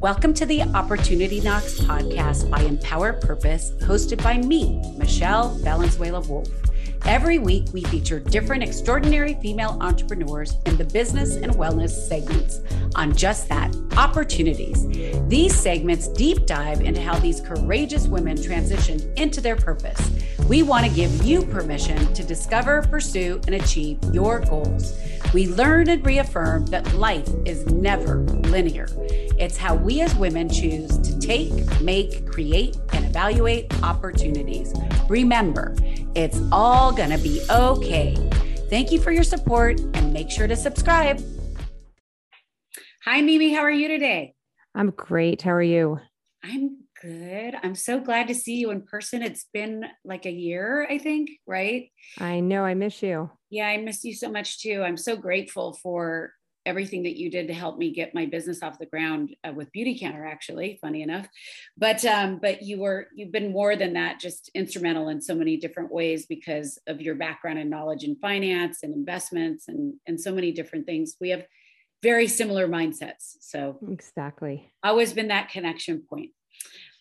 Welcome 0.00 0.32
to 0.34 0.46
the 0.46 0.62
Opportunity 0.62 1.42
Knocks 1.42 1.78
podcast 1.78 2.50
by 2.50 2.62
Empower 2.62 3.12
Purpose, 3.12 3.72
hosted 3.80 4.22
by 4.22 4.38
me, 4.38 4.80
Michelle 4.96 5.50
Valenzuela 5.56 6.20
Wolf. 6.20 6.48
Every 7.06 7.38
week, 7.38 7.66
we 7.72 7.82
feature 7.84 8.20
different 8.20 8.62
extraordinary 8.62 9.34
female 9.34 9.78
entrepreneurs 9.80 10.56
in 10.66 10.76
the 10.76 10.84
business 10.84 11.36
and 11.36 11.52
wellness 11.52 11.90
segments 11.90 12.60
on 12.94 13.14
just 13.14 13.48
that 13.48 13.74
opportunities. 13.96 14.86
These 15.28 15.54
segments 15.54 16.08
deep 16.08 16.46
dive 16.46 16.80
into 16.80 17.00
how 17.00 17.18
these 17.18 17.40
courageous 17.40 18.06
women 18.06 18.40
transition 18.40 19.12
into 19.16 19.40
their 19.40 19.56
purpose. 19.56 20.10
We 20.48 20.62
want 20.62 20.86
to 20.86 20.92
give 20.92 21.24
you 21.24 21.44
permission 21.46 22.12
to 22.14 22.22
discover, 22.22 22.82
pursue, 22.82 23.40
and 23.46 23.54
achieve 23.54 23.98
your 24.12 24.40
goals. 24.40 24.98
We 25.32 25.46
learn 25.46 25.88
and 25.88 26.04
reaffirm 26.04 26.66
that 26.66 26.92
life 26.94 27.28
is 27.44 27.64
never 27.66 28.18
linear. 28.48 28.88
It's 29.38 29.56
how 29.56 29.76
we 29.76 30.00
as 30.00 30.14
women 30.16 30.48
choose 30.48 30.98
to 30.98 31.18
take, 31.20 31.80
make, 31.80 32.26
create, 32.26 32.76
and 32.92 32.99
evaluate 33.10 33.66
opportunities. 33.82 34.72
Remember, 35.08 35.74
it's 36.14 36.40
all 36.52 36.92
going 36.92 37.10
to 37.10 37.18
be 37.18 37.40
okay. 37.50 38.14
Thank 38.70 38.92
you 38.92 39.00
for 39.00 39.10
your 39.10 39.24
support 39.24 39.80
and 39.94 40.12
make 40.12 40.30
sure 40.30 40.46
to 40.46 40.54
subscribe. 40.54 41.20
Hi, 43.04 43.20
Mimi. 43.20 43.52
How 43.52 43.62
are 43.62 43.70
you 43.70 43.88
today? 43.88 44.34
I'm 44.76 44.90
great. 44.90 45.42
How 45.42 45.50
are 45.50 45.62
you? 45.62 45.98
I'm 46.44 46.84
good. 47.02 47.56
I'm 47.60 47.74
so 47.74 47.98
glad 47.98 48.28
to 48.28 48.34
see 48.34 48.56
you 48.56 48.70
in 48.70 48.82
person. 48.82 49.22
It's 49.22 49.46
been 49.52 49.86
like 50.04 50.24
a 50.24 50.30
year, 50.30 50.86
I 50.88 50.98
think, 50.98 51.30
right? 51.48 51.90
I 52.18 52.38
know. 52.38 52.64
I 52.64 52.74
miss 52.74 53.02
you. 53.02 53.28
Yeah, 53.50 53.66
I 53.66 53.78
miss 53.78 54.04
you 54.04 54.14
so 54.14 54.30
much 54.30 54.62
too. 54.62 54.84
I'm 54.84 54.96
so 54.96 55.16
grateful 55.16 55.76
for 55.82 56.32
everything 56.66 57.02
that 57.04 57.18
you 57.18 57.30
did 57.30 57.48
to 57.48 57.54
help 57.54 57.78
me 57.78 57.92
get 57.92 58.14
my 58.14 58.26
business 58.26 58.62
off 58.62 58.78
the 58.78 58.86
ground 58.86 59.34
uh, 59.46 59.52
with 59.52 59.72
Beautycounter 59.72 60.30
actually 60.30 60.78
funny 60.80 61.02
enough. 61.02 61.26
But 61.76 62.04
um 62.04 62.38
but 62.40 62.62
you 62.62 62.80
were 62.80 63.08
you've 63.14 63.32
been 63.32 63.52
more 63.52 63.76
than 63.76 63.94
that 63.94 64.20
just 64.20 64.50
instrumental 64.54 65.08
in 65.08 65.20
so 65.20 65.34
many 65.34 65.56
different 65.56 65.92
ways 65.92 66.26
because 66.26 66.78
of 66.86 67.00
your 67.00 67.14
background 67.14 67.58
and 67.58 67.70
knowledge 67.70 68.04
in 68.04 68.16
finance 68.16 68.82
and 68.82 68.94
investments 68.94 69.68
and 69.68 69.94
and 70.06 70.20
so 70.20 70.32
many 70.32 70.52
different 70.52 70.86
things. 70.86 71.16
We 71.20 71.30
have 71.30 71.44
very 72.02 72.28
similar 72.28 72.66
mindsets 72.66 73.36
so 73.40 73.78
exactly. 73.90 74.72
always 74.82 75.12
been 75.12 75.28
that 75.28 75.50
connection 75.50 76.02
point 76.08 76.30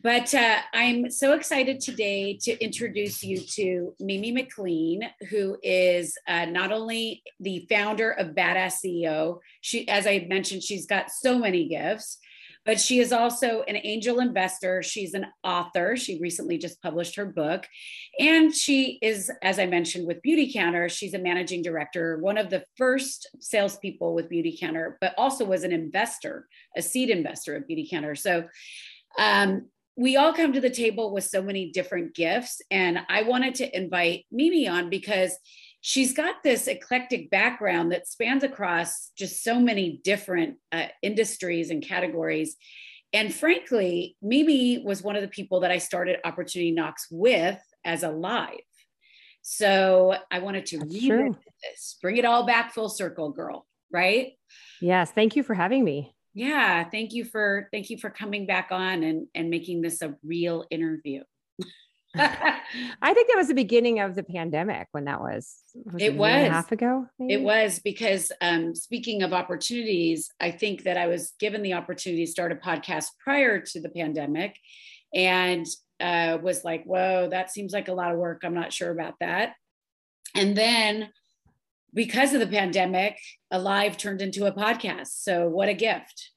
but 0.02 0.33
uh, 0.33 0.59
I'm 0.73 1.11
so 1.11 1.33
excited 1.33 1.81
today 1.81 2.38
to 2.44 2.64
introduce 2.64 3.22
you 3.22 3.39
to 3.39 3.94
Mimi 4.00 4.31
MacLean, 4.31 5.02
who 5.30 5.58
is 5.61 6.17
uh, 6.25 6.45
not 6.45 6.72
only 6.72 7.22
the 7.42 7.67
founder 7.69 8.11
of 8.11 8.30
Badass 8.30 8.75
CEO. 8.83 9.39
She, 9.59 9.88
as 9.89 10.08
I 10.08 10.25
mentioned, 10.30 10.64
she's 10.64 10.86
got 10.86 11.11
so 11.11 11.38
many 11.38 11.67
gifts, 11.67 12.17
but 12.66 12.80
she 12.80 13.00
is 13.00 13.11
also 13.11 13.64
an 13.64 13.77
angel 13.83 14.22
investor. 14.22 14.81
She's 14.81 15.14
an 15.16 15.25
author. 15.44 15.97
She 15.97 16.17
recently 16.22 16.58
just 16.58 16.81
published 16.81 17.17
her 17.17 17.25
book, 17.25 17.67
and 18.17 18.55
she 18.55 19.00
is, 19.02 19.30
as 19.44 19.59
I 19.59 19.66
mentioned, 19.66 20.08
with 20.08 20.22
Beautycounter. 20.25 20.89
She's 20.89 21.14
a 21.14 21.20
managing 21.20 21.61
director, 21.61 22.20
one 22.20 22.38
of 22.38 22.50
the 22.50 22.64
first 22.77 23.27
salespeople 23.39 24.16
with 24.16 24.30
Beautycounter, 24.30 24.94
but 25.02 25.14
also 25.17 25.44
was 25.44 25.66
an 25.66 25.73
investor, 25.73 26.47
a 26.77 26.81
seed 26.81 27.09
investor 27.09 27.58
of 27.58 27.64
Beautycounter. 27.67 28.17
So. 28.17 28.45
Um, 29.17 29.66
we 30.00 30.16
all 30.16 30.31
come 30.31 30.53
to 30.53 30.61
the 30.61 30.69
table 30.69 31.14
with 31.14 31.25
so 31.25 31.42
many 31.42 31.72
different 31.72 32.16
gifts. 32.16 32.61
And 32.72 33.00
I 33.09 33.23
wanted 33.23 33.55
to 33.55 33.78
invite 33.78 34.25
Mimi 34.31 34.66
on 34.66 34.89
because 34.89 35.38
she's 35.81 36.14
got 36.14 36.36
this 36.42 36.67
eclectic 36.67 37.30
background 37.30 37.92
that 37.92 38.08
spans 38.08 38.45
across 38.45 39.11
just 39.17 39.44
so 39.44 39.59
many 39.59 40.00
different 40.05 40.55
uh, 40.72 40.86
industries 41.02 41.70
and 41.70 41.86
categories. 41.86 42.55
And 43.11 43.33
frankly, 43.33 44.16
Mimi 44.22 44.81
was 44.86 45.03
one 45.03 45.17
of 45.17 45.22
the 45.22 45.27
people 45.27 45.59
that 45.61 45.72
I 45.72 45.80
started 45.80 46.20
Opportunity 46.23 46.72
Knocks 46.72 47.08
with 47.11 47.59
as 47.83 48.03
a 48.03 48.09
live. 48.09 48.55
So 49.42 50.15
I 50.32 50.39
wanted 50.39 50.65
to 50.67 50.80
revisit 50.80 51.36
this, 51.61 51.98
bring 52.02 52.15
it 52.15 52.23
all 52.23 52.45
back 52.45 52.73
full 52.73 52.88
circle, 52.88 53.32
girl. 53.32 53.65
Right? 53.92 54.33
Yes. 54.80 55.11
Thank 55.11 55.36
you 55.36 55.43
for 55.43 55.55
having 55.55 55.83
me 55.83 56.15
yeah 56.34 56.88
thank 56.90 57.14
you 57.14 57.26
for 57.26 57.67
thank 57.72 57.90
you 57.90 57.98
for 57.98 58.10
coming 58.10 58.45
back 58.45 58.70
on 58.72 59.04
and 59.04 59.28
and 59.36 59.50
making 59.50 59.82
this 59.82 60.02
a 60.02 60.16
real 60.23 60.66
interview 60.70 61.22
I 62.16 63.14
think 63.14 63.28
that 63.28 63.38
was 63.38 63.50
the 63.50 63.54
beginning 63.54 64.00
of 64.00 64.16
the 64.16 64.23
pandemic 64.23 64.88
when 64.92 65.06
that 65.06 65.22
was. 65.22 65.58
was 65.76 66.02
it 66.02 66.16
was 66.16 66.50
half 66.50 66.72
ago. 66.72 67.06
Maybe? 67.20 67.34
It 67.34 67.42
was 67.42 67.80
because 67.80 68.32
um, 68.42 68.73
speaking 68.73 69.22
of 69.22 69.32
opportunities, 69.32 70.32
I 70.39 70.52
think 70.52 70.84
that 70.84 70.98
I 70.98 71.06
was 71.06 71.34
given 71.39 71.62
the 71.62 71.73
opportunity 71.73 72.26
to 72.26 72.32
start 72.32 72.52
a 72.52 72.56
podcast 72.56 73.08
prior 73.23 73.60
to 73.60 73.82
the 73.82 73.89
pandemic, 73.89 74.56
and 75.14 75.68
uh, 76.00 76.39
was 76.42 76.64
like, 76.64 76.84
"Whoa, 76.86 77.28
that 77.30 77.52
seems 77.52 77.73
like 77.73 77.89
a 77.89 77.94
lot 77.94 78.12
of 78.12 78.18
work. 78.18 78.42
I'm 78.44 78.56
not 78.56 78.73
sure 78.73 78.89
about 78.89 79.14
that." 79.20 79.54
And 80.36 80.58
then 80.58 81.10
because 81.94 82.33
of 82.33 82.39
the 82.39 82.48
pandemic, 82.48 83.17
Alive 83.52 83.98
turned 83.98 84.22
into 84.22 84.45
a 84.45 84.52
podcast. 84.52 85.23
So 85.23 85.48
what 85.48 85.70
a 85.70 85.73
gift. 85.73 86.32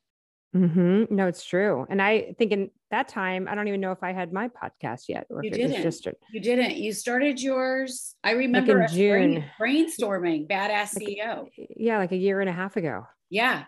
Mm-hmm. 0.55 1.15
No, 1.15 1.29
it's 1.29 1.45
true. 1.45 1.87
And 1.89 2.01
I 2.03 2.35
think 2.39 2.53
in 2.53 2.71
that 2.91 3.09
time, 3.09 3.49
I 3.49 3.55
don't 3.55 3.69
even 3.69 3.81
know 3.81 3.93
if 3.93 4.03
I 4.03 4.13
had 4.13 4.33
my 4.33 4.49
podcast 4.49 5.09
yet. 5.09 5.27
Or 5.31 5.43
you 5.43 5.51
didn't. 5.51 5.83
Just 5.83 6.07
a, 6.07 6.15
you 6.31 6.41
didn't. 6.41 6.77
You 6.77 6.93
started 6.93 7.41
yours. 7.41 8.15
I 8.23 8.33
remember 8.33 8.81
like 8.81 8.93
June 8.93 9.45
brain, 9.59 9.87
brainstorming 9.89 10.49
Badass 10.49 10.95
like, 10.97 11.09
CEO. 11.09 11.49
Yeah, 11.57 11.99
like 11.99 12.13
a 12.13 12.17
year 12.17 12.41
and 12.41 12.51
a 12.51 12.53
half 12.53 12.77
ago. 12.77 13.07
Yeah, 13.31 13.65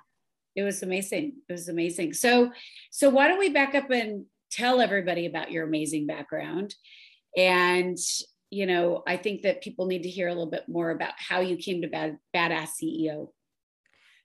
it 0.55 0.62
was 0.62 0.83
amazing. 0.83 1.37
It 1.49 1.53
was 1.53 1.69
amazing. 1.69 2.12
So, 2.12 2.53
so 2.91 3.09
why 3.09 3.28
don't 3.28 3.39
we 3.39 3.49
back 3.49 3.75
up 3.75 3.91
and 3.91 4.27
tell 4.51 4.83
everybody 4.83 5.25
about 5.25 5.51
your 5.51 5.66
amazing 5.66 6.06
background 6.06 6.75
and 7.37 7.99
you 8.54 8.66
know, 8.66 9.03
I 9.06 9.16
think 9.16 9.42
that 9.42 9.62
people 9.62 9.87
need 9.87 10.04
to 10.04 10.09
hear 10.09 10.28
a 10.28 10.32
little 10.32 10.50
bit 10.50 10.69
more 10.69 10.91
about 10.91 11.15
how 11.16 11.41
you 11.41 11.56
came 11.56 11.82
to 11.82 11.88
bad, 11.88 12.19
badass 12.34 12.69
CEO. 12.81 13.28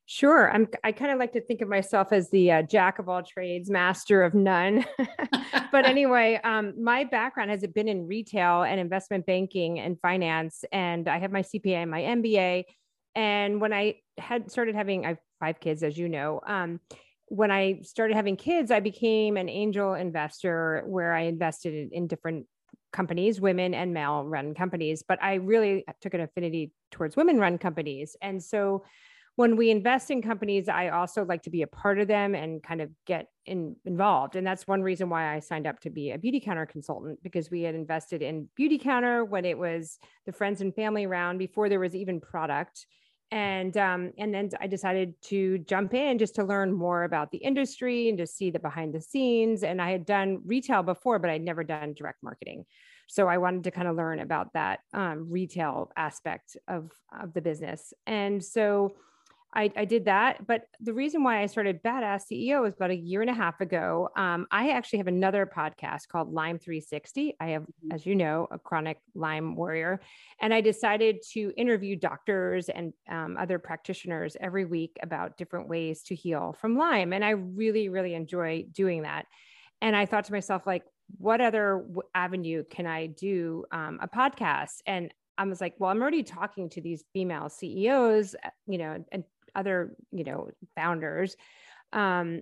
Sure. 0.05 0.51
I'm, 0.51 0.67
I 0.83 0.91
kind 0.91 1.11
of 1.11 1.17
like 1.19 1.33
to 1.33 1.41
think 1.41 1.61
of 1.61 1.67
myself 1.67 2.11
as 2.11 2.29
the 2.29 2.51
uh, 2.51 2.61
jack 2.61 2.99
of 2.99 3.09
all 3.09 3.23
trades, 3.23 3.69
master 3.69 4.23
of 4.23 4.33
none. 4.35 4.85
but 5.71 5.85
anyway, 5.85 6.39
um, 6.43 6.73
my 6.81 7.03
background 7.03 7.49
has 7.49 7.65
been 7.67 7.87
in 7.87 8.07
retail 8.07 8.63
and 8.63 8.79
investment 8.79 9.25
banking 9.25 9.79
and 9.79 9.99
finance. 9.99 10.63
And 10.71 11.07
I 11.07 11.17
have 11.19 11.31
my 11.31 11.41
CPA 11.41 11.75
and 11.75 11.91
my 11.91 12.01
MBA. 12.01 12.65
And 13.15 13.59
when 13.59 13.73
I 13.73 13.95
had 14.17 14.51
started 14.51 14.75
having, 14.75 15.05
I 15.05 15.09
have 15.09 15.19
five 15.39 15.59
kids, 15.59 15.81
as 15.81 15.97
you 15.97 16.07
know. 16.07 16.41
Um, 16.45 16.79
when 17.27 17.51
I 17.51 17.81
started 17.81 18.15
having 18.15 18.35
kids, 18.35 18.71
I 18.71 18.79
became 18.79 19.37
an 19.37 19.49
angel 19.49 19.95
investor 19.95 20.83
where 20.85 21.13
I 21.13 21.21
invested 21.21 21.73
in, 21.73 21.89
in 21.91 22.07
different 22.07 22.45
companies, 22.91 23.39
women 23.39 23.73
and 23.73 23.93
male 23.93 24.23
run 24.23 24.53
companies, 24.53 25.03
but 25.07 25.21
I 25.21 25.35
really 25.35 25.85
took 26.01 26.13
an 26.13 26.21
affinity 26.21 26.71
towards 26.91 27.15
women 27.15 27.39
run 27.39 27.57
companies. 27.57 28.15
And 28.21 28.41
so 28.43 28.83
when 29.35 29.55
we 29.55 29.71
invest 29.71 30.11
in 30.11 30.21
companies, 30.21 30.67
I 30.67 30.89
also 30.89 31.23
like 31.23 31.43
to 31.43 31.49
be 31.49 31.61
a 31.61 31.67
part 31.67 31.97
of 31.99 32.09
them 32.09 32.35
and 32.35 32.61
kind 32.61 32.81
of 32.81 32.89
get 33.05 33.27
in, 33.45 33.75
involved. 33.85 34.35
And 34.35 34.45
that's 34.45 34.67
one 34.67 34.81
reason 34.81 35.09
why 35.09 35.33
I 35.33 35.39
signed 35.39 35.65
up 35.65 35.79
to 35.81 35.89
be 35.89 36.11
a 36.11 36.17
Beautycounter 36.17 36.67
consultant 36.67 37.23
because 37.23 37.49
we 37.49 37.61
had 37.61 37.73
invested 37.73 38.21
in 38.21 38.49
Beautycounter 38.59 39.25
when 39.25 39.45
it 39.45 39.57
was 39.57 39.97
the 40.25 40.33
friends 40.33 40.59
and 40.59 40.75
family 40.75 41.07
round 41.07 41.39
before 41.39 41.69
there 41.69 41.79
was 41.79 41.95
even 41.95 42.19
product 42.19 42.85
and 43.31 43.75
um, 43.77 44.11
and 44.17 44.33
then 44.33 44.49
I 44.59 44.67
decided 44.67 45.13
to 45.23 45.59
jump 45.59 45.93
in 45.93 46.17
just 46.17 46.35
to 46.35 46.43
learn 46.43 46.73
more 46.73 47.03
about 47.03 47.31
the 47.31 47.37
industry 47.37 48.09
and 48.09 48.17
to 48.17 48.27
see 48.27 48.49
the 48.49 48.59
behind 48.59 48.93
the 48.93 49.01
scenes. 49.01 49.63
And 49.63 49.81
I 49.81 49.91
had 49.91 50.05
done 50.05 50.41
retail 50.45 50.83
before, 50.83 51.19
but 51.19 51.29
I'd 51.29 51.43
never 51.43 51.63
done 51.63 51.93
direct 51.93 52.23
marketing, 52.23 52.65
so 53.07 53.27
I 53.27 53.37
wanted 53.37 53.63
to 53.65 53.71
kind 53.71 53.87
of 53.87 53.95
learn 53.95 54.19
about 54.19 54.53
that 54.53 54.79
um, 54.93 55.27
retail 55.29 55.91
aspect 55.95 56.57
of 56.67 56.91
of 57.19 57.33
the 57.33 57.41
business. 57.41 57.93
And 58.07 58.43
so 58.43 58.95
I, 59.53 59.71
I, 59.75 59.85
did 59.85 60.05
that. 60.05 60.45
But 60.45 60.65
the 60.79 60.93
reason 60.93 61.23
why 61.23 61.41
I 61.41 61.47
started 61.47 61.81
Badass 61.81 62.23
CEO 62.31 62.61
was 62.61 62.75
about 62.75 62.91
a 62.91 62.95
year 62.95 63.21
and 63.21 63.29
a 63.29 63.33
half 63.33 63.61
ago. 63.61 64.09
Um, 64.15 64.45
I 64.51 64.69
actually 64.69 64.97
have 64.99 65.07
another 65.07 65.45
podcast 65.45 66.07
called 66.07 66.31
Lyme 66.31 66.59
360. 66.59 67.35
I 67.39 67.47
have, 67.49 67.63
mm-hmm. 67.63 67.91
as 67.91 68.05
you 68.05 68.15
know, 68.15 68.47
a 68.51 68.59
chronic 68.59 68.99
Lyme 69.15 69.55
warrior. 69.55 70.01
And 70.39 70.53
I 70.53 70.61
decided 70.61 71.23
to 71.31 71.51
interview 71.57 71.95
doctors 71.95 72.69
and 72.69 72.93
um, 73.09 73.37
other 73.39 73.57
practitioners 73.57 74.37
every 74.39 74.65
week 74.65 74.97
about 75.01 75.37
different 75.37 75.67
ways 75.67 76.03
to 76.03 76.15
heal 76.15 76.55
from 76.59 76.77
Lyme. 76.77 77.11
And 77.13 77.25
I 77.25 77.31
really, 77.31 77.89
really 77.89 78.13
enjoy 78.13 78.65
doing 78.71 79.01
that. 79.01 79.25
And 79.81 79.95
I 79.95 80.05
thought 80.05 80.25
to 80.25 80.33
myself, 80.33 80.67
like, 80.67 80.83
what 81.17 81.41
other 81.41 81.85
avenue 82.13 82.63
can 82.69 82.85
I 82.85 83.07
do 83.07 83.65
um, 83.71 83.99
a 84.01 84.07
podcast? 84.07 84.81
And 84.85 85.11
I 85.39 85.45
was 85.45 85.61
like, 85.61 85.73
well, 85.79 85.89
I'm 85.89 86.01
already 86.01 86.21
talking 86.21 86.69
to 86.71 86.81
these 86.81 87.03
female 87.13 87.49
CEOs, 87.49 88.35
uh, 88.43 88.49
you 88.67 88.77
know, 88.77 89.03
and 89.11 89.23
other 89.59 89.93
you 90.11 90.23
know 90.23 90.49
founders 90.75 91.35
um, 91.93 92.41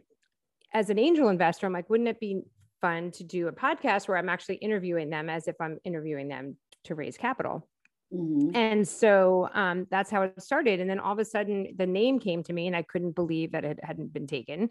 as 0.74 0.90
an 0.90 1.00
angel 1.00 1.30
investor 1.30 1.66
i'm 1.66 1.74
like 1.74 1.90
wouldn't 1.90 2.10
it 2.10 2.19
be 2.19 2.42
fun 2.80 3.12
to 3.12 3.24
do 3.24 3.48
a 3.48 3.52
podcast 3.52 4.08
where 4.08 4.18
i'm 4.18 4.30
actually 4.30 4.56
interviewing 4.56 5.10
them 5.10 5.30
as 5.30 5.48
if 5.48 5.56
i'm 5.60 5.80
interviewing 5.84 6.28
them 6.28 6.56
to 6.84 6.96
raise 6.96 7.18
capital 7.18 7.68
mm-hmm. 8.14 8.56
and 8.56 8.88
so 8.88 9.50
um, 9.54 9.88
that's 9.90 10.12
how 10.12 10.22
it 10.22 10.42
started 10.42 10.80
and 10.80 10.90
then 10.90 11.00
all 11.00 11.14
of 11.14 11.19
a 11.19 11.25
sudden 11.25 11.68
the 11.75 11.88
name 11.88 12.19
came 12.19 12.44
to 12.44 12.54
me 12.54 12.68
and 12.68 12.75
i 12.75 12.84
couldn't 12.84 13.16
believe 13.16 13.52
that 13.52 13.66
it 13.66 13.80
hadn't 13.84 14.14
been 14.14 14.28
taken 14.28 14.69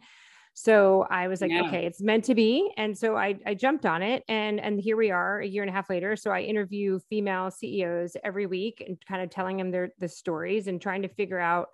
So 0.58 1.06
I 1.10 1.28
was 1.28 1.42
like, 1.42 1.50
Yeah. 1.50 1.66
okay, 1.66 1.84
it's 1.84 2.00
meant 2.00 2.24
to 2.24 2.34
be. 2.34 2.72
And 2.78 2.96
so 2.96 3.14
I, 3.14 3.38
I 3.44 3.52
jumped 3.52 3.84
on 3.84 4.00
it 4.00 4.24
and, 4.26 4.58
and 4.58 4.80
here 4.80 4.96
we 4.96 5.10
are 5.10 5.40
a 5.40 5.46
year 5.46 5.62
and 5.62 5.68
a 5.68 5.72
half 5.72 5.90
later. 5.90 6.16
So 6.16 6.30
I 6.30 6.40
interview 6.40 6.98
female 7.10 7.50
CEOs 7.50 8.16
every 8.24 8.46
week 8.46 8.82
and 8.84 8.96
kind 9.06 9.22
of 9.22 9.28
telling 9.28 9.58
them 9.58 9.70
their, 9.70 9.90
the 9.98 10.08
stories 10.08 10.66
and 10.66 10.80
trying 10.80 11.02
to 11.02 11.08
figure 11.08 11.38
out 11.38 11.68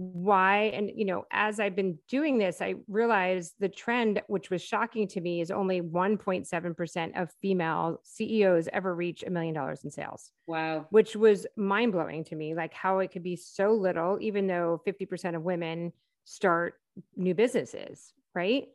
why. 0.00 0.72
And, 0.74 0.90
you 0.94 1.04
know, 1.04 1.26
as 1.30 1.60
I've 1.60 1.76
been 1.76 1.98
doing 2.08 2.38
this, 2.38 2.62
I 2.62 2.76
realized 2.88 3.52
the 3.58 3.68
trend, 3.68 4.22
which 4.28 4.48
was 4.48 4.62
shocking 4.62 5.06
to 5.08 5.20
me, 5.20 5.42
is 5.42 5.50
only 5.50 5.82
1.7% 5.82 7.20
of 7.20 7.30
female 7.42 8.00
CEOs 8.02 8.68
ever 8.72 8.94
reach 8.94 9.22
a 9.22 9.30
million 9.30 9.54
dollars 9.54 9.84
in 9.84 9.90
sales 9.90 10.32
Wow. 10.46 10.86
which 10.88 11.14
was 11.16 11.46
mind 11.56 11.92
blowing 11.92 12.24
to 12.24 12.34
me, 12.34 12.54
like 12.54 12.72
how 12.72 13.00
it 13.00 13.12
could 13.12 13.22
be 13.22 13.36
so 13.36 13.72
little, 13.72 14.16
even 14.22 14.46
though 14.46 14.80
50% 14.86 15.36
of 15.36 15.42
women 15.42 15.92
start 16.24 16.74
new 17.14 17.34
businesses, 17.34 18.14
right? 18.34 18.68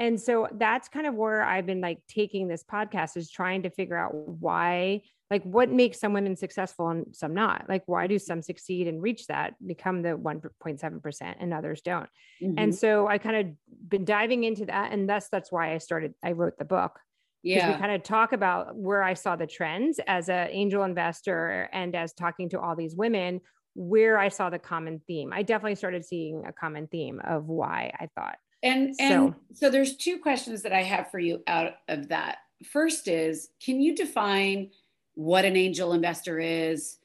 And 0.00 0.20
so 0.20 0.48
that's 0.52 0.88
kind 0.88 1.06
of 1.06 1.14
where 1.14 1.44
I've 1.44 1.66
been 1.66 1.80
like 1.80 1.98
taking 2.08 2.48
this 2.48 2.64
podcast 2.64 3.16
is 3.16 3.30
trying 3.30 3.62
to 3.62 3.70
figure 3.70 3.96
out 3.96 4.12
why, 4.14 5.02
like 5.32 5.42
what 5.44 5.70
makes 5.70 5.98
some 5.98 6.12
women 6.12 6.36
successful 6.36 6.90
and 6.90 7.06
some 7.16 7.32
not. 7.32 7.64
Like, 7.66 7.84
why 7.86 8.06
do 8.06 8.18
some 8.18 8.42
succeed 8.42 8.86
and 8.86 9.00
reach 9.00 9.28
that, 9.28 9.54
become 9.66 10.02
the 10.02 10.10
1.7% 10.10 11.34
and 11.40 11.54
others 11.54 11.80
don't? 11.80 12.08
Mhm. 12.42 12.54
And 12.58 12.74
so 12.74 13.08
I 13.08 13.16
kind 13.16 13.36
of 13.36 13.88
been 13.88 14.04
diving 14.04 14.44
into 14.44 14.66
that. 14.66 14.92
And 14.92 15.08
thus, 15.08 15.30
that's 15.32 15.50
why 15.50 15.72
I 15.72 15.78
started, 15.78 16.12
I 16.22 16.32
wrote 16.32 16.58
the 16.58 16.66
book 16.66 17.00
because 17.42 17.62
yeah. 17.62 17.72
we 17.72 17.80
kind 17.80 17.92
of 17.92 18.02
talk 18.02 18.34
about 18.34 18.76
where 18.76 19.02
I 19.02 19.14
saw 19.14 19.34
the 19.34 19.46
trends 19.46 19.98
as 20.06 20.28
an 20.28 20.48
angel 20.50 20.84
investor 20.84 21.66
and 21.72 21.96
as 21.96 22.12
talking 22.12 22.50
to 22.50 22.60
all 22.60 22.76
these 22.76 22.94
women, 22.94 23.40
where 23.74 24.18
I 24.18 24.28
saw 24.28 24.50
the 24.50 24.58
common 24.58 25.00
theme. 25.06 25.32
I 25.32 25.42
definitely 25.42 25.76
started 25.76 26.04
seeing 26.04 26.44
a 26.46 26.52
common 26.52 26.88
theme 26.88 27.22
of 27.24 27.48
why 27.48 27.90
I 27.98 28.08
thought. 28.14 28.36
And 28.62 28.94
and 29.00 29.08
So- 29.08 29.34
so, 29.54 29.70
there's 29.70 29.96
two 29.96 30.18
questions 30.18 30.60
that 30.62 30.74
I 30.74 30.82
have 30.82 31.10
for 31.10 31.18
you 31.18 31.42
out 31.46 31.72
of 31.88 32.08
that. 32.08 32.36
First 32.64 33.08
is, 33.08 33.48
can 33.64 33.80
you 33.80 33.96
define 33.96 34.70
what 35.14 35.44
an 35.44 35.56
angel 35.56 35.92
investor 35.92 36.38
is 36.38 36.98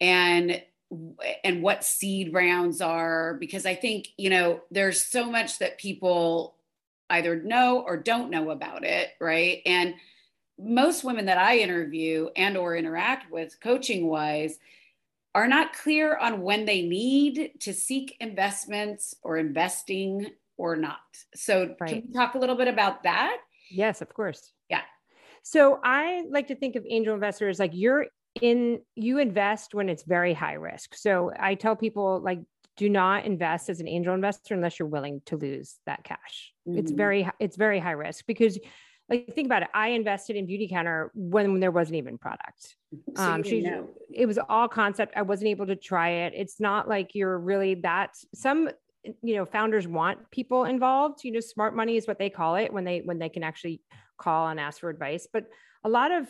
and 0.00 0.62
and 1.42 1.62
what 1.62 1.82
seed 1.82 2.32
rounds 2.32 2.80
are 2.80 3.34
because 3.34 3.66
I 3.66 3.74
think, 3.74 4.08
you 4.16 4.30
know, 4.30 4.60
there's 4.70 5.04
so 5.04 5.30
much 5.30 5.58
that 5.58 5.78
people 5.78 6.56
either 7.10 7.42
know 7.42 7.80
or 7.80 7.96
don't 7.96 8.30
know 8.30 8.50
about 8.50 8.84
it, 8.84 9.10
right? 9.20 9.60
And 9.66 9.94
most 10.58 11.02
women 11.02 11.26
that 11.26 11.38
I 11.38 11.58
interview 11.58 12.28
and 12.36 12.56
or 12.56 12.76
interact 12.76 13.30
with 13.32 13.60
coaching 13.60 14.06
wise 14.06 14.58
are 15.34 15.48
not 15.48 15.72
clear 15.72 16.16
on 16.16 16.42
when 16.42 16.64
they 16.64 16.82
need 16.82 17.52
to 17.60 17.74
seek 17.74 18.16
investments 18.20 19.16
or 19.22 19.36
investing 19.36 20.30
or 20.56 20.76
not. 20.76 21.00
So 21.34 21.74
Right. 21.80 21.88
can 21.88 22.02
you 22.06 22.14
talk 22.14 22.34
a 22.34 22.38
little 22.38 22.54
bit 22.54 22.68
about 22.68 23.02
that? 23.02 23.38
Yes, 23.70 24.00
of 24.00 24.14
course. 24.14 24.52
So 25.44 25.78
I 25.84 26.24
like 26.30 26.48
to 26.48 26.56
think 26.56 26.74
of 26.74 26.84
angel 26.88 27.14
investors 27.14 27.58
like 27.58 27.72
you're 27.74 28.06
in, 28.40 28.80
you 28.96 29.18
invest 29.18 29.74
when 29.74 29.88
it's 29.90 30.02
very 30.02 30.32
high 30.32 30.54
risk. 30.54 30.94
So 30.94 31.30
I 31.38 31.54
tell 31.54 31.76
people 31.76 32.20
like, 32.20 32.40
do 32.76 32.88
not 32.88 33.24
invest 33.26 33.68
as 33.68 33.78
an 33.78 33.86
angel 33.86 34.14
investor 34.14 34.54
unless 34.54 34.78
you're 34.78 34.88
willing 34.88 35.20
to 35.26 35.36
lose 35.36 35.78
that 35.86 36.02
cash. 36.02 36.52
It's 36.66 36.90
Mhm. 36.90 36.96
very, 36.96 37.30
it's 37.38 37.56
very 37.56 37.78
high 37.78 37.92
risk 37.92 38.26
because 38.26 38.58
like 39.10 39.32
think 39.34 39.46
about 39.46 39.62
it. 39.62 39.68
I 39.74 39.88
invested 39.88 40.34
in 40.36 40.46
Beautycounter 40.46 41.10
when 41.14 41.60
there 41.60 41.70
wasn't 41.70 41.96
even 41.96 42.16
product. 42.18 42.76
So 43.16 43.22
um 43.22 43.42
she 43.44 43.60
know. 43.60 43.90
it 44.12 44.26
was 44.26 44.38
all 44.48 44.66
concept 44.66 45.12
i 45.16 45.22
wasn't 45.22 45.48
able 45.48 45.66
to 45.66 45.76
try 45.76 46.08
it 46.24 46.32
it's 46.34 46.58
not 46.58 46.88
like 46.88 47.14
you're 47.14 47.38
really 47.38 47.74
that 47.76 48.10
some 48.34 48.68
you 49.22 49.36
know 49.36 49.44
founders 49.44 49.86
want 49.86 50.18
people 50.30 50.64
involved 50.64 51.24
you 51.24 51.32
know 51.32 51.40
smart 51.40 51.74
money 51.76 51.96
is 51.96 52.06
what 52.06 52.18
they 52.18 52.30
call 52.30 52.56
it 52.56 52.72
when 52.72 52.84
they 52.84 53.00
when 53.00 53.18
they 53.18 53.28
can 53.28 53.42
actually 53.42 53.80
call 54.18 54.48
and 54.48 54.58
ask 54.60 54.80
for 54.80 54.90
advice 54.90 55.26
but 55.32 55.44
a 55.84 55.88
lot 55.88 56.10
of 56.10 56.28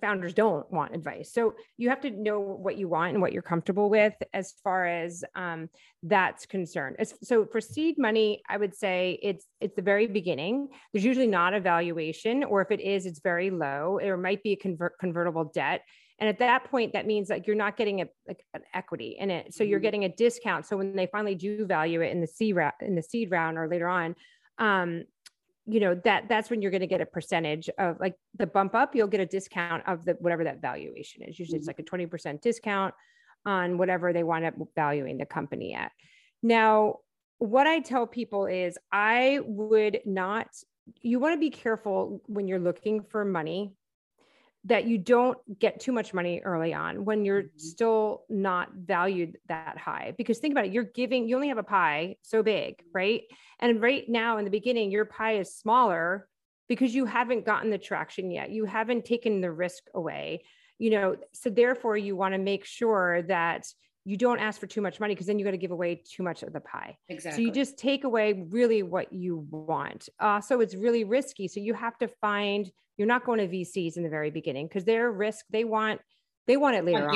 founders 0.00 0.34
don't 0.34 0.70
want 0.72 0.94
advice. 0.94 1.32
So 1.32 1.54
you 1.76 1.88
have 1.88 2.00
to 2.02 2.10
know 2.10 2.40
what 2.40 2.78
you 2.78 2.88
want 2.88 3.12
and 3.12 3.22
what 3.22 3.32
you're 3.32 3.42
comfortable 3.42 3.90
with 3.90 4.14
as 4.32 4.54
far 4.64 4.86
as 4.86 5.24
um, 5.34 5.68
that's 6.02 6.46
concerned. 6.46 6.96
So 7.22 7.46
for 7.46 7.60
seed 7.60 7.96
money 7.98 8.42
i 8.48 8.56
would 8.56 8.74
say 8.74 9.18
it's 9.22 9.46
it's 9.60 9.76
the 9.76 9.82
very 9.82 10.06
beginning. 10.06 10.68
There's 10.92 11.04
usually 11.04 11.26
not 11.26 11.54
a 11.54 11.60
valuation 11.60 12.44
or 12.44 12.62
if 12.62 12.70
it 12.70 12.80
is 12.80 13.06
it's 13.06 13.20
very 13.20 13.50
low. 13.50 13.98
There 14.00 14.16
might 14.16 14.42
be 14.42 14.52
a 14.52 14.56
convert, 14.56 14.98
convertible 14.98 15.50
debt 15.54 15.82
and 16.18 16.28
at 16.28 16.38
that 16.40 16.64
point 16.64 16.92
that 16.92 17.06
means 17.06 17.28
like 17.30 17.46
you're 17.46 17.56
not 17.56 17.76
getting 17.76 18.00
a 18.00 18.06
like 18.26 18.44
an 18.54 18.62
equity 18.74 19.16
in 19.18 19.30
it. 19.30 19.54
So 19.54 19.62
you're 19.64 19.78
Mhm. 19.78 19.82
getting 19.82 20.04
a 20.04 20.08
discount. 20.08 20.66
So 20.66 20.76
when 20.76 20.96
they 20.96 21.06
finally 21.06 21.34
do 21.34 21.64
value 21.66 22.00
it 22.00 22.10
in 22.10 22.20
the 22.20 22.26
seed 22.26 22.56
round 22.56 22.74
in 22.80 22.94
the 22.94 23.02
seed 23.02 23.30
round 23.30 23.58
or 23.58 23.68
later 23.68 23.88
on 23.88 24.16
um 24.58 25.04
you 25.66 25.80
know 25.80 25.94
that 25.94 26.28
that's 26.28 26.48
when 26.50 26.62
you're 26.62 26.70
going 26.70 26.80
to 26.80 26.86
get 26.86 27.00
a 27.00 27.06
percentage 27.06 27.68
of 27.78 28.00
like 28.00 28.14
the 28.36 28.46
bump 28.46 28.74
up 28.74 28.94
you'll 28.94 29.06
get 29.06 29.20
a 29.20 29.26
discount 29.26 29.82
of 29.86 30.04
the 30.04 30.14
whatever 30.14 30.44
that 30.44 30.60
valuation 30.60 31.22
is. 31.22 31.38
Usually 31.38 31.58
it's 31.58 31.66
like 31.66 31.78
a 31.78 31.82
20% 31.84 32.40
discount 32.40 32.94
on 33.46 33.78
whatever 33.78 34.12
they 34.12 34.24
wind 34.24 34.44
up 34.44 34.54
valuing 34.74 35.18
the 35.18 35.26
company 35.26 35.74
at. 35.74 35.92
Now 36.42 37.00
what 37.38 37.68
i 37.68 37.78
tell 37.78 38.04
people 38.06 38.46
is 38.46 38.76
i 38.90 39.38
would 39.44 40.00
not 40.04 40.48
you 41.02 41.20
want 41.20 41.34
to 41.34 41.38
be 41.38 41.50
careful 41.50 42.20
when 42.26 42.48
you're 42.48 42.58
looking 42.58 43.02
for 43.02 43.24
money 43.24 43.74
that 44.64 44.86
you 44.86 44.98
don't 44.98 45.38
get 45.58 45.80
too 45.80 45.92
much 45.92 46.12
money 46.12 46.40
early 46.44 46.74
on 46.74 47.04
when 47.04 47.24
you're 47.24 47.44
Mhm. 47.44 47.58
still 47.58 48.24
not 48.28 48.72
valued 48.74 49.38
that 49.46 49.78
high 49.78 50.12
because 50.18 50.38
think 50.38 50.52
about 50.52 50.66
it 50.66 50.72
you're 50.72 50.84
giving 50.84 51.28
you 51.28 51.36
only 51.36 51.48
have 51.48 51.58
a 51.58 51.62
pie 51.62 52.16
so 52.22 52.42
big 52.42 52.82
right? 52.92 53.22
And 53.60 53.80
right 53.80 54.08
now 54.08 54.36
in 54.38 54.44
the 54.44 54.50
beginning 54.50 54.90
your 54.90 55.04
pie 55.04 55.34
is 55.38 55.54
smaller 55.54 56.28
because 56.68 56.94
you 56.94 57.06
haven't 57.06 57.46
gotten 57.46 57.70
the 57.70 57.78
traction 57.78 58.30
yet. 58.30 58.50
You 58.50 58.66
haven't 58.66 59.04
taken 59.06 59.40
the 59.40 59.52
risk 59.52 59.84
away 59.94 60.44
you 60.78 60.90
know 60.90 61.16
so 61.32 61.50
therefore 61.50 61.96
you 61.96 62.14
want 62.16 62.34
to 62.34 62.38
make 62.38 62.64
sure 62.64 63.22
that 63.22 63.66
you 64.08 64.16
don't 64.16 64.38
ask 64.38 64.58
for 64.58 64.66
too 64.66 64.80
much 64.80 65.00
money 65.00 65.14
because 65.14 65.26
then 65.26 65.38
you 65.38 65.44
got 65.44 65.50
to 65.50 65.58
give 65.58 65.70
away 65.70 66.02
too 66.02 66.22
much 66.22 66.42
of 66.42 66.54
the 66.54 66.60
pie 66.60 66.96
Exactly. 67.10 67.36
so 67.36 67.46
you 67.46 67.52
just 67.52 67.76
take 67.76 68.04
away 68.04 68.46
really 68.48 68.82
what 68.82 69.12
you 69.12 69.46
want. 69.50 70.08
Uh, 70.18 70.40
so 70.40 70.62
it's 70.62 70.74
really 70.74 71.04
risky. 71.04 71.46
So 71.46 71.60
you 71.60 71.74
have 71.74 71.98
to 71.98 72.08
find 72.08 72.70
you're 72.96 73.06
not 73.06 73.26
going 73.26 73.38
to 73.38 73.46
VCs 73.46 73.98
in 73.98 74.02
the 74.02 74.08
very 74.08 74.30
beginning 74.30 74.66
because 74.66 74.84
they're 74.84 75.12
risk. 75.12 75.44
They 75.50 75.64
want 75.64 76.00
they 76.46 76.56
want 76.56 76.76
it 76.76 76.86
later 76.86 77.10
on. 77.10 77.14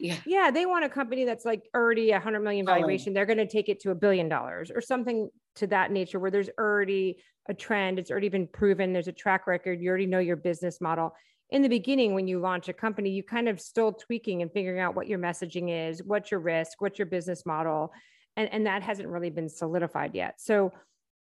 Yeah. 0.00 0.16
yeah, 0.26 0.50
they 0.50 0.66
want 0.66 0.84
a 0.84 0.88
company 0.88 1.24
that's 1.24 1.44
like 1.44 1.62
already 1.72 2.10
a 2.10 2.18
hundred 2.18 2.40
million 2.40 2.66
valuation. 2.66 3.12
They're 3.12 3.24
going 3.24 3.38
to 3.38 3.46
take 3.46 3.68
it 3.68 3.78
to 3.82 3.92
a 3.92 3.94
billion 3.94 4.28
dollars 4.28 4.72
or 4.74 4.80
something 4.80 5.30
to 5.54 5.68
that 5.68 5.92
nature 5.92 6.18
where 6.18 6.32
there's 6.32 6.50
already 6.58 7.18
a 7.48 7.54
trend. 7.54 8.00
It's 8.00 8.10
already 8.10 8.28
been 8.28 8.48
proven. 8.48 8.92
There's 8.92 9.06
a 9.06 9.12
track 9.12 9.46
record. 9.46 9.80
You 9.80 9.88
already 9.88 10.06
know 10.06 10.18
your 10.18 10.34
business 10.34 10.80
model. 10.80 11.14
In 11.50 11.62
the 11.62 11.68
beginning, 11.68 12.14
when 12.14 12.28
you 12.28 12.40
launch 12.40 12.68
a 12.68 12.72
company, 12.72 13.10
you 13.10 13.22
kind 13.22 13.48
of 13.48 13.60
still 13.60 13.92
tweaking 13.92 14.42
and 14.42 14.52
figuring 14.52 14.80
out 14.80 14.94
what 14.94 15.08
your 15.08 15.18
messaging 15.18 15.88
is, 15.88 16.02
what's 16.02 16.30
your 16.30 16.40
risk, 16.40 16.80
what's 16.80 16.98
your 16.98 17.06
business 17.06 17.46
model. 17.46 17.92
And, 18.36 18.52
and 18.52 18.66
that 18.66 18.82
hasn't 18.82 19.08
really 19.08 19.30
been 19.30 19.48
solidified 19.48 20.14
yet. 20.14 20.40
So 20.40 20.72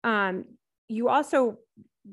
um, 0.04 0.44
you 0.88 1.08
also 1.08 1.58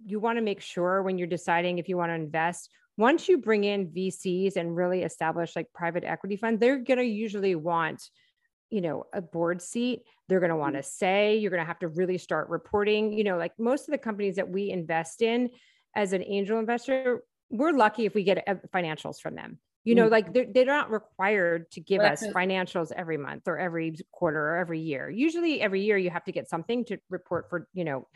you 0.06 0.20
want 0.20 0.38
to 0.38 0.42
make 0.44 0.62
sure 0.62 1.04
when 1.04 1.18
you're 1.18 1.28
deciding 1.28 1.78
if 1.78 1.88
you 1.88 1.98
want 1.98 2.10
to 2.10 2.16
invest 2.16 2.70
once 2.98 3.28
you 3.28 3.38
bring 3.40 3.64
in 3.64 3.88
VCs 3.88 4.56
and 4.56 4.76
really 4.76 5.04
establish 5.04 5.56
like 5.56 5.68
private 5.74 6.04
equity 6.04 6.36
fund, 6.36 6.60
they're 6.60 6.78
going 6.78 7.00
to 7.00 7.04
usually 7.04 7.56
want, 7.56 8.04
you 8.70 8.82
know, 8.82 9.06
a 9.14 9.22
board 9.22 9.62
seat. 9.62 10.02
They're 10.30 10.40
going 10.40 10.52
to 10.52 10.56
want 10.56 10.76
to 10.76 10.84
say, 10.84 11.38
you're 11.38 11.50
going 11.50 11.64
to 11.64 11.68
have 11.68 11.80
to 11.80 11.88
really 11.88 12.20
start 12.20 12.50
reporting. 12.50 13.12
You 13.12 13.24
know, 13.24 13.38
like 13.38 13.54
most 13.58 13.88
of 13.88 13.94
the 13.94 13.98
companies 13.98 14.36
that 14.36 14.50
we 14.50 14.70
invest 14.70 15.24
in 15.24 15.50
as 15.96 16.14
an 16.14 16.24
angel 16.24 16.60
investor, 16.60 17.24
we're 17.54 17.72
lucky 17.72 18.06
if 18.06 18.16
we 18.16 18.24
get 18.24 18.48
uh, 18.48 18.56
financials 18.74 19.22
from 19.22 19.36
them. 19.36 19.60
You 19.86 19.96
know, 19.96 20.08
Mhm. 20.08 20.10
like 20.10 20.34
they're, 20.34 20.48
they're 20.52 20.66
not 20.66 20.92
required 20.92 21.72
to 21.72 21.82
give 21.82 22.04
Well, 22.04 22.12
us 22.12 22.28
financials 22.36 22.92
every 22.94 23.18
month 23.18 23.44
or 23.48 23.60
every 23.60 23.96
quarter 24.14 24.40
or 24.40 24.58
every 24.58 24.82
year. 24.82 25.10
Usually 25.10 25.62
every 25.62 25.84
year 25.84 25.98
you 25.98 26.10
have 26.10 26.24
to 26.26 26.32
get 26.34 26.50
something 26.50 26.86
to 26.86 27.00
report 27.10 27.48
for, 27.50 27.68
you 27.74 27.84
know, 27.86 28.08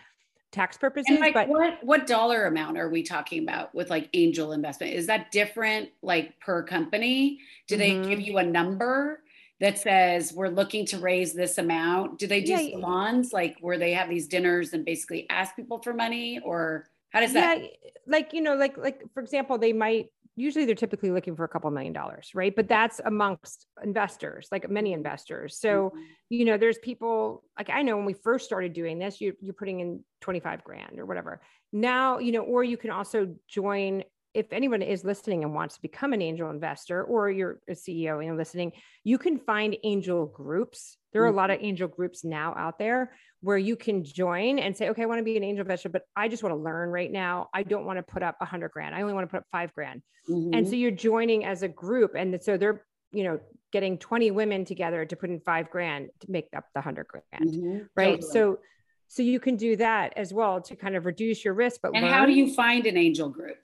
tax 0.51 0.77
purposes. 0.77 1.09
And 1.09 1.19
like 1.21 1.35
but 1.35 1.49
what 1.49 1.83
what 1.83 2.05
dollar 2.07 2.45
amount 2.45 2.77
are 2.77 2.89
we 2.89 3.01
talking 3.03 3.41
about 3.43 3.73
with 3.73 3.89
like 3.89 4.09
angel 4.13 4.51
investment? 4.51 4.93
Is 4.93 5.07
that 5.07 5.31
different 5.31 5.89
like 6.01 6.39
per 6.39 6.63
company? 6.63 7.39
Do 7.67 7.77
they 7.77 7.99
give 7.99 8.19
Mhm. 8.19 8.21
you 8.21 8.37
a 8.37 8.43
number 8.43 9.23
that 9.59 9.77
says 9.77 10.33
we're 10.33 10.49
looking 10.49 10.85
to 10.87 10.99
raise 10.99 11.33
this 11.33 11.57
amount? 11.57 12.19
Do 12.19 12.27
they 12.27 12.41
do 12.41 12.57
Yeah, 12.57 12.57
salons 12.57 13.31
like 13.31 13.57
where 13.61 13.77
they 13.77 13.93
have 13.93 14.09
these 14.09 14.27
dinners 14.27 14.73
and 14.73 14.83
basically 14.83 15.29
ask 15.29 15.55
people 15.55 15.81
for 15.81 15.93
money 15.93 16.39
or 16.43 16.89
how 17.11 17.19
does 17.21 17.33
that 17.33 17.61
yeah 17.61 17.67
like 18.07 18.33
you 18.33 18.41
know 18.41 18.55
like 18.55 18.77
like 18.77 19.01
for 19.13 19.21
example 19.21 19.57
they 19.57 19.73
might 19.73 20.07
usually 20.37 20.65
they're 20.65 20.75
typically 20.75 21.09
looking 21.11 21.35
for 21.35 21.43
a 21.43 21.47
couple 21.49 21.69
million 21.71 21.91
dollars 21.93 22.31
right? 22.35 22.55
But 22.55 22.67
that's 22.67 23.01
amongst 23.03 23.65
investors 23.83 24.47
like 24.51 24.69
many 24.69 24.93
investors. 24.93 25.59
So 25.59 25.91
Mhm. 25.95 26.01
you 26.29 26.45
know 26.45 26.57
there's 26.57 26.77
people 26.77 27.43
like 27.57 27.69
i 27.69 27.81
know 27.81 27.97
when 27.97 28.05
we 28.05 28.13
first 28.13 28.45
started 28.45 28.73
doing 28.73 28.99
this 28.99 29.19
you, 29.19 29.33
you're 29.41 29.53
putting 29.53 29.79
in 29.79 30.03
25 30.21 30.63
grand 30.63 30.99
or 30.99 31.05
whatever. 31.05 31.41
Now 31.73 32.19
you 32.19 32.31
know 32.31 32.41
or 32.41 32.63
you 32.63 32.77
can 32.77 32.91
also 32.91 33.35
join 33.47 34.03
if 34.33 34.51
anyone 34.51 34.81
is 34.81 35.03
listening 35.03 35.43
and 35.43 35.53
wants 35.53 35.75
to 35.75 35.81
become 35.81 36.13
an 36.13 36.21
angel 36.21 36.49
investor 36.49 37.03
or 37.03 37.29
you're 37.29 37.59
a 37.67 37.73
CEO 37.73 38.25
and 38.25 38.37
listening, 38.37 38.71
you 39.03 39.17
can 39.17 39.39
find 39.39 39.75
angel 39.83 40.25
groups. 40.25 40.97
There 41.13 41.23
are 41.23 41.27
a 41.27 41.31
lot 41.31 41.49
of 41.49 41.57
mm-hmm. 41.57 41.67
angel 41.67 41.87
groups 41.87 42.23
now 42.23 42.53
out 42.55 42.77
there 42.77 43.13
where 43.41 43.57
you 43.57 43.75
can 43.75 44.03
join 44.03 44.59
and 44.59 44.75
say, 44.75 44.89
okay, 44.89 45.03
I 45.03 45.05
want 45.05 45.19
to 45.19 45.23
be 45.23 45.37
an 45.37 45.43
angel 45.43 45.61
investor, 45.61 45.89
but 45.89 46.03
I 46.15 46.27
just 46.27 46.43
want 46.43 46.53
to 46.53 46.61
learn 46.61 46.89
right 46.89 47.11
now. 47.11 47.49
I 47.53 47.63
don't 47.63 47.85
want 47.85 47.97
to 47.97 48.03
put 48.03 48.23
up 48.23 48.35
a 48.41 48.45
hundred 48.45 48.71
grand. 48.71 48.95
I 48.95 49.01
only 49.01 49.13
want 49.13 49.27
to 49.27 49.31
put 49.31 49.39
up 49.39 49.45
five 49.51 49.73
grand. 49.73 50.01
Mm-hmm. 50.29 50.53
And 50.53 50.67
so 50.67 50.75
you're 50.75 50.91
joining 50.91 51.45
as 51.45 51.63
a 51.63 51.67
group. 51.67 52.15
And 52.15 52.37
so 52.41 52.57
they're, 52.57 52.85
you 53.11 53.23
know, 53.23 53.39
getting 53.71 53.97
20 53.97 54.31
women 54.31 54.65
together 54.65 55.05
to 55.05 55.15
put 55.15 55.29
in 55.29 55.39
five 55.39 55.69
grand 55.69 56.09
to 56.21 56.31
make 56.31 56.47
up 56.55 56.65
the 56.73 56.81
hundred 56.81 57.07
grand. 57.07 57.53
Mm-hmm. 57.53 57.77
Right. 57.95 58.21
Totally. 58.21 58.31
So 58.31 58.59
so 59.07 59.23
you 59.23 59.39
can 59.39 59.55
do 59.55 59.75
that 59.77 60.13
as 60.17 60.33
well 60.33 60.61
to 60.61 60.75
kind 60.75 60.95
of 60.95 61.05
reduce 61.05 61.43
your 61.43 61.53
risk. 61.53 61.81
But 61.81 61.93
and 61.95 62.03
learn. 62.03 62.13
how 62.13 62.25
do 62.25 62.33
you 62.33 62.53
find 62.53 62.85
an 62.85 62.97
angel 62.97 63.29
group? 63.29 63.57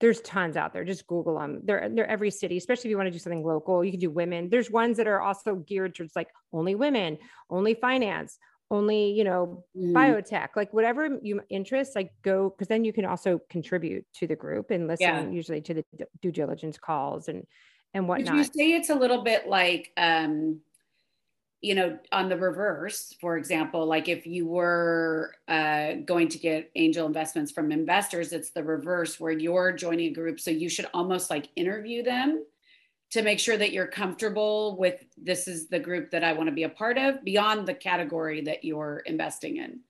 There's 0.00 0.20
tons 0.20 0.56
out 0.56 0.72
there. 0.72 0.84
Just 0.84 1.06
Google 1.06 1.38
them. 1.38 1.60
They're 1.64 1.88
they're 1.92 2.06
every 2.06 2.30
city, 2.30 2.56
especially 2.56 2.88
if 2.88 2.90
you 2.90 2.96
want 2.96 3.08
to 3.08 3.12
do 3.12 3.18
something 3.18 3.44
local. 3.44 3.84
You 3.84 3.90
can 3.90 4.00
do 4.00 4.10
women. 4.10 4.48
There's 4.48 4.70
ones 4.70 4.96
that 4.98 5.08
are 5.08 5.20
also 5.20 5.56
geared 5.56 5.94
towards 5.94 6.14
like 6.14 6.28
only 6.52 6.74
women, 6.74 7.18
only 7.50 7.74
finance, 7.74 8.38
only 8.70 9.10
you 9.10 9.24
know 9.24 9.64
mm. 9.76 9.92
biotech, 9.92 10.50
like 10.54 10.72
whatever 10.72 11.18
you 11.22 11.40
interest. 11.50 11.96
Like 11.96 12.12
go 12.22 12.50
because 12.50 12.68
then 12.68 12.84
you 12.84 12.92
can 12.92 13.04
also 13.04 13.40
contribute 13.50 14.06
to 14.14 14.26
the 14.26 14.36
group 14.36 14.70
and 14.70 14.86
listen 14.86 15.06
yeah. 15.06 15.28
usually 15.28 15.60
to 15.62 15.74
the 15.74 15.84
due 16.22 16.32
diligence 16.32 16.78
calls 16.78 17.28
and 17.28 17.44
and 17.92 18.06
whatnot. 18.06 18.34
Would 18.34 18.38
you 18.38 18.44
say 18.44 18.72
it's 18.74 18.90
a 18.90 18.94
little 18.94 19.22
bit 19.22 19.48
like 19.48 19.90
um 19.96 20.60
you 21.60 21.74
know, 21.74 21.98
on 22.12 22.28
the 22.28 22.36
reverse, 22.36 23.14
for 23.20 23.36
example, 23.36 23.84
like 23.84 24.08
if 24.08 24.26
you 24.26 24.46
were 24.46 25.34
uh, 25.48 25.94
going 26.04 26.28
to 26.28 26.38
get 26.38 26.70
angel 26.76 27.06
investments 27.06 27.50
from 27.50 27.72
investors, 27.72 28.32
it's 28.32 28.50
the 28.50 28.62
reverse 28.62 29.18
where 29.18 29.32
you're 29.32 29.72
joining 29.72 30.10
a 30.10 30.14
group. 30.14 30.38
So 30.38 30.50
you 30.50 30.68
should 30.68 30.86
almost 30.94 31.30
like 31.30 31.48
interview 31.56 32.04
them 32.04 32.44
to 33.10 33.22
make 33.22 33.40
sure 33.40 33.56
that 33.56 33.72
you're 33.72 33.86
comfortable 33.86 34.76
with 34.78 35.02
this 35.16 35.48
is 35.48 35.68
the 35.68 35.80
group 35.80 36.10
that 36.10 36.22
I 36.22 36.32
want 36.32 36.48
to 36.48 36.54
be 36.54 36.64
a 36.64 36.68
part 36.68 36.98
of 36.98 37.24
beyond 37.24 37.66
the 37.66 37.74
category 37.74 38.42
that 38.42 38.64
you're 38.64 39.02
investing 39.06 39.56
in. 39.56 39.80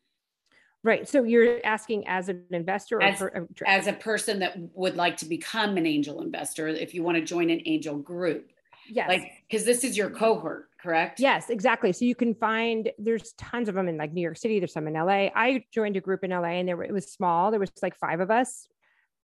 Right. 0.84 1.08
So 1.08 1.25
you're 1.25 1.58
asking 1.64 2.06
as 2.06 2.28
an 2.28 2.44
investor 2.50 3.02
as, 3.02 3.22
as 3.66 3.88
a 3.88 3.92
person 3.92 4.38
that 4.38 4.56
would 4.75 4.96
like 4.96 5.16
to 5.18 5.26
become 5.26 5.76
an 5.76 5.87
angel 5.87 6.22
investor, 6.22 6.68
if 6.68 6.94
you 6.94 7.02
want 7.02 7.18
to 7.18 7.25
join 7.25 7.50
an 7.50 7.60
angel 7.66 7.96
group. 7.96 8.52
Yes. 8.88 9.08
Like, 9.08 9.32
because 9.48 9.66
this 9.66 9.82
is 9.84 9.96
your 9.96 10.08
cohort, 10.08 10.70
correct? 10.80 11.20
Yes, 11.20 11.50
exactly. 11.50 11.92
So 11.92 12.04
you 12.04 12.14
can 12.14 12.35
find 12.35 12.90
there's 12.99 13.32
tons 13.32 13.68
of 13.68 13.75
them 13.75 13.88
in 13.88 13.97
like 13.97 14.12
New 14.12 14.20
York 14.20 14.37
City. 14.37 14.58
There's 14.58 14.73
some 14.73 14.87
in 14.87 14.94
LA. 14.94 15.28
I 15.35 15.64
joined 15.73 15.97
a 15.97 16.00
group 16.00 16.25
in 16.25 16.30
LA, 16.30 16.58
and 16.58 16.68
there 16.68 16.76
were, 16.76 16.85
it 16.85 16.92
was 16.92 17.12
small. 17.12 17.50
There 17.50 17.61
was 17.61 17.70
like 17.82 17.97
five 17.97 18.20
of 18.20 18.30
us. 18.30 18.66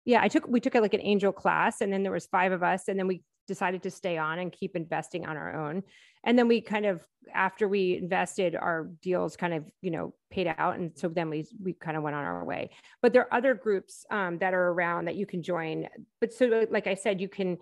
Yeah, 0.06 0.22
I 0.22 0.28
took 0.28 0.48
we 0.48 0.60
took 0.60 0.76
like 0.76 0.94
an 0.94 1.02
angel 1.02 1.32
class, 1.32 1.82
and 1.82 1.92
then 1.92 2.04
there 2.04 2.12
was 2.12 2.28
five 2.28 2.52
of 2.52 2.64
us, 2.64 2.88
and 2.88 3.00
then 3.00 3.08
we 3.08 3.24
decided 3.48 3.84
to 3.84 3.92
stay 3.92 4.18
on 4.18 4.40
and 4.40 4.52
keep 4.52 4.76
investing 4.76 5.28
on 5.28 5.38
our 5.38 5.68
own. 5.68 5.84
And 6.24 6.38
then 6.38 6.48
we 6.48 6.62
kind 6.62 6.86
of 6.86 7.04
after 7.34 7.68
we 7.68 7.98
invested, 7.98 8.56
our 8.56 8.90
deals 9.02 9.36
kind 9.36 9.54
of 9.54 9.66
you 9.82 9.92
know 9.92 10.14
paid 10.32 10.54
out, 10.58 10.78
and 10.78 10.92
so 10.96 11.08
then 11.10 11.30
we 11.30 11.46
we 11.62 11.74
kind 11.74 11.98
of 11.98 12.04
went 12.04 12.16
on 12.16 12.24
our 12.24 12.46
way. 12.46 12.72
But 13.02 13.14
there 13.14 13.24
are 13.24 13.34
other 13.34 13.54
groups 13.54 14.06
um, 14.10 14.40
that 14.40 14.54
are 14.54 14.70
around 14.70 15.06
that 15.06 15.16
you 15.16 15.26
can 15.26 15.44
join. 15.44 15.88
But 16.20 16.34
so 16.34 16.66
like 16.70 16.88
I 16.88 16.96
said, 16.96 17.22
you 17.22 17.30
can 17.30 17.58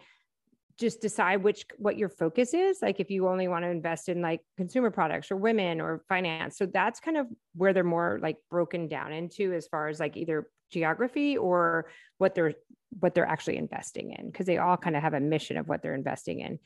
just 0.80 1.02
decide 1.02 1.44
which 1.44 1.66
what 1.78 1.98
your 1.98 2.10
focus 2.10 2.54
is 2.54 2.82
like 2.82 3.00
if 3.00 3.12
you 3.12 3.28
only 3.28 3.48
want 3.48 3.64
to 3.64 3.70
invest 3.70 4.10
in 4.10 4.22
like 4.22 4.42
consumer 4.58 4.90
products 4.90 5.32
or 5.32 5.36
women 5.36 5.80
or 5.80 6.04
finance. 6.10 6.58
So 6.58 6.66
that's 6.66 7.00
kind 7.00 7.18
of 7.18 7.28
where 7.56 7.74
they're 7.74 7.84
more 7.84 8.20
like 8.22 8.38
broken 8.50 8.88
down 8.88 9.14
into 9.14 9.54
as 9.54 9.68
far 9.68 9.88
as 9.88 10.00
like 10.00 10.18
either 10.18 10.48
geography 10.72 11.38
or 11.38 11.88
what 12.18 12.34
they're 12.34 12.54
what 13.00 13.14
they're 13.14 13.28
actually 13.28 13.58
investing 13.58 14.12
in 14.12 14.28
because 14.28 14.46
they 14.46 14.58
all 14.58 14.78
kind 14.78 14.96
of 14.96 15.02
have 15.02 15.14
a 15.14 15.20
mission 15.20 15.58
of 15.58 15.68
what 15.68 15.82
they're 15.82 15.96
investing 15.96 16.40
in. 16.40 16.60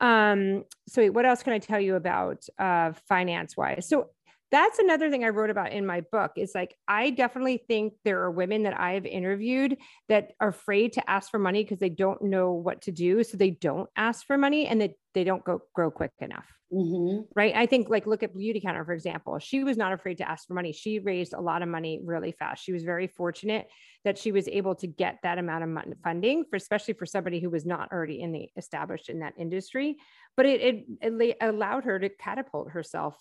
Um 0.00 0.64
so 0.88 1.06
what 1.06 1.24
else 1.24 1.42
can 1.42 1.52
i 1.54 1.58
tell 1.58 1.80
you 1.80 1.94
about 1.94 2.44
uh 2.58 2.92
finance 3.08 3.56
wise 3.56 3.88
so 3.88 4.10
that's 4.50 4.78
another 4.78 5.10
thing 5.10 5.24
I 5.24 5.28
wrote 5.28 5.50
about 5.50 5.72
in 5.72 5.86
my 5.86 6.02
book 6.12 6.32
is 6.36 6.52
like 6.54 6.74
I 6.86 7.10
definitely 7.10 7.62
think 7.66 7.94
there 8.04 8.22
are 8.22 8.30
women 8.30 8.62
that 8.62 8.78
I've 8.78 9.06
interviewed 9.06 9.76
that 10.08 10.32
are 10.40 10.48
afraid 10.48 10.92
to 10.94 11.10
ask 11.10 11.30
for 11.30 11.38
money 11.38 11.64
because 11.64 11.78
they 11.78 11.88
don't 11.88 12.22
know 12.22 12.52
what 12.52 12.82
to 12.82 12.92
do 12.92 13.24
so 13.24 13.36
they 13.36 13.50
don't 13.50 13.88
ask 13.96 14.26
for 14.26 14.38
money 14.38 14.66
and 14.66 14.80
that 14.80 14.90
they, 15.14 15.20
they 15.20 15.24
don't 15.24 15.44
go 15.44 15.62
grow 15.74 15.90
quick 15.90 16.12
enough. 16.20 16.46
Mm-hmm. 16.72 17.22
Right. 17.34 17.54
I 17.54 17.66
think 17.66 17.88
like 17.88 18.06
look 18.06 18.22
at 18.22 18.34
Beautycounter, 18.34 18.84
for 18.84 18.92
example. 18.92 19.38
She 19.38 19.62
was 19.62 19.76
not 19.76 19.92
afraid 19.92 20.18
to 20.18 20.28
ask 20.28 20.46
for 20.46 20.54
money. 20.54 20.72
She 20.72 20.98
raised 20.98 21.32
a 21.32 21.40
lot 21.40 21.62
of 21.62 21.68
money 21.68 22.00
really 22.04 22.32
fast. 22.32 22.64
She 22.64 22.72
was 22.72 22.82
very 22.82 23.06
fortunate 23.06 23.68
that 24.04 24.18
she 24.18 24.32
was 24.32 24.48
able 24.48 24.74
to 24.76 24.86
get 24.86 25.18
that 25.22 25.38
amount 25.38 25.62
of 25.64 25.70
money 25.70 25.92
funding 26.02 26.44
for, 26.48 26.56
especially 26.56 26.94
for 26.94 27.06
somebody 27.06 27.40
who 27.40 27.50
was 27.50 27.64
not 27.64 27.90
already 27.92 28.20
in 28.20 28.32
the 28.32 28.48
established 28.56 29.08
in 29.08 29.20
that 29.20 29.34
industry. 29.38 29.96
But 30.36 30.46
it, 30.46 30.60
it, 31.00 31.10
it 31.20 31.36
allowed 31.40 31.84
her 31.84 31.98
to 31.98 32.08
catapult 32.08 32.70
herself 32.70 33.16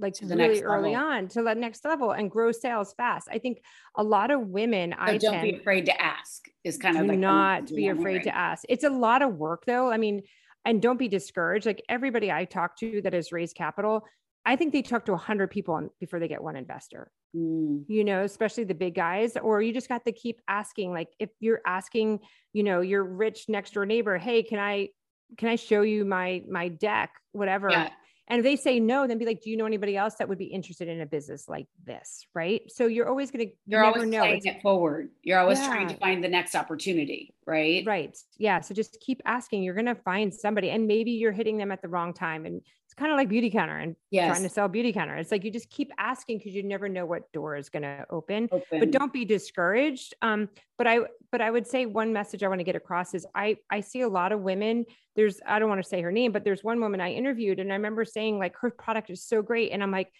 like 0.00 0.14
really 0.22 0.62
early 0.62 0.92
level. 0.92 1.08
on 1.08 1.28
to 1.28 1.42
the 1.42 1.54
next 1.54 1.84
level 1.84 2.12
and 2.12 2.30
grow 2.30 2.52
sales 2.52 2.94
fast. 2.94 3.28
I 3.30 3.38
think 3.38 3.62
a 3.96 4.02
lot 4.02 4.30
of 4.30 4.48
women, 4.48 4.92
so 4.92 4.96
I 4.98 5.18
don't 5.18 5.32
tend, 5.32 5.52
be 5.52 5.58
afraid 5.58 5.86
to 5.86 6.00
ask 6.00 6.46
is 6.64 6.76
kind 6.76 6.96
of 6.96 7.06
like 7.06 7.18
not 7.18 7.68
be 7.68 7.88
afraid 7.88 8.24
to 8.24 8.34
ask. 8.34 8.64
It's 8.68 8.84
a 8.84 8.90
lot 8.90 9.22
of 9.22 9.34
work 9.34 9.64
though. 9.66 9.90
I 9.90 9.96
mean, 9.96 10.22
and 10.64 10.82
don't 10.82 10.98
be 10.98 11.08
discouraged. 11.08 11.66
Like 11.66 11.82
everybody 11.88 12.30
I 12.30 12.44
talk 12.44 12.76
to 12.78 13.00
that 13.02 13.12
has 13.12 13.32
raised 13.32 13.56
capital, 13.56 14.04
I 14.44 14.56
think 14.56 14.72
they 14.72 14.82
talk 14.82 15.06
to 15.06 15.12
a 15.12 15.18
hundred 15.18 15.50
people 15.50 15.90
before 16.00 16.18
they 16.18 16.28
get 16.28 16.42
one 16.42 16.56
investor, 16.56 17.10
mm. 17.36 17.84
you 17.86 18.04
know, 18.04 18.24
especially 18.24 18.64
the 18.64 18.74
big 18.74 18.94
guys, 18.94 19.36
or 19.36 19.62
you 19.62 19.72
just 19.72 19.88
got 19.88 20.04
to 20.04 20.12
keep 20.12 20.40
asking. 20.48 20.92
Like 20.92 21.08
if 21.18 21.30
you're 21.40 21.60
asking, 21.66 22.20
you 22.52 22.62
know, 22.62 22.80
your 22.80 23.04
rich 23.04 23.46
next 23.48 23.74
door 23.74 23.86
neighbor, 23.86 24.18
Hey, 24.18 24.42
can 24.42 24.58
I, 24.58 24.88
can 25.36 25.48
I 25.48 25.56
show 25.56 25.82
you 25.82 26.04
my, 26.04 26.42
my 26.48 26.68
deck, 26.68 27.12
whatever. 27.32 27.70
Yeah 27.70 27.90
and 28.30 28.38
if 28.38 28.44
they 28.44 28.54
say 28.54 28.78
no, 28.78 29.08
then 29.08 29.18
be 29.18 29.26
like, 29.26 29.42
do 29.42 29.50
you 29.50 29.56
know 29.56 29.66
anybody 29.66 29.96
else 29.96 30.14
that 30.14 30.28
would 30.28 30.38
be 30.38 30.44
interested 30.44 30.86
in 30.86 31.00
a 31.00 31.06
business 31.06 31.48
like 31.48 31.66
this? 31.84 32.24
Right. 32.32 32.62
So 32.68 32.86
you're 32.86 33.08
always 33.08 33.32
going 33.32 33.48
to, 33.48 33.52
you 33.66 33.76
are 33.76 33.84
always 33.84 34.04
know. 34.04 34.20
playing 34.20 34.42
it 34.44 34.62
forward. 34.62 35.10
You're 35.22 35.40
always 35.40 35.58
yeah. 35.58 35.66
trying 35.66 35.88
to 35.88 35.96
find 35.96 36.22
the 36.22 36.28
next 36.28 36.54
opportunity. 36.54 37.34
Right. 37.44 37.84
Right. 37.84 38.16
Yeah. 38.38 38.60
So 38.60 38.72
just 38.72 38.98
keep 39.00 39.20
asking. 39.26 39.64
You're 39.64 39.74
going 39.74 39.86
to 39.86 39.96
find 39.96 40.32
somebody 40.32 40.70
and 40.70 40.86
maybe 40.86 41.10
you're 41.10 41.32
hitting 41.32 41.56
them 41.56 41.72
at 41.72 41.82
the 41.82 41.88
wrong 41.88 42.14
time. 42.14 42.46
And 42.46 42.62
it's 42.90 42.98
kind 42.98 43.12
of 43.12 43.16
like 43.16 43.28
Beautycounter 43.28 43.80
and 43.80 43.94
yes. 44.10 44.32
trying 44.32 44.42
to 44.42 44.48
sell 44.48 44.68
Beautycounter. 44.68 45.16
It's 45.16 45.30
like 45.30 45.44
you 45.44 45.52
just 45.52 45.70
keep 45.70 45.92
asking 45.96 46.38
because 46.38 46.54
you 46.54 46.64
never 46.64 46.88
know 46.88 47.06
what 47.06 47.30
door 47.30 47.54
is 47.54 47.68
going 47.68 47.84
to 47.84 48.04
open. 48.10 48.48
open. 48.50 48.80
But 48.80 48.90
don't 48.90 49.12
be 49.12 49.24
discouraged. 49.24 50.14
Um, 50.22 50.48
but 50.76 50.88
I 50.88 50.98
but 51.30 51.40
I 51.40 51.52
would 51.52 51.68
say 51.68 51.86
one 51.86 52.12
message 52.12 52.42
I 52.42 52.48
want 52.48 52.58
to 52.58 52.64
get 52.64 52.74
across 52.74 53.14
is 53.14 53.24
I 53.32 53.58
I 53.70 53.82
see 53.82 54.00
a 54.00 54.08
lot 54.08 54.32
of 54.32 54.40
women. 54.40 54.86
There's 55.14 55.38
I 55.46 55.60
don't 55.60 55.68
want 55.68 55.80
to 55.80 55.88
say 55.88 56.02
her 56.02 56.10
name, 56.10 56.32
but 56.32 56.42
there's 56.42 56.64
one 56.64 56.80
woman 56.80 57.00
I 57.00 57.12
interviewed 57.12 57.60
and 57.60 57.70
I 57.70 57.76
remember 57.76 58.04
saying 58.04 58.40
like 58.40 58.56
her 58.56 58.70
product 58.70 59.08
is 59.08 59.22
so 59.22 59.40
great, 59.40 59.70
and 59.70 59.84
I'm 59.84 59.92
like, 59.92 60.12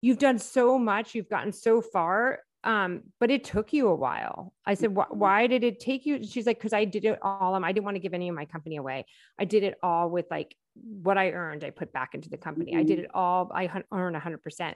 you've 0.00 0.18
done 0.18 0.38
so 0.38 0.78
much, 0.78 1.14
you've 1.14 1.28
gotten 1.28 1.52
so 1.52 1.82
far. 1.82 2.38
Um, 2.64 3.02
but 3.20 3.30
it 3.30 3.44
took 3.44 3.72
you 3.74 3.88
a 3.88 3.94
while. 3.94 4.54
I 4.66 4.74
said, 4.74 4.94
mm-hmm. 4.94 5.18
why 5.18 5.46
did 5.46 5.62
it 5.62 5.80
take 5.80 6.06
you? 6.06 6.24
She's 6.24 6.46
like, 6.46 6.58
because 6.58 6.72
I 6.72 6.86
did 6.86 7.04
it 7.04 7.18
all. 7.22 7.54
I 7.62 7.72
didn't 7.72 7.84
want 7.84 7.96
to 7.96 8.00
give 8.00 8.14
any 8.14 8.28
of 8.28 8.34
my 8.34 8.46
company 8.46 8.76
away. 8.76 9.04
I 9.38 9.44
did 9.44 9.62
it 9.62 9.76
all 9.82 10.08
with 10.08 10.26
like 10.30 10.56
what 10.74 11.18
I 11.18 11.30
earned, 11.30 11.62
I 11.62 11.70
put 11.70 11.92
back 11.92 12.14
into 12.14 12.30
the 12.30 12.38
company. 12.38 12.72
Mm-hmm. 12.72 12.80
I 12.80 12.84
did 12.84 12.98
mm-hmm. 12.98 13.04
it 13.04 13.10
all. 13.14 13.52
I 13.54 13.70
earn 13.92 14.14
100%. 14.14 14.74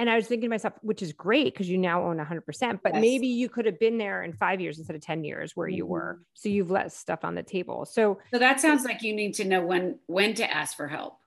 And 0.00 0.08
I 0.08 0.16
was 0.16 0.26
thinking 0.26 0.48
to 0.48 0.50
myself, 0.50 0.74
which 0.82 1.02
is 1.02 1.12
great 1.12 1.52
because 1.52 1.68
you 1.68 1.76
now 1.76 2.04
own 2.04 2.18
100%, 2.18 2.80
but 2.82 2.94
yes. 2.94 3.00
maybe 3.00 3.26
you 3.26 3.48
could 3.48 3.66
have 3.66 3.80
been 3.80 3.98
there 3.98 4.22
in 4.22 4.32
five 4.32 4.60
years 4.60 4.78
instead 4.78 4.94
of 4.94 5.02
10 5.02 5.24
years 5.24 5.56
where 5.56 5.66
mm-hmm. 5.66 5.76
you 5.76 5.86
were. 5.86 6.20
So 6.34 6.48
you've 6.48 6.70
let 6.70 6.92
stuff 6.92 7.20
on 7.24 7.34
the 7.34 7.42
table. 7.42 7.84
So, 7.84 8.18
so 8.32 8.38
that 8.38 8.60
sounds 8.60 8.84
like 8.84 9.02
you 9.02 9.14
need 9.14 9.34
to 9.34 9.44
know 9.44 9.64
when, 9.64 9.98
when 10.06 10.34
to 10.34 10.48
ask 10.48 10.76
for 10.76 10.86
help. 10.86 11.18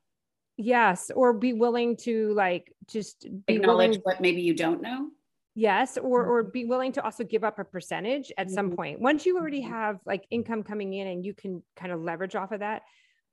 Yes. 0.56 1.12
Or 1.14 1.34
be 1.34 1.54
willing 1.54 1.98
to 1.98 2.34
like, 2.34 2.74
just 2.90 3.26
acknowledge 3.48 3.90
willing, 3.90 4.02
what 4.04 4.22
maybe 4.22 4.42
you 4.42 4.54
don't 4.54 4.82
know. 4.82 5.10
Yes. 5.54 5.98
Or, 5.98 6.26
or 6.26 6.44
be 6.44 6.66
willing 6.66 6.94
to 6.94 7.04
also 7.04 7.24
give 7.24 7.44
up 7.44 7.60
a 7.60 7.64
percentage 7.64 8.32
at 8.38 8.48
mm-hmm. 8.48 8.56
some 8.56 8.72
point. 8.72 9.02
Once 9.02 9.26
you 9.26 9.38
already 9.38 9.62
have 9.62 10.00
like 10.06 10.26
income 10.32 10.64
coming 10.64 10.94
in 10.94 11.08
and 11.08 11.26
you 11.26 11.34
can 11.34 11.62
kind 11.76 11.92
of 11.92 12.02
leverage 12.02 12.36
off 12.36 12.52
of 12.52 12.62
that, 12.62 12.84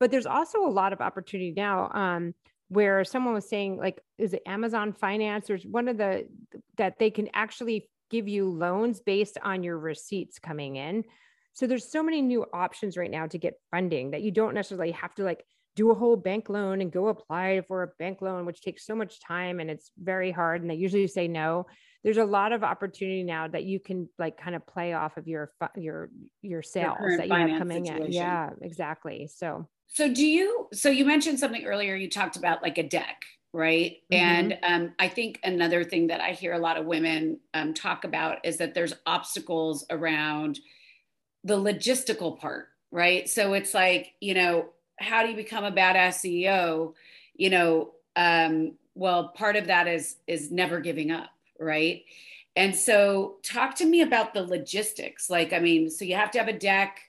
but 0.00 0.10
there's 0.10 0.26
also 0.26 0.66
a 0.66 0.70
lot 0.70 0.92
of 0.92 1.00
opportunity 1.00 1.52
now 1.56 1.90
um, 1.92 2.34
where 2.68 3.04
someone 3.04 3.34
was 3.34 3.48
saying, 3.48 3.78
like, 3.78 4.00
is 4.16 4.32
it 4.32 4.42
Amazon 4.46 4.92
Finance? 4.92 5.46
There's 5.46 5.64
one 5.64 5.88
of 5.88 5.96
the 5.96 6.28
that 6.76 6.98
they 6.98 7.10
can 7.10 7.28
actually 7.34 7.88
give 8.10 8.28
you 8.28 8.50
loans 8.50 9.00
based 9.00 9.38
on 9.42 9.62
your 9.62 9.78
receipts 9.78 10.38
coming 10.38 10.76
in. 10.76 11.04
So 11.52 11.66
there's 11.66 11.90
so 11.90 12.02
many 12.02 12.22
new 12.22 12.46
options 12.52 12.96
right 12.96 13.10
now 13.10 13.26
to 13.26 13.38
get 13.38 13.60
funding 13.70 14.12
that 14.12 14.22
you 14.22 14.30
don't 14.30 14.54
necessarily 14.54 14.92
have 14.92 15.14
to 15.16 15.24
like 15.24 15.44
do 15.74 15.90
a 15.90 15.94
whole 15.94 16.16
bank 16.16 16.48
loan 16.48 16.80
and 16.80 16.92
go 16.92 17.08
apply 17.08 17.62
for 17.66 17.82
a 17.82 17.88
bank 17.98 18.22
loan, 18.22 18.46
which 18.46 18.60
takes 18.60 18.86
so 18.86 18.94
much 18.94 19.20
time 19.20 19.60
and 19.60 19.70
it's 19.70 19.90
very 19.98 20.30
hard. 20.30 20.62
And 20.62 20.70
they 20.70 20.76
usually 20.76 21.06
say 21.06 21.28
no. 21.28 21.66
There's 22.04 22.16
a 22.16 22.24
lot 22.24 22.52
of 22.52 22.62
opportunity 22.62 23.22
now 23.22 23.48
that 23.48 23.64
you 23.64 23.80
can 23.80 24.08
like 24.18 24.40
kind 24.40 24.54
of 24.54 24.66
play 24.66 24.92
off 24.92 25.16
of 25.16 25.26
your 25.26 25.52
your 25.76 26.10
your 26.42 26.62
sales 26.62 26.96
your 27.00 27.16
that 27.18 27.28
you 27.28 27.34
have 27.34 27.58
coming 27.58 27.84
situation. 27.84 28.06
in. 28.06 28.12
Yeah, 28.12 28.50
exactly. 28.62 29.28
So 29.32 29.68
so 29.88 30.12
do 30.12 30.26
you 30.26 30.68
so 30.72 30.90
you 30.90 31.04
mentioned 31.04 31.40
something 31.40 31.64
earlier 31.64 31.94
you 31.94 32.10
talked 32.10 32.36
about 32.36 32.62
like 32.62 32.76
a 32.76 32.82
deck 32.82 33.22
right 33.54 33.96
mm-hmm. 34.12 34.22
and 34.22 34.58
um, 34.62 34.94
i 34.98 35.08
think 35.08 35.40
another 35.42 35.82
thing 35.82 36.08
that 36.08 36.20
i 36.20 36.32
hear 36.32 36.52
a 36.52 36.58
lot 36.58 36.76
of 36.76 36.84
women 36.84 37.40
um, 37.54 37.72
talk 37.72 38.04
about 38.04 38.36
is 38.44 38.58
that 38.58 38.74
there's 38.74 38.92
obstacles 39.06 39.86
around 39.88 40.60
the 41.44 41.56
logistical 41.56 42.38
part, 42.38 42.68
right? 42.90 43.28
So 43.28 43.54
it's 43.54 43.74
like, 43.74 44.12
you 44.20 44.34
know, 44.34 44.66
how 44.98 45.22
do 45.22 45.30
you 45.30 45.36
become 45.36 45.64
a 45.64 45.72
badass 45.72 46.24
CEO? 46.24 46.94
You 47.34 47.50
know, 47.50 47.92
um, 48.16 48.74
well, 48.94 49.28
part 49.28 49.56
of 49.56 49.66
that 49.68 49.86
is 49.86 50.16
is 50.26 50.50
never 50.50 50.80
giving 50.80 51.10
up, 51.10 51.30
right? 51.58 52.04
And 52.56 52.74
so 52.74 53.36
talk 53.44 53.76
to 53.76 53.86
me 53.86 54.02
about 54.02 54.34
the 54.34 54.42
logistics. 54.42 55.30
Like, 55.30 55.52
I 55.52 55.58
mean, 55.58 55.90
so 55.90 56.04
you 56.04 56.16
have 56.16 56.30
to 56.32 56.38
have 56.38 56.48
a 56.48 56.58
deck. 56.58 57.00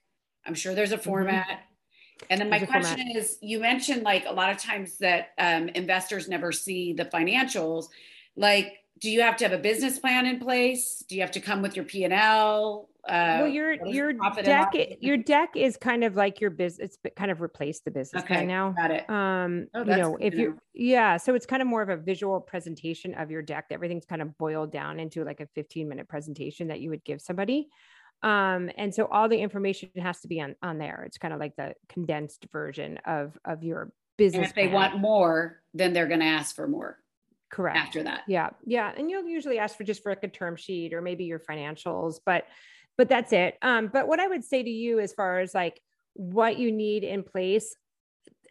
I'm 0.46 0.53
sure 0.53 0.75
there's 0.75 0.91
a 0.91 0.96
mm-hmm. 0.96 1.10
format. 1.10 1.48
Mm-hmm. 1.48 2.25
And 2.29 2.41
then 2.41 2.50
my 2.50 2.60
question 2.60 3.12
is 3.15 3.38
you 3.41 3.60
mentioned 3.60 4.03
like 4.03 4.25
a 4.27 4.34
lot 4.34 4.51
of 4.51 4.58
times 4.58 4.98
that 4.98 5.29
um, 5.38 5.70
investors 5.70 6.27
never 6.27 6.51
see 6.51 6.94
the 6.94 7.06
financials. 7.06 7.88
Like, 8.36 8.74
do 9.00 9.10
you 9.10 9.22
have 9.22 9.38
to 9.38 9.46
have 9.46 9.53
a 9.53 9.62
business 9.62 9.98
plan 10.00 10.25
in 10.25 10.39
place? 10.39 11.03
Do 11.08 11.15
you 11.15 11.22
have 11.22 11.32
to 11.32 11.39
come 11.39 11.62
with 11.62 11.75
your 11.75 11.86
P 11.86 12.03
and 12.03 12.13
L? 12.13 12.88
Uh, 13.08 13.39
well, 13.41 13.48
your 13.48 13.74
your 13.88 14.13
deck 14.44 14.74
your 15.00 15.18
deck 15.18 15.51
is 15.56 15.77
kind 15.77 16.03
of 16.03 16.15
like 16.15 16.41
your 16.41 16.50
business. 16.50 16.98
It's 17.03 17.15
kind 17.15 17.32
of 17.32 17.41
replaced 17.41 17.86
the 17.86 17.91
business 17.91 18.24
okay, 18.24 18.46
now. 18.46 18.74
Got 18.77 18.91
it. 18.91 19.10
Um, 19.10 19.68
oh, 19.74 19.79
you 19.79 19.96
know, 19.96 20.18
if 20.20 20.36
you 20.36 20.60
yeah, 20.74 21.18
so 21.18 21.34
it's 21.34 21.46
kind 21.46 21.62
of 21.62 21.68
more 21.68 21.82
of 21.82 21.89
a 21.89 21.98
visual 21.98 22.41
presentation 22.41 23.13
of 23.15 23.32
your 23.32 23.41
deck. 23.41 23.65
Everything's 23.72 24.06
kind 24.06 24.22
of 24.22 24.38
boiled 24.38 24.72
down 24.72 25.00
into 25.00 25.24
like 25.24 25.39
a 25.39 25.48
15 25.56 25.88
minute 25.88 26.10
presentation 26.10 26.68
that 26.68 26.82
you 26.82 26.89
would 26.89 27.03
give 27.03 27.22
somebody. 27.22 27.70
Um, 28.22 28.70
and 28.77 28.94
so 28.94 29.06
all 29.06 29.29
the 29.29 29.39
information 29.39 29.89
has 29.98 30.20
to 30.22 30.27
be 30.27 30.41
on 30.41 30.56
on 30.62 30.77
there. 30.77 31.03
It's 31.06 31.18
kind 31.18 31.34
of 31.34 31.39
like 31.39 31.56
the 31.56 31.75
condensed 31.88 32.48
version 32.51 33.00
of 33.06 33.38
of 33.46 33.63
your 33.63 33.94
business. 34.18 34.39
And 34.39 34.46
if 34.46 34.56
they 34.56 34.68
plan. 34.68 34.74
want 34.74 35.00
more, 35.00 35.62
then 35.74 35.94
they're 35.94 36.08
going 36.08 36.20
to 36.20 36.25
ask 36.25 36.53
for 36.56 36.68
more. 36.68 36.98
Correct. 37.50 37.77
After 37.77 38.03
that. 38.03 38.22
Yeah. 38.27 38.50
Yeah. 38.65 38.91
And 38.96 39.10
you'll 39.10 39.27
usually 39.27 39.58
ask 39.58 39.75
for 39.75 39.84
just 39.84 40.03
for 40.03 40.12
like 40.12 40.24
a 40.24 40.27
term 40.27 40.56
sheet 40.56 40.94
or 40.94 41.01
maybe 41.01 41.24
your 41.24 41.39
financials, 41.39 42.20
but 42.24 42.46
but 43.00 43.08
that's 43.08 43.32
it. 43.32 43.58
Um, 43.62 43.88
but 43.88 44.10
what 44.10 44.20
I 44.20 44.27
would 44.27 44.44
say 44.44 44.62
to 44.62 44.70
you 44.70 45.00
as 45.00 45.13
far 45.13 45.39
as 45.39 45.53
like 45.53 45.79
what 46.15 46.60
you 46.60 46.70
need 46.70 47.06
in 47.06 47.24
place, 47.24 47.74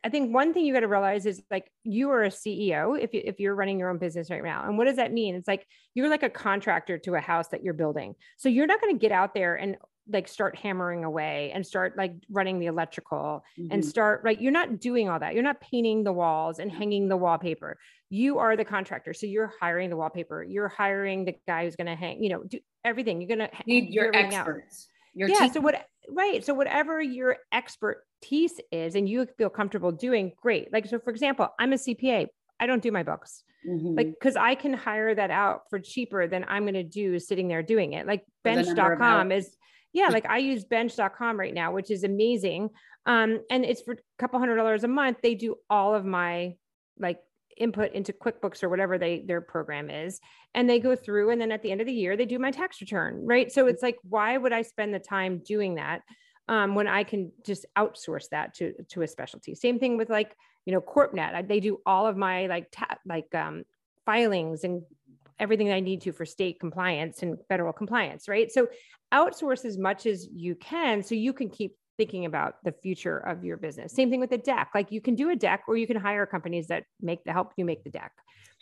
I 0.02 0.08
think 0.08 0.32
one 0.32 0.54
thing 0.54 0.64
you 0.64 0.72
got 0.72 0.80
to 0.80 0.88
realize 0.88 1.26
is 1.26 1.42
like 1.50 1.70
you 1.84 2.08
are 2.12 2.24
a 2.24 2.30
CEO 2.30 2.98
if, 2.98 3.12
you, 3.12 3.20
if 3.22 3.40
you're 3.40 3.54
running 3.54 3.78
your 3.78 3.90
own 3.90 3.98
business 3.98 4.30
right 4.30 4.42
now. 4.42 4.66
And 4.66 4.78
what 4.78 4.86
does 4.86 4.96
that 4.96 5.12
mean? 5.12 5.34
It's 5.34 5.46
like 5.46 5.66
you're 5.92 6.08
like 6.08 6.22
a 6.22 6.30
contractor 6.30 6.96
to 6.96 7.16
a 7.16 7.20
house 7.20 7.48
that 7.48 7.62
you're 7.62 7.74
building. 7.74 8.14
So 8.38 8.48
you're 8.48 8.66
not 8.66 8.80
going 8.80 8.94
to 8.94 8.98
get 8.98 9.12
out 9.12 9.34
there 9.34 9.54
and 9.54 9.76
like 10.10 10.28
start 10.28 10.56
hammering 10.56 11.04
away 11.04 11.52
and 11.54 11.66
start 11.66 11.96
like 11.96 12.14
running 12.30 12.58
the 12.58 12.66
electrical 12.66 13.44
mm-hmm. 13.58 13.72
and 13.72 13.84
start 13.84 14.24
like 14.24 14.40
you're 14.40 14.52
not 14.52 14.80
doing 14.80 15.08
all 15.08 15.18
that. 15.18 15.34
You're 15.34 15.42
not 15.42 15.60
painting 15.60 16.04
the 16.04 16.12
walls 16.12 16.58
and 16.58 16.70
hanging 16.70 17.08
the 17.08 17.16
wallpaper. 17.16 17.78
You 18.10 18.38
are 18.38 18.56
the 18.56 18.64
contractor 18.64 19.12
so 19.12 19.26
you're 19.26 19.52
hiring 19.60 19.90
the 19.90 19.96
wallpaper. 19.96 20.42
You're 20.42 20.68
hiring 20.68 21.24
the 21.24 21.34
guy 21.46 21.64
who's 21.64 21.76
going 21.76 21.86
to 21.86 21.94
hang 21.94 22.22
you 22.22 22.30
know 22.30 22.42
do 22.42 22.58
everything. 22.84 23.20
You're 23.20 23.36
going 23.36 23.50
to 23.50 23.50
need 23.66 23.92
your 23.92 24.14
experts. 24.14 24.88
Your 25.14 25.28
yeah 25.28 25.40
team. 25.40 25.52
so 25.52 25.60
what 25.60 25.86
right 26.08 26.44
so 26.44 26.54
whatever 26.54 27.02
your 27.02 27.36
expertise 27.52 28.60
is 28.72 28.94
and 28.94 29.08
you 29.08 29.26
feel 29.36 29.50
comfortable 29.50 29.92
doing 29.92 30.32
great. 30.40 30.72
Like 30.72 30.86
so 30.86 30.98
for 30.98 31.10
example 31.10 31.48
i'm 31.58 31.72
a 31.72 31.76
cpa 31.76 32.26
i 32.60 32.66
don't 32.66 32.82
do 32.82 32.92
my 32.92 33.02
books. 33.02 33.42
Mm-hmm. 33.68 33.96
like 33.96 34.10
because 34.10 34.36
i 34.36 34.54
can 34.54 34.72
hire 34.72 35.12
that 35.16 35.32
out 35.32 35.62
for 35.68 35.80
cheaper 35.80 36.28
than 36.28 36.44
i'm 36.46 36.62
going 36.62 36.74
to 36.74 36.84
do 36.84 37.18
sitting 37.18 37.48
there 37.48 37.62
doing 37.62 37.92
it. 37.92 38.06
Like 38.06 38.24
bench.com 38.44 39.32
is 39.32 39.57
yeah 39.92 40.08
like 40.08 40.26
i 40.26 40.38
use 40.38 40.64
bench.com 40.64 41.38
right 41.38 41.54
now 41.54 41.72
which 41.72 41.90
is 41.90 42.04
amazing. 42.04 42.70
Um 43.06 43.40
and 43.50 43.64
it's 43.64 43.82
for 43.82 43.92
a 43.94 43.96
couple 44.18 44.38
hundred 44.38 44.56
dollars 44.56 44.84
a 44.84 44.88
month. 44.88 45.18
They 45.22 45.34
do 45.34 45.56
all 45.70 45.94
of 45.94 46.04
my 46.04 46.56
like 46.98 47.20
input 47.56 47.92
into 47.92 48.12
quickbooks 48.12 48.62
or 48.62 48.68
whatever 48.68 48.98
they 48.98 49.20
their 49.20 49.40
program 49.40 49.90
is 49.90 50.20
and 50.54 50.68
they 50.68 50.78
go 50.78 50.94
through 50.94 51.30
and 51.30 51.40
then 51.40 51.50
at 51.50 51.62
the 51.62 51.72
end 51.72 51.80
of 51.80 51.86
the 51.86 51.92
year 51.92 52.16
they 52.16 52.24
do 52.24 52.38
my 52.38 52.50
tax 52.50 52.80
return 52.80 53.26
right? 53.26 53.50
So 53.50 53.66
it's 53.66 53.82
like 53.82 53.96
why 54.02 54.36
would 54.36 54.52
i 54.52 54.62
spend 54.62 54.94
the 54.94 55.00
time 55.00 55.42
doing 55.44 55.74
that 55.76 56.02
um, 56.48 56.74
when 56.74 56.86
i 56.86 57.02
can 57.02 57.32
just 57.44 57.66
outsource 57.76 58.28
that 58.30 58.54
to 58.54 58.74
to 58.90 59.02
a 59.02 59.08
specialty? 59.08 59.54
Same 59.54 59.78
thing 59.78 59.96
with 59.96 60.10
like 60.10 60.36
you 60.66 60.72
know 60.72 60.80
corpnet. 60.80 61.48
They 61.48 61.60
do 61.60 61.80
all 61.86 62.06
of 62.06 62.16
my 62.16 62.46
like 62.46 62.68
ta- 62.70 62.98
like 63.06 63.34
um 63.34 63.64
filings 64.04 64.64
and 64.64 64.82
everything 65.38 65.72
I 65.72 65.80
need 65.80 66.02
to 66.02 66.12
for 66.12 66.24
state 66.24 66.60
compliance 66.60 67.22
and 67.22 67.38
federal 67.48 67.72
compliance, 67.72 68.28
right? 68.28 68.50
So 68.50 68.68
outsource 69.12 69.64
as 69.64 69.78
much 69.78 70.06
as 70.06 70.28
you 70.32 70.54
can 70.54 71.02
so 71.02 71.14
you 71.14 71.32
can 71.32 71.48
keep 71.48 71.76
thinking 71.96 72.26
about 72.26 72.56
the 72.64 72.72
future 72.72 73.18
of 73.18 73.44
your 73.44 73.56
business. 73.56 73.92
Same 73.92 74.10
thing 74.10 74.20
with 74.20 74.30
the 74.30 74.38
deck. 74.38 74.70
Like 74.74 74.92
you 74.92 75.00
can 75.00 75.14
do 75.14 75.30
a 75.30 75.36
deck 75.36 75.62
or 75.66 75.76
you 75.76 75.86
can 75.86 75.96
hire 75.96 76.26
companies 76.26 76.68
that 76.68 76.84
make 77.00 77.24
the 77.24 77.32
help 77.32 77.52
you 77.56 77.64
make 77.64 77.84
the 77.84 77.90
deck. 77.90 78.12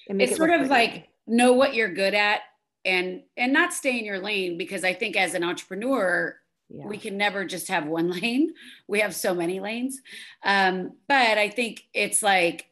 it's 0.08 0.32
it 0.32 0.36
sort 0.36 0.50
of 0.50 0.68
like 0.68 1.08
know 1.26 1.52
what 1.52 1.74
you're 1.74 1.92
good 1.92 2.14
at 2.14 2.40
and 2.84 3.22
and 3.36 3.52
not 3.52 3.72
stay 3.72 3.98
in 3.98 4.04
your 4.04 4.18
lane 4.18 4.56
because 4.56 4.84
I 4.84 4.94
think 4.94 5.16
as 5.16 5.34
an 5.34 5.44
entrepreneur 5.44 6.36
yeah. 6.68 6.86
we 6.86 6.98
can 6.98 7.16
never 7.16 7.44
just 7.44 7.68
have 7.68 7.86
one 7.86 8.10
lane. 8.20 8.54
We 8.88 9.00
have 9.00 9.14
so 9.14 9.34
many 9.34 9.60
lanes. 9.60 10.00
Um, 10.42 10.92
but 11.08 11.38
I 11.38 11.48
think 11.48 11.82
it's 11.92 12.22
like 12.22 12.66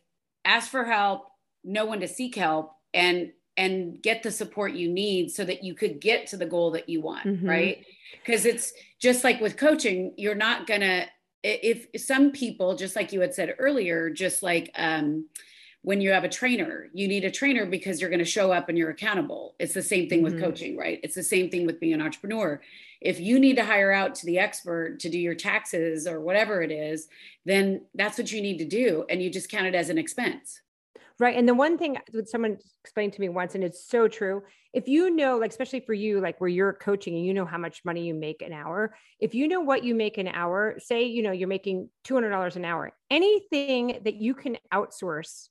ask 0.44 0.70
for 0.70 0.84
help, 0.84 1.26
know 1.62 1.86
when 1.86 2.00
to 2.00 2.08
seek 2.08 2.34
help 2.34 2.72
and 2.92 3.32
and 3.56 4.02
get 4.02 4.22
the 4.22 4.30
support 4.30 4.72
you 4.72 4.88
need 4.88 5.30
so 5.30 5.44
that 5.44 5.62
you 5.62 5.74
could 5.74 6.00
get 6.00 6.26
to 6.26 6.36
the 6.36 6.46
goal 6.46 6.72
that 6.72 6.88
you 6.88 7.00
want 7.00 7.26
mm-hmm. 7.26 7.48
right? 7.48 7.86
Because 8.24 8.46
it's 8.46 8.72
just 9.00 9.24
like 9.24 9.40
with 9.40 9.56
coaching 9.56 10.14
you're 10.16 10.34
not 10.34 10.66
gonna 10.66 11.06
if 11.42 11.88
some 12.00 12.32
people 12.32 12.74
just 12.74 12.96
like 12.96 13.12
you 13.12 13.20
had 13.20 13.34
said 13.34 13.54
earlier 13.58 14.08
just 14.08 14.42
like 14.42 14.70
um, 14.76 15.28
when 15.82 16.00
you 16.00 16.10
have 16.10 16.24
a 16.24 16.28
trainer 16.28 16.88
you 16.94 17.06
need 17.06 17.24
a 17.24 17.30
trainer 17.30 17.66
because 17.66 18.00
you're 18.00 18.10
going 18.10 18.18
to 18.18 18.24
show 18.24 18.50
up 18.50 18.68
and 18.68 18.78
you're 18.78 18.90
accountable. 18.90 19.54
It's 19.58 19.74
the 19.74 19.82
same 19.82 20.08
thing 20.08 20.22
with 20.22 20.34
mm-hmm. 20.34 20.44
coaching 20.44 20.76
right? 20.76 21.00
It's 21.02 21.14
the 21.14 21.22
same 21.22 21.50
thing 21.50 21.66
with 21.66 21.80
being 21.80 21.92
an 21.92 22.02
entrepreneur. 22.02 22.60
If 23.00 23.20
you 23.20 23.38
need 23.38 23.56
to 23.56 23.64
hire 23.64 23.92
out 23.92 24.14
to 24.16 24.26
the 24.26 24.38
expert 24.38 25.00
to 25.00 25.10
do 25.10 25.18
your 25.18 25.34
taxes 25.34 26.06
or 26.06 26.20
whatever 26.20 26.62
it 26.62 26.72
is 26.72 27.08
then 27.44 27.82
that's 27.94 28.16
what 28.16 28.32
you 28.32 28.40
need 28.40 28.58
to 28.58 28.64
do 28.64 29.04
and 29.10 29.22
you 29.22 29.30
just 29.30 29.50
count 29.50 29.66
it 29.66 29.74
as 29.74 29.90
an 29.90 29.98
expense 29.98 30.60
Right. 31.20 31.36
And 31.36 31.48
the 31.48 31.54
one 31.54 31.78
thing 31.78 31.96
that 32.12 32.28
someone 32.28 32.58
explained 32.82 33.12
to 33.12 33.20
me 33.20 33.28
once, 33.28 33.54
and 33.54 33.62
it's 33.62 33.86
so 33.88 34.08
true. 34.08 34.42
If 34.72 34.88
you 34.88 35.10
know, 35.14 35.38
like, 35.38 35.50
especially 35.50 35.78
for 35.78 35.94
you, 35.94 36.20
like 36.20 36.40
where 36.40 36.48
you're 36.48 36.72
coaching 36.72 37.14
and 37.14 37.24
you 37.24 37.32
know 37.32 37.46
how 37.46 37.58
much 37.58 37.84
money 37.84 38.04
you 38.04 38.14
make 38.14 38.42
an 38.42 38.52
hour, 38.52 38.96
if 39.20 39.32
you 39.32 39.46
know 39.46 39.60
what 39.60 39.84
you 39.84 39.94
make 39.94 40.18
an 40.18 40.26
hour, 40.26 40.74
say, 40.78 41.04
you 41.04 41.22
know, 41.22 41.30
you're 41.30 41.46
making 41.46 41.88
$200 42.04 42.56
an 42.56 42.64
hour, 42.64 42.90
anything 43.10 44.00
that 44.04 44.14
you 44.16 44.34
can 44.34 44.56
outsource 44.72 45.48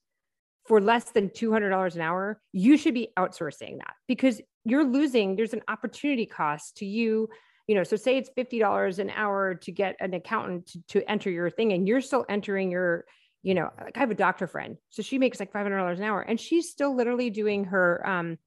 for 0.67 0.81
less 0.81 1.05
than 1.11 1.29
$200 1.29 1.95
an 1.95 2.01
hour, 2.01 2.41
you 2.51 2.75
should 2.75 2.93
be 2.93 3.09
outsourcing 3.17 3.77
that 3.77 3.93
because 4.05 4.41
you're 4.65 4.83
losing, 4.85 5.37
there's 5.37 5.53
an 5.53 5.61
opportunity 5.69 6.25
cost 6.25 6.77
to 6.77 6.85
you 6.85 7.29
you 7.67 7.75
know 7.75 7.83
so 7.85 7.95
say 7.95 8.17
it's 8.17 8.29
$50 8.37 8.99
an 8.99 9.09
hour 9.09 9.55
to 9.55 9.71
get 9.71 9.95
an 10.01 10.13
accountant 10.13 10.67
to, 10.67 10.81
to 10.89 11.09
enter 11.09 11.29
your 11.29 11.49
thing 11.49 11.71
and 11.71 11.87
you're 11.87 12.01
still 12.01 12.25
entering 12.27 12.69
your 12.71 13.05
you 13.43 13.53
know, 13.53 13.69
like 13.79 13.97
I 13.97 13.99
have 13.99 14.11
a 14.11 14.15
doctor 14.15 14.47
friend, 14.47 14.77
so 14.89 15.03
she 15.03 15.19
makes 15.19 15.39
like 15.39 15.51
five 15.51 15.63
hundred 15.63 15.77
dollars 15.77 15.99
an 15.99 16.05
hour, 16.05 16.21
and 16.21 16.39
she's 16.39 16.69
still 16.69 16.95
literally 16.95 17.29
doing 17.29 17.65
her 17.65 18.05
um 18.07 18.37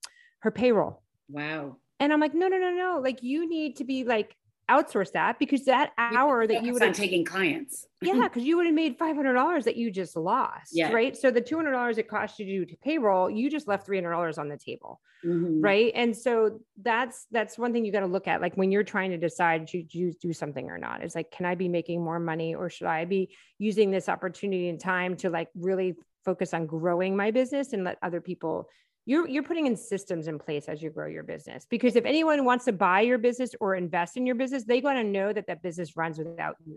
her 0.40 0.50
payroll. 0.50 1.02
Wow. 1.28 1.76
And 2.00 2.12
I'm 2.12 2.20
like, 2.20 2.34
no, 2.34 2.48
no, 2.48 2.58
no, 2.58 2.70
no. 2.70 3.00
Like 3.02 3.22
you 3.22 3.48
need 3.48 3.76
to 3.76 3.84
be 3.84 4.04
like 4.04 4.34
outsource 4.70 5.12
that 5.12 5.38
because 5.38 5.64
that 5.64 5.92
hour 5.98 6.46
that 6.46 6.64
you 6.64 6.72
would 6.72 6.82
have 6.82 6.96
taking 6.96 7.24
clients. 7.24 7.86
yeah, 8.02 8.22
because 8.22 8.42
you 8.42 8.56
would 8.56 8.66
have 8.66 8.74
made 8.74 8.98
five 8.98 9.16
hundred 9.16 9.34
dollars 9.34 9.64
that 9.64 9.76
you 9.76 9.90
just 9.90 10.16
lost. 10.16 10.70
Yeah. 10.72 10.92
Right. 10.92 11.16
So 11.16 11.30
the 11.30 11.40
two 11.40 11.56
hundred 11.56 11.72
dollars 11.72 11.98
it 11.98 12.08
cost 12.08 12.38
you 12.38 12.46
to 12.46 12.52
do 12.52 12.64
to 12.66 12.76
payroll, 12.76 13.30
you 13.30 13.50
just 13.50 13.68
left 13.68 13.86
three 13.86 13.96
hundred 13.96 14.10
dollars 14.10 14.38
on 14.38 14.48
the 14.48 14.56
table. 14.56 15.00
Mm-hmm. 15.24 15.60
Right. 15.60 15.92
And 15.94 16.16
so 16.16 16.60
that's 16.82 17.26
that's 17.30 17.58
one 17.58 17.72
thing 17.72 17.84
you 17.84 17.92
got 17.92 18.00
to 18.00 18.06
look 18.06 18.28
at. 18.28 18.40
Like 18.40 18.54
when 18.54 18.70
you're 18.70 18.84
trying 18.84 19.10
to 19.10 19.18
decide 19.18 19.68
to 19.68 19.84
you 19.90 20.12
do 20.20 20.32
something 20.32 20.68
or 20.70 20.78
not, 20.78 21.04
is 21.04 21.14
like, 21.14 21.30
can 21.30 21.46
I 21.46 21.54
be 21.54 21.68
making 21.68 22.02
more 22.02 22.18
money 22.18 22.54
or 22.54 22.68
should 22.68 22.88
I 22.88 23.04
be 23.04 23.34
using 23.58 23.90
this 23.90 24.08
opportunity 24.08 24.68
and 24.68 24.80
time 24.80 25.16
to 25.18 25.30
like 25.30 25.48
really 25.54 25.94
focus 26.24 26.52
on 26.52 26.66
growing 26.66 27.16
my 27.16 27.30
business 27.30 27.72
and 27.72 27.84
let 27.84 27.98
other 28.02 28.20
people 28.20 28.68
you're 29.06 29.26
you're 29.28 29.44
putting 29.44 29.66
in 29.66 29.76
systems 29.76 30.28
in 30.28 30.38
place 30.38 30.68
as 30.68 30.82
you 30.82 30.90
grow 30.90 31.06
your 31.06 31.22
business 31.22 31.64
because 31.70 31.96
if 31.96 32.04
anyone 32.04 32.44
wants 32.44 32.66
to 32.66 32.72
buy 32.72 33.00
your 33.00 33.18
business 33.18 33.54
or 33.60 33.74
invest 33.74 34.16
in 34.16 34.26
your 34.26 34.34
business 34.34 34.64
they 34.64 34.80
want 34.80 34.98
to 34.98 35.04
know 35.04 35.32
that 35.32 35.46
that 35.46 35.62
business 35.62 35.96
runs 35.96 36.18
without 36.18 36.56
you. 36.66 36.76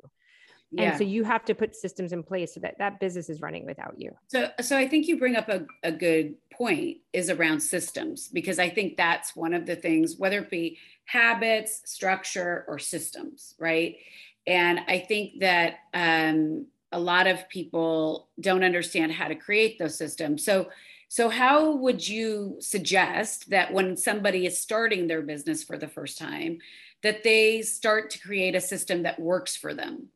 Yeah. 0.72 0.84
and 0.84 0.98
so 1.00 1.04
you 1.04 1.24
have 1.24 1.44
to 1.46 1.56
put 1.56 1.76
systems 1.76 2.14
in 2.14 2.22
place 2.22 2.54
so 2.54 2.60
that 2.60 2.78
that 2.78 3.00
business 3.00 3.28
is 3.28 3.42
running 3.42 3.66
without 3.66 3.96
you. 3.98 4.12
So 4.28 4.50
so 4.62 4.78
i 4.78 4.88
think 4.88 5.08
you 5.08 5.18
bring 5.18 5.36
up 5.36 5.50
a, 5.50 5.66
a 5.84 5.92
good 5.92 6.36
point 6.54 6.98
is 7.12 7.30
around 7.30 7.60
systems 7.62 8.28
because 8.28 8.60
i 8.60 8.70
think 8.70 8.96
that's 8.96 9.36
one 9.36 9.54
of 9.54 9.66
the 9.66 9.76
things 9.76 10.16
whether 10.18 10.40
it 10.40 10.52
be 10.52 10.78
habits 11.06 11.82
structure 11.86 12.64
or 12.68 12.80
systems 12.80 13.56
right? 13.60 13.98
And 14.46 14.80
i 14.88 15.00
think 15.00 15.40
that 15.40 15.80
um, 15.94 16.68
a 16.92 17.00
lot 17.00 17.28
of 17.28 17.48
people 17.50 18.30
don't 18.40 18.64
understand 18.64 19.12
how 19.12 19.28
to 19.28 19.36
create 19.36 19.78
those 19.78 19.98
systems. 19.98 20.44
So 20.44 20.70
so, 21.10 21.30
how 21.30 21.76
would 21.76 22.08
you 22.08 22.58
suggest 22.60 23.50
that 23.50 23.74
when 23.74 23.98
somebody 23.98 24.46
is 24.46 24.58
starting 24.58 25.08
their 25.08 25.22
business 25.22 25.64
for 25.64 25.78
the 25.78 25.88
first 25.88 26.18
time, 26.18 26.60
that 27.04 27.24
they 27.24 27.62
start 27.62 28.12
to 28.12 28.20
create 28.20 28.56
a 28.56 28.62
system 28.62 29.04
that 29.04 29.20
works 29.20 29.56
for 29.56 29.74
them? 29.74 30.10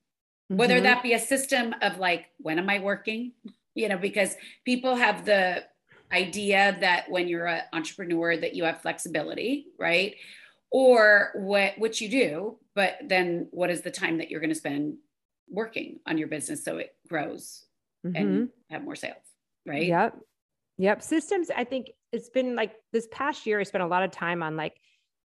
Mm-hmm. 0.51 0.57
Whether 0.57 0.81
that 0.81 1.03
be 1.03 1.13
a 1.13 1.19
system 1.19 1.75
of 1.81 1.97
like, 1.97 2.27
when 2.37 2.59
am 2.59 2.69
I 2.69 2.79
working? 2.79 3.33
You 3.75 3.89
know, 3.89 3.97
because 3.97 4.35
people 4.65 4.95
have 4.95 5.25
the 5.25 5.63
idea 6.11 6.77
that 6.79 7.09
when 7.09 7.27
you're 7.27 7.47
an 7.47 7.63
entrepreneur 7.73 8.37
that 8.37 8.53
you 8.53 8.63
have 8.65 8.81
flexibility, 8.81 9.65
right? 9.79 10.15
or 10.73 11.29
what 11.35 11.77
what 11.77 12.01
you 12.01 12.09
do 12.09 12.57
but 12.75 12.95
then 13.07 13.47
what 13.51 13.69
is 13.69 13.81
the 13.81 13.91
time 13.91 14.17
that 14.17 14.29
you're 14.29 14.41
going 14.41 14.49
to 14.49 14.55
spend 14.55 14.97
working 15.47 15.99
on 16.05 16.17
your 16.17 16.27
business 16.27 16.65
so 16.65 16.77
it 16.77 16.95
grows 17.07 17.65
mm-hmm. 18.05 18.15
and 18.15 18.49
have 18.69 18.83
more 18.83 18.95
sales 18.95 19.23
right 19.65 19.85
yep 19.85 20.17
yep 20.77 21.01
systems 21.01 21.49
i 21.55 21.63
think 21.63 21.91
it's 22.11 22.29
been 22.29 22.55
like 22.55 22.73
this 22.91 23.07
past 23.11 23.45
year 23.45 23.59
i 23.59 23.63
spent 23.63 23.83
a 23.83 23.87
lot 23.87 24.03
of 24.03 24.11
time 24.11 24.41
on 24.43 24.55
like 24.55 24.75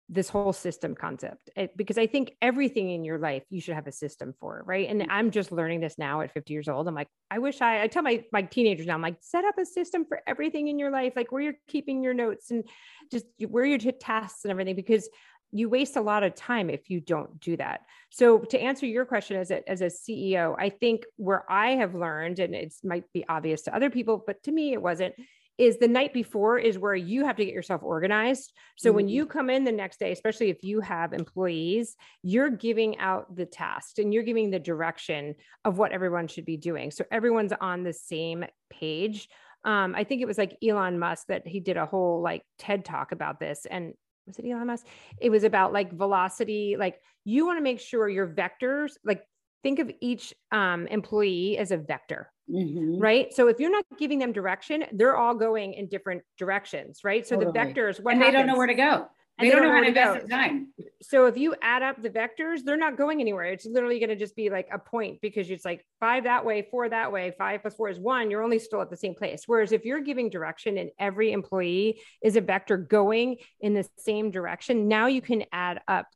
this 0.07 0.29
whole 0.29 0.53
system 0.53 0.93
concept 0.93 1.49
it, 1.55 1.75
because 1.75 1.97
I 1.97 2.05
think 2.05 2.35
everything 2.41 2.91
in 2.91 3.03
your 3.03 3.17
life 3.17 3.43
you 3.49 3.59
should 3.59 3.73
have 3.73 3.87
a 3.87 3.91
system 3.91 4.35
for, 4.39 4.61
right? 4.65 4.87
And 4.87 5.01
mm-hmm. 5.01 5.11
I'm 5.11 5.31
just 5.31 5.51
learning 5.51 5.79
this 5.79 5.97
now 5.97 6.21
at 6.21 6.31
50 6.31 6.53
years 6.53 6.67
old. 6.67 6.87
I'm 6.87 6.93
like, 6.93 7.07
I 7.31 7.39
wish 7.39 7.59
I, 7.59 7.81
I 7.81 7.87
tell 7.87 8.03
my 8.03 8.23
my 8.31 8.43
teenagers 8.43 8.85
now, 8.85 8.93
I'm 8.93 9.01
like, 9.01 9.17
set 9.21 9.45
up 9.45 9.57
a 9.57 9.65
system 9.65 10.05
for 10.05 10.21
everything 10.27 10.67
in 10.67 10.77
your 10.77 10.91
life, 10.91 11.13
like 11.15 11.31
where 11.31 11.41
you're 11.41 11.57
keeping 11.67 12.03
your 12.03 12.13
notes 12.13 12.51
and 12.51 12.65
just 13.11 13.25
where 13.47 13.65
your 13.65 13.79
tasks 13.79 14.45
and 14.45 14.51
everything, 14.51 14.75
because 14.75 15.09
you 15.51 15.69
waste 15.69 15.95
a 15.95 16.01
lot 16.01 16.23
of 16.23 16.35
time 16.35 16.69
if 16.69 16.89
you 16.89 16.99
don't 16.99 17.39
do 17.39 17.57
that. 17.57 17.81
So 18.11 18.39
to 18.39 18.59
answer 18.59 18.85
your 18.85 19.05
question 19.05 19.37
as 19.37 19.51
a, 19.51 19.67
as 19.69 19.81
a 19.81 19.85
CEO, 19.85 20.55
I 20.59 20.69
think 20.69 21.03
where 21.15 21.49
I 21.51 21.71
have 21.71 21.95
learned, 21.95 22.39
and 22.39 22.53
it 22.53 22.73
might 22.83 23.05
be 23.13 23.25
obvious 23.27 23.63
to 23.63 23.75
other 23.75 23.89
people, 23.89 24.23
but 24.25 24.43
to 24.43 24.51
me 24.51 24.73
it 24.73 24.81
wasn't, 24.81 25.15
is 25.57 25.77
the 25.77 25.87
night 25.87 26.13
before 26.13 26.57
is 26.57 26.77
where 26.77 26.95
you 26.95 27.25
have 27.25 27.37
to 27.37 27.45
get 27.45 27.53
yourself 27.53 27.81
organized. 27.83 28.51
So 28.77 28.89
mm-hmm. 28.89 28.95
when 28.95 29.07
you 29.07 29.25
come 29.25 29.49
in 29.49 29.63
the 29.63 29.71
next 29.71 29.99
day, 29.99 30.11
especially 30.11 30.49
if 30.49 30.63
you 30.63 30.81
have 30.81 31.13
employees, 31.13 31.95
you're 32.23 32.49
giving 32.49 32.97
out 32.99 33.35
the 33.35 33.45
task 33.45 33.99
and 33.99 34.13
you're 34.13 34.23
giving 34.23 34.49
the 34.49 34.59
direction 34.59 35.35
of 35.63 35.77
what 35.77 35.91
everyone 35.91 36.27
should 36.27 36.45
be 36.45 36.57
doing. 36.57 36.91
So 36.91 37.05
everyone's 37.11 37.53
on 37.59 37.83
the 37.83 37.93
same 37.93 38.45
page. 38.69 39.29
Um, 39.63 39.95
I 39.95 40.03
think 40.03 40.21
it 40.21 40.27
was 40.27 40.37
like 40.37 40.57
Elon 40.63 40.99
Musk 40.99 41.27
that 41.27 41.47
he 41.47 41.59
did 41.59 41.77
a 41.77 41.85
whole 41.85 42.21
like 42.21 42.43
TED 42.59 42.85
talk 42.85 43.11
about 43.11 43.39
this. 43.39 43.65
And 43.69 43.93
was 44.27 44.37
it 44.37 44.45
Elon 44.45 44.67
Musk? 44.67 44.85
It 45.19 45.29
was 45.29 45.43
about 45.43 45.73
like 45.73 45.91
velocity. 45.91 46.75
Like 46.77 46.99
you 47.23 47.45
want 47.45 47.57
to 47.57 47.63
make 47.63 47.79
sure 47.79 48.07
your 48.09 48.27
vectors, 48.27 48.93
like 49.03 49.23
think 49.63 49.79
of 49.79 49.91
each 50.01 50.33
um, 50.51 50.87
employee 50.87 51.57
as 51.57 51.71
a 51.71 51.77
vector 51.77 52.31
mm-hmm. 52.49 52.99
right 52.99 53.33
so 53.33 53.47
if 53.47 53.59
you're 53.59 53.71
not 53.71 53.85
giving 53.97 54.19
them 54.19 54.31
direction 54.31 54.85
they're 54.93 55.17
all 55.17 55.35
going 55.35 55.73
in 55.73 55.87
different 55.87 56.21
directions 56.37 57.01
right 57.03 57.27
so 57.27 57.35
totally. 57.35 57.51
the 57.51 57.59
vectors 57.59 58.01
what 58.01 58.13
and 58.13 58.21
they 58.21 58.31
don't 58.31 58.47
know 58.47 58.57
where 58.57 58.67
to 58.67 58.75
go 58.75 59.07
they, 59.37 59.49
don't, 59.49 59.63
don't, 59.63 59.67
know, 59.67 59.75
how 59.75 59.81
to 59.81 59.87
invest 59.87 60.29
time. 60.29 60.67
So 61.01 61.25
if 61.25 61.35
you 61.35 61.55
add 61.61 61.83
up 61.83 62.01
the 62.01 62.09
vectors, 62.09 62.63
they're 62.63 62.77
not 62.77 62.97
going 62.97 63.19
anywhere. 63.19 63.45
It's 63.45 63.65
literally 63.65 63.99
going 63.99 64.09
to 64.09 64.15
just 64.15 64.35
be 64.35 64.49
like 64.49 64.69
a 64.71 64.79
point 64.79 65.19
because 65.21 65.49
it's 65.49 65.65
like 65.65 65.85
five 65.99 66.23
that 66.23 66.45
way, 66.45 66.65
four 66.71 66.87
that 66.87 67.11
way, 67.11 67.33
five 67.37 67.61
plus 67.61 67.75
four 67.75 67.89
is 67.89 67.99
one. 67.99 68.31
You're 68.31 68.43
only 68.43 68.59
still 68.59 68.81
at 68.81 68.89
the 68.89 68.95
same 68.95 69.13
place. 69.13 69.43
Whereas 69.45 69.73
if 69.73 69.83
you're 69.83 69.99
giving 69.99 70.29
direction 70.29 70.77
and 70.77 70.89
every 70.99 71.33
employee 71.33 72.01
is 72.23 72.37
a 72.37 72.41
vector 72.41 72.77
going 72.77 73.37
in 73.59 73.73
the 73.73 73.85
same 73.97 74.31
direction, 74.31 74.87
now 74.87 75.07
you 75.07 75.21
can 75.21 75.43
add 75.51 75.81
up 75.87 76.07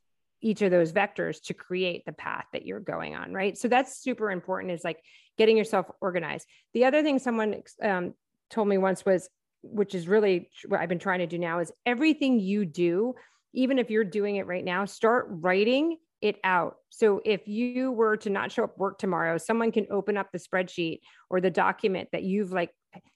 each 0.41 0.61
of 0.61 0.71
those 0.71 0.93
vectors 0.93 1.41
to 1.43 1.53
create 1.53 2.03
the 2.05 2.13
path 2.13 2.45
that 2.53 2.65
you're 2.65 2.79
going 2.79 3.15
on. 3.15 3.33
Right. 3.33 3.57
So 3.57 3.67
that's 3.67 4.01
super 4.01 4.31
important 4.31 4.71
is 4.71 4.83
like 4.83 4.99
getting 5.37 5.57
yourself 5.57 5.85
organized. 6.01 6.47
The 6.73 6.85
other 6.85 7.03
thing 7.03 7.19
someone 7.19 7.61
um, 7.83 8.13
told 8.49 8.67
me 8.67 8.77
once 8.77 9.05
was, 9.05 9.29
which 9.61 9.93
is 9.93 10.07
really 10.07 10.49
what 10.67 10.79
I've 10.79 10.89
been 10.89 10.99
trying 10.99 11.19
to 11.19 11.27
do 11.27 11.37
now, 11.37 11.59
is 11.59 11.71
everything 11.85 12.39
you 12.39 12.65
do, 12.65 13.13
even 13.53 13.79
if 13.79 13.89
you're 13.89 14.03
doing 14.03 14.37
it 14.37 14.47
right 14.47 14.63
now, 14.63 14.85
start 14.85 15.27
writing 15.29 15.97
it 16.21 16.37
out. 16.43 16.75
So 16.89 17.21
if 17.25 17.47
you 17.47 17.91
were 17.91 18.17
to 18.17 18.29
not 18.29 18.51
show 18.51 18.63
up 18.63 18.77
work 18.77 18.97
tomorrow, 18.97 19.37
someone 19.37 19.71
can 19.71 19.87
open 19.89 20.17
up 20.17 20.27
the 20.31 20.39
spreadsheet 20.39 20.99
or 21.29 21.41
the 21.41 21.49
document 21.49 22.09
that 22.11 22.23
you've 22.23 22.51
like, 22.51 22.71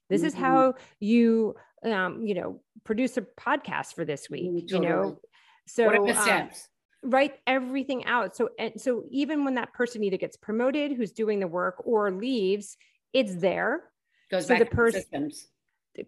this 0.09 0.19
mm-hmm. 0.19 0.27
is 0.27 0.33
how 0.33 0.75
you, 0.99 1.55
um, 1.85 2.25
you 2.25 2.35
know, 2.35 2.61
produce 2.83 3.17
a 3.17 3.21
podcast 3.21 3.93
for 3.95 4.05
this 4.05 4.29
week, 4.29 4.67
totally. 4.69 4.87
you 4.87 4.89
know? 4.89 5.19
So 5.67 5.85
what 5.85 5.95
are 5.95 6.05
the 6.05 6.17
um, 6.17 6.23
steps? 6.23 6.67
Write 7.03 7.35
everything 7.47 8.05
out. 8.05 8.35
So, 8.35 8.49
and 8.57 8.79
so 8.79 9.03
even 9.11 9.45
when 9.45 9.55
that 9.55 9.73
person 9.73 10.03
either 10.03 10.17
gets 10.17 10.37
promoted, 10.37 10.93
who's 10.93 11.11
doing 11.11 11.39
the 11.39 11.47
work, 11.47 11.75
or 11.85 12.11
leaves, 12.11 12.77
it's 13.13 13.35
there. 13.35 13.83
Goes 14.31 14.47
so 14.47 14.55
back 14.55 14.59
the 14.59 14.75
person 14.75 15.01
systems. 15.01 15.47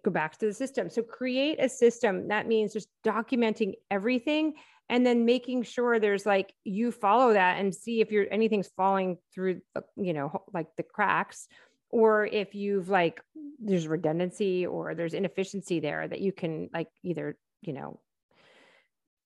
Go 0.04 0.12
back 0.12 0.38
to 0.40 0.48
the 0.48 0.54
system. 0.54 0.90
So 0.90 1.04
create 1.04 1.58
a 1.60 1.70
system. 1.70 2.30
That 2.30 2.48
means 2.48 2.74
just 2.74 2.90
documenting 3.06 3.74
everything 3.92 4.56
and 4.90 5.06
then 5.06 5.26
making 5.26 5.64
sure 5.64 6.00
there's 6.00 6.26
like 6.26 6.54
you 6.64 6.92
follow 6.92 7.34
that 7.34 7.60
and 7.60 7.74
see 7.74 8.02
if 8.02 8.12
you're 8.12 8.26
anything's 8.32 8.70
falling 8.70 9.18
through, 9.34 9.62
you 9.96 10.14
know, 10.14 10.44
like 10.54 10.68
the 10.78 10.84
cracks 10.84 11.48
or 11.90 12.26
if 12.26 12.56
you've 12.56 12.90
like 12.90 13.22
there's 13.60 13.88
redundancy 13.88 14.66
or 14.66 14.96
there's 14.96 15.14
inefficiency 15.14 15.80
there 15.80 16.08
that 16.08 16.20
you 16.20 16.32
can 16.32 16.70
like 16.74 16.90
either 17.04 17.38
you 17.62 17.74
know 17.74 18.00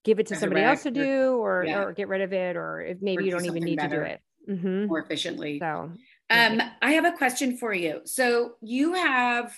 give 0.04 0.20
it 0.20 0.28
to 0.28 0.36
somebody 0.36 0.62
else 0.62 0.84
to 0.84 0.92
do 0.92 1.38
or, 1.38 1.66
yeah. 1.68 1.84
or 1.84 1.94
get 1.94 2.08
rid 2.08 2.22
of 2.22 2.34
it 2.34 2.56
or 2.56 2.82
if 2.82 3.02
maybe 3.02 3.24
or 3.24 3.26
you 3.26 3.32
don't 3.32 3.46
even 3.46 3.64
need 3.64 3.78
better, 3.78 4.04
to 4.04 4.06
do 4.06 4.12
it. 4.12 4.22
Mm-hmm. 4.50 4.86
more 4.88 5.00
efficiently. 5.00 5.60
So 5.60 5.92
um, 6.32 6.62
i 6.82 6.94
have 6.94 7.06
a 7.06 7.12
question 7.12 7.58
for 7.58 7.74
you. 7.74 8.02
So 8.06 8.54
you 8.62 8.94
have 8.94 9.56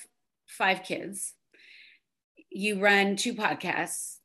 five 0.47 0.83
kids. 0.83 1.33
You 2.49 2.81
run 2.81 3.15
two 3.15 3.33
podcasts. 3.33 4.17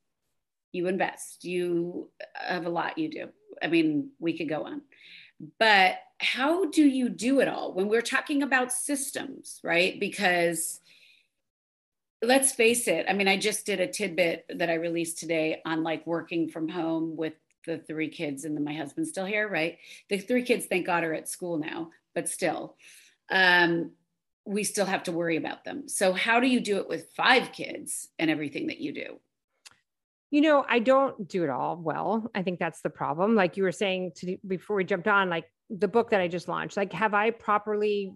You 0.73 0.89
invest. 0.89 1.45
You 1.45 2.11
have 2.35 2.67
a 2.67 2.71
lot 2.71 2.99
you 2.99 3.11
do. 3.11 3.29
I 3.63 3.69
mean 3.69 4.11
we 4.19 4.37
could 4.37 4.49
go 4.49 4.65
on. 4.65 4.83
But 5.59 5.97
how 6.19 6.71
do 6.71 6.85
you 6.85 7.11
do 7.11 7.41
it 7.41 7.49
all? 7.49 7.75
When 7.75 7.89
we're 7.89 8.01
talking 8.01 8.43
about 8.43 8.73
systems 8.73 9.61
right? 9.63 10.01
Because 10.01 10.81
let's 12.27 12.53
face 12.53 12.89
it. 12.89 13.07
I 13.09 13.13
mean, 13.13 13.29
I 13.29 13.37
just 13.37 13.67
did 13.67 13.81
a 13.81 13.87
tidbit 13.87 14.47
that 14.55 14.71
I 14.71 14.75
released 14.75 15.19
today 15.19 15.61
on 15.65 15.83
like 15.83 16.07
working 16.07 16.49
from 16.49 16.69
home 16.69 17.17
with 17.17 17.35
the 17.67 17.79
three 17.79 18.09
kids 18.09 18.45
and 18.45 18.57
then 18.57 18.65
my 18.65 18.75
husband's 18.75 19.11
still 19.11 19.25
here, 19.25 19.49
right? 19.49 19.79
The 20.09 20.19
three 20.19 20.43
kids, 20.43 20.67
thank 20.67 20.87
God, 20.87 21.05
are 21.05 21.15
at 21.15 21.29
school 21.29 21.59
now, 21.59 21.91
but 22.15 22.29
still, 22.29 22.77
um, 23.31 23.93
we 24.45 24.63
still 24.63 24.87
have 24.87 25.03
to 25.05 25.13
worry 25.13 25.37
about 25.37 25.65
them. 25.65 25.89
So, 25.89 26.13
how 26.13 26.39
do 26.39 26.47
you 26.47 26.61
do 26.61 26.77
it 26.77 26.89
with 26.89 27.11
five 27.17 27.53
kids 27.53 28.09
and 28.19 28.31
everything 28.31 28.69
that 28.69 28.79
you 28.79 28.93
do? 28.93 29.19
You 30.31 30.41
know, 30.41 30.65
I 30.69 30.79
don't 30.79 31.29
do 31.29 31.45
it 31.45 31.51
all 31.51 31.77
well. 31.77 32.31
I 32.35 32.43
think 32.43 32.59
that's 32.59 32.81
the 32.81 32.91
problem. 32.91 33.35
Like 33.35 33.57
you 33.57 33.65
were 33.65 33.73
saying 33.73 34.13
to, 34.17 34.37
before 34.47 34.77
we 34.77 34.85
jumped 34.85 35.09
on, 35.09 35.29
like 35.29 35.51
the 35.71 35.89
book 35.89 36.11
that 36.11 36.21
I 36.21 36.29
just 36.29 36.49
launched, 36.49 36.77
like 36.77 36.93
have 36.93 37.15
I 37.15 37.31
properly 37.31 38.13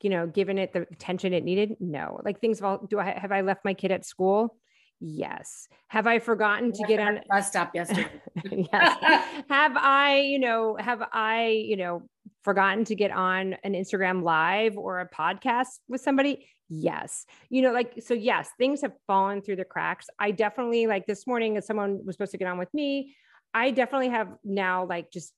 you 0.00 0.10
know, 0.10 0.26
given 0.26 0.58
it 0.58 0.72
the 0.72 0.82
attention 0.82 1.32
it 1.32 1.44
needed? 1.44 1.76
No. 1.80 2.20
Like 2.24 2.40
things 2.40 2.58
of 2.58 2.64
all 2.64 2.86
do 2.86 2.98
I 2.98 3.16
have 3.18 3.32
I 3.32 3.40
left 3.40 3.64
my 3.64 3.74
kid 3.74 3.90
at 3.90 4.04
school? 4.04 4.56
Yes. 5.00 5.68
Have 5.88 6.06
I 6.06 6.18
forgotten 6.18 6.72
to 6.72 6.84
get 6.86 6.98
on 6.98 7.20
bus 7.28 7.48
stop 7.48 7.74
yesterday? 7.74 8.08
yes. 8.72 8.96
have 9.48 9.76
I, 9.76 10.20
you 10.20 10.40
know, 10.40 10.76
have 10.76 11.02
I, 11.12 11.48
you 11.48 11.76
know, 11.76 12.02
forgotten 12.42 12.84
to 12.86 12.94
get 12.94 13.10
on 13.10 13.54
an 13.62 13.74
Instagram 13.74 14.22
live 14.22 14.76
or 14.76 15.00
a 15.00 15.08
podcast 15.08 15.78
with 15.88 16.00
somebody? 16.00 16.48
Yes. 16.68 17.26
You 17.48 17.62
know, 17.62 17.72
like, 17.72 17.94
so 18.04 18.14
yes, 18.14 18.50
things 18.58 18.82
have 18.82 18.92
fallen 19.06 19.40
through 19.40 19.56
the 19.56 19.64
cracks. 19.64 20.06
I 20.18 20.32
definitely, 20.32 20.86
like 20.86 21.06
this 21.06 21.26
morning, 21.26 21.56
as 21.56 21.66
someone 21.66 22.04
was 22.04 22.16
supposed 22.16 22.32
to 22.32 22.38
get 22.38 22.48
on 22.48 22.58
with 22.58 22.72
me, 22.74 23.14
I 23.54 23.70
definitely 23.70 24.10
have 24.10 24.28
now, 24.44 24.84
like, 24.84 25.10
just 25.10 25.32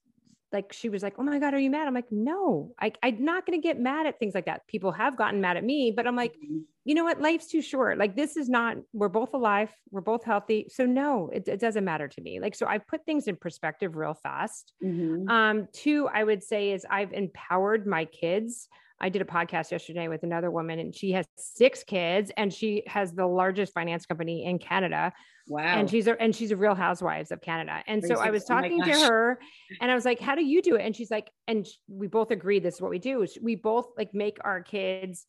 like 0.53 0.73
she 0.73 0.89
was 0.89 1.03
like, 1.03 1.15
"Oh 1.19 1.23
my 1.23 1.39
god, 1.39 1.55
are 1.55 1.59
you 1.59 1.71
mad?" 1.71 1.87
I'm 1.87 1.95
like, 1.95 2.11
"No, 2.11 2.73
I, 2.81 2.93
I'm 3.03 3.25
not 3.25 3.47
going 3.47 3.61
to 3.61 3.63
get 3.63 3.79
mad 3.79 4.07
at 4.07 4.19
things 4.19 4.35
like 4.35 4.47
that." 4.47 4.67
People 4.67 4.93
have 4.93 5.17
gotten 5.17 5.41
mad 5.41 5.57
at 5.57 5.65
me, 5.65 5.93
but 5.95 6.07
I'm 6.07 6.17
like, 6.17 6.33
mm-hmm. 6.33 6.59
you 6.85 6.95
know 6.95 7.05
what? 7.05 7.21
Life's 7.21 7.47
too 7.47 7.63
short. 7.63 7.99
Like 7.99 8.17
this 8.17 8.37
is 8.37 8.49
not. 8.49 8.77
We're 8.93 9.09
both 9.09 9.35
alive. 9.35 9.71
We're 9.91 10.01
both 10.01 10.25
healthy. 10.25 10.67
So 10.71 10.87
no, 10.87 11.31
it, 11.33 11.47
it 11.49 11.61
doesn't 11.61 11.85
matter 11.85 12.09
to 12.09 12.21
me. 12.21 12.41
Like 12.41 12.55
so, 12.55 12.67
I 12.67 12.79
put 12.79 13.05
things 13.05 13.29
in 13.29 13.37
perspective 13.37 13.97
real 13.97 14.15
fast. 14.15 14.73
Mm-hmm. 14.83 15.29
Um, 15.29 15.69
two, 15.73 16.09
I 16.13 16.25
would 16.25 16.43
say 16.43 16.73
is 16.73 16.87
I've 16.89 17.13
empowered 17.13 17.87
my 17.87 18.05
kids. 18.07 18.69
I 19.01 19.09
did 19.09 19.23
a 19.23 19.25
podcast 19.27 19.71
yesterday 19.71 20.09
with 20.09 20.25
another 20.25 20.51
woman, 20.51 20.79
and 20.79 20.95
she 20.95 21.13
has 21.13 21.27
six 21.37 21.83
kids, 21.83 22.31
and 22.37 22.53
she 22.53 22.83
has 22.87 23.13
the 23.13 23.27
largest 23.27 23.73
finance 23.73 24.05
company 24.05 24.45
in 24.45 24.59
Canada. 24.59 25.13
Wow! 25.51 25.63
And 25.63 25.91
she's 25.91 26.07
a 26.07 26.21
and 26.23 26.35
she's 26.35 26.53
a 26.53 26.57
Real 26.57 26.77
Housewives 26.77 27.33
of 27.33 27.41
Canada. 27.41 27.83
And 27.89 28.05
so 28.05 28.15
I 28.15 28.31
was 28.31 28.45
oh 28.45 28.55
talking 28.55 28.81
oh 28.83 28.87
to 28.87 28.93
her, 28.93 29.41
and 29.81 29.91
I 29.91 29.97
was 29.97 30.05
like, 30.05 30.21
"How 30.21 30.37
do 30.37 30.45
you 30.45 30.63
do 30.63 30.77
it?" 30.77 30.83
And 30.83 30.95
she's 30.95 31.11
like, 31.11 31.29
and 31.49 31.67
we 31.89 32.07
both 32.07 32.31
agreed 32.31 32.63
this 32.63 32.77
is 32.77 32.81
what 32.81 32.93
we 32.93 33.01
do. 33.01 33.27
We 33.43 33.57
both 33.57 33.89
like 33.99 34.15
make 34.15 34.39
our 34.45 34.63
kids 34.63 35.27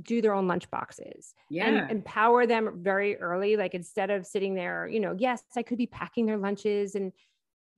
do 0.00 0.22
their 0.22 0.32
own 0.32 0.46
lunch 0.46 0.70
boxes 0.70 1.34
yeah. 1.50 1.66
and 1.66 1.90
empower 1.90 2.46
them 2.46 2.78
very 2.82 3.16
early 3.16 3.56
like 3.56 3.74
instead 3.74 4.10
of 4.10 4.26
sitting 4.26 4.54
there 4.54 4.86
you 4.86 5.00
know 5.00 5.16
yes 5.18 5.42
i 5.56 5.62
could 5.62 5.78
be 5.78 5.86
packing 5.86 6.26
their 6.26 6.36
lunches 6.36 6.94
and 6.94 7.10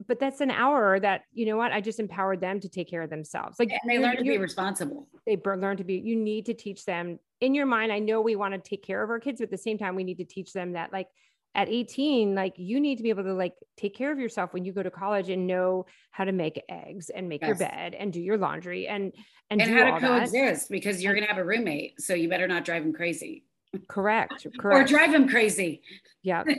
but 0.09 0.19
that's 0.19 0.41
an 0.41 0.51
hour 0.51 0.99
that 0.99 1.23
you 1.33 1.47
know 1.47 1.57
what 1.57 1.71
i 1.71 1.81
just 1.81 2.01
empowered 2.01 2.41
them 2.41 2.59
to 2.59 2.69
take 2.69 2.91
care 2.91 3.01
of 3.01 3.11
themselves 3.11 3.61
like 3.61 3.71
and 3.71 3.89
they 3.89 4.01
learn 4.01 4.17
to 4.17 4.25
be 4.25 4.39
responsible 4.39 5.07
they 5.25 5.39
learn 5.45 5.77
to 5.77 5.85
be 5.85 5.95
you 5.95 6.17
need 6.17 6.45
to 6.45 6.53
teach 6.53 6.85
them 6.85 7.17
in 7.41 7.55
your 7.55 7.65
mind 7.65 7.93
i 7.93 8.01
know 8.01 8.21
we 8.21 8.35
want 8.35 8.53
to 8.53 8.59
take 8.59 8.83
care 8.83 9.05
of 9.05 9.09
our 9.09 9.21
kids 9.21 9.41
but 9.41 9.45
at 9.45 9.51
the 9.53 9.57
same 9.57 9.79
time 9.79 9.95
we 9.95 10.03
need 10.03 10.19
to 10.19 10.25
teach 10.25 10.53
them 10.53 10.73
that 10.73 10.93
like 10.93 11.07
at 11.55 11.69
18 11.69 12.35
like 12.35 12.55
you 12.57 12.81
need 12.81 12.97
to 12.97 13.03
be 13.03 13.11
able 13.11 13.25
to 13.25 13.35
like 13.35 13.55
take 13.77 13.97
care 13.97 14.13
of 14.13 14.19
yourself 14.19 14.53
when 14.53 14.65
you 14.65 14.73
go 14.73 14.83
to 14.83 14.91
college 14.91 15.31
and 15.31 15.47
know 15.47 15.85
how 16.13 16.25
to 16.25 16.33
make 16.33 16.63
eggs 16.69 17.11
and 17.11 17.29
make 17.29 17.41
yes. 17.41 17.49
your 17.49 17.57
bed 17.57 17.95
and 17.95 18.13
do 18.13 18.21
your 18.21 18.39
laundry 18.39 18.87
and 18.87 19.13
and, 19.51 19.61
and 19.61 19.71
how 19.73 19.85
to 19.85 20.01
coexist 20.01 20.69
that. 20.69 20.73
because 20.73 21.03
you're 21.03 21.13
going 21.13 21.25
to 21.25 21.29
have 21.29 21.39
a 21.39 21.45
roommate 21.45 22.01
so 22.01 22.15
you 22.15 22.29
better 22.29 22.47
not 22.47 22.65
drive 22.65 22.85
him 22.85 22.93
crazy 22.93 23.45
Correct. 23.89 24.47
Correct. 24.59 24.91
or 24.91 24.93
drive 24.93 25.15
him 25.15 25.29
crazy. 25.29 25.83
Yeah. 26.23 26.45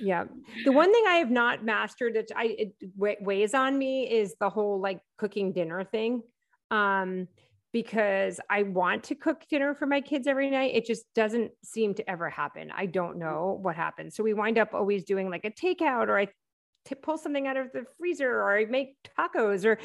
Yeah. 0.00 0.24
The 0.64 0.72
one 0.72 0.92
thing 0.92 1.04
I 1.08 1.14
have 1.16 1.30
not 1.30 1.64
mastered 1.64 2.14
that 2.14 2.30
I 2.36 2.56
it 2.58 2.74
weighs 2.96 3.54
on 3.54 3.78
me 3.78 4.10
is 4.10 4.34
the 4.40 4.50
whole 4.50 4.80
like 4.80 5.00
cooking 5.16 5.52
dinner 5.52 5.84
thing. 5.84 6.22
Um, 6.70 7.28
because 7.72 8.38
I 8.50 8.64
want 8.64 9.04
to 9.04 9.14
cook 9.14 9.42
dinner 9.48 9.74
for 9.74 9.86
my 9.86 10.00
kids 10.00 10.26
every 10.26 10.50
night. 10.50 10.74
It 10.74 10.84
just 10.84 11.04
doesn't 11.14 11.52
seem 11.64 11.94
to 11.94 12.10
ever 12.10 12.28
happen. 12.28 12.70
I 12.74 12.86
don't 12.86 13.18
know 13.18 13.58
what 13.62 13.76
happens. 13.76 14.14
So 14.14 14.22
we 14.22 14.34
wind 14.34 14.58
up 14.58 14.74
always 14.74 15.04
doing 15.04 15.30
like 15.30 15.44
a 15.44 15.50
takeout 15.50 16.08
or 16.08 16.18
I 16.18 16.26
t- 16.84 16.94
pull 16.94 17.16
something 17.16 17.46
out 17.46 17.56
of 17.56 17.72
the 17.72 17.84
freezer 17.98 18.30
or 18.30 18.56
I 18.56 18.66
make 18.66 18.96
tacos 19.18 19.64
or 19.64 19.78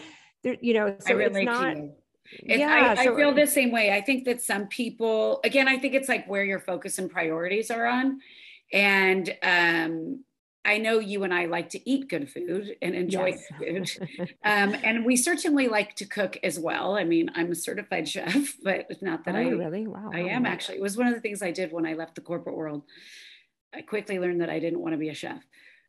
you 0.62 0.73
know, 0.73 0.95
so 1.00 1.17
it's 1.17 1.38
not. 1.39 1.76
yeah, 2.43 2.93
I, 2.97 3.04
so, 3.04 3.13
I 3.13 3.15
feel 3.15 3.34
the 3.34 3.47
same 3.47 3.71
way. 3.71 3.91
I 3.91 4.02
think 4.02 4.26
that 4.26 4.41
some 4.41 4.67
people, 4.67 5.39
again, 5.43 5.67
I 5.67 5.78
think 5.78 5.93
it's 5.93 6.08
like 6.08 6.28
where 6.28 6.43
your 6.43 6.60
focus 6.60 7.00
and 7.00 7.10
priorities 7.10 7.71
are 7.71 7.86
on. 7.86 8.19
And 8.71 9.36
um, 9.41 10.23
I 10.67 10.77
know 10.80 10.99
you 10.99 11.23
and 11.23 11.34
I 11.34 11.45
like 11.45 11.69
to 11.69 11.89
eat 11.89 12.10
good 12.10 12.30
food 12.30 12.75
and 12.82 12.93
enjoy 12.93 13.27
yes. 13.27 13.47
food. 13.58 14.08
Um, 14.43 14.75
and 14.84 15.06
we 15.06 15.15
certainly 15.15 15.69
like 15.69 15.95
to 15.95 16.06
cook 16.06 16.38
as 16.43 16.60
well. 16.60 16.97
I 16.97 17.06
mean, 17.06 17.32
I'm 17.36 17.51
a 17.51 17.56
certified 17.56 18.08
chef, 18.13 18.56
but 18.62 18.86
it's 18.89 19.01
not 19.01 19.23
that 19.25 19.36
oh, 19.36 19.39
I 19.39 19.43
really, 19.43 19.88
wow, 19.88 20.12
I 20.13 20.19
am 20.19 20.45
actually. 20.45 20.77
It 20.77 20.82
was 20.82 20.97
one 20.97 21.08
of 21.08 21.15
the 21.15 21.21
things 21.21 21.41
I 21.41 21.51
did 21.51 21.71
when 21.71 21.86
I 21.86 21.93
left 21.93 22.15
the 22.15 22.21
corporate 22.21 22.58
world. 22.58 22.84
I 23.73 23.82
quickly 23.82 24.19
learned 24.19 24.41
that 24.41 24.49
I 24.49 24.60
didn't 24.60 24.82
want 24.82 24.93
to 24.93 24.97
be 24.97 25.10
a 25.10 25.13
chef. 25.13 25.41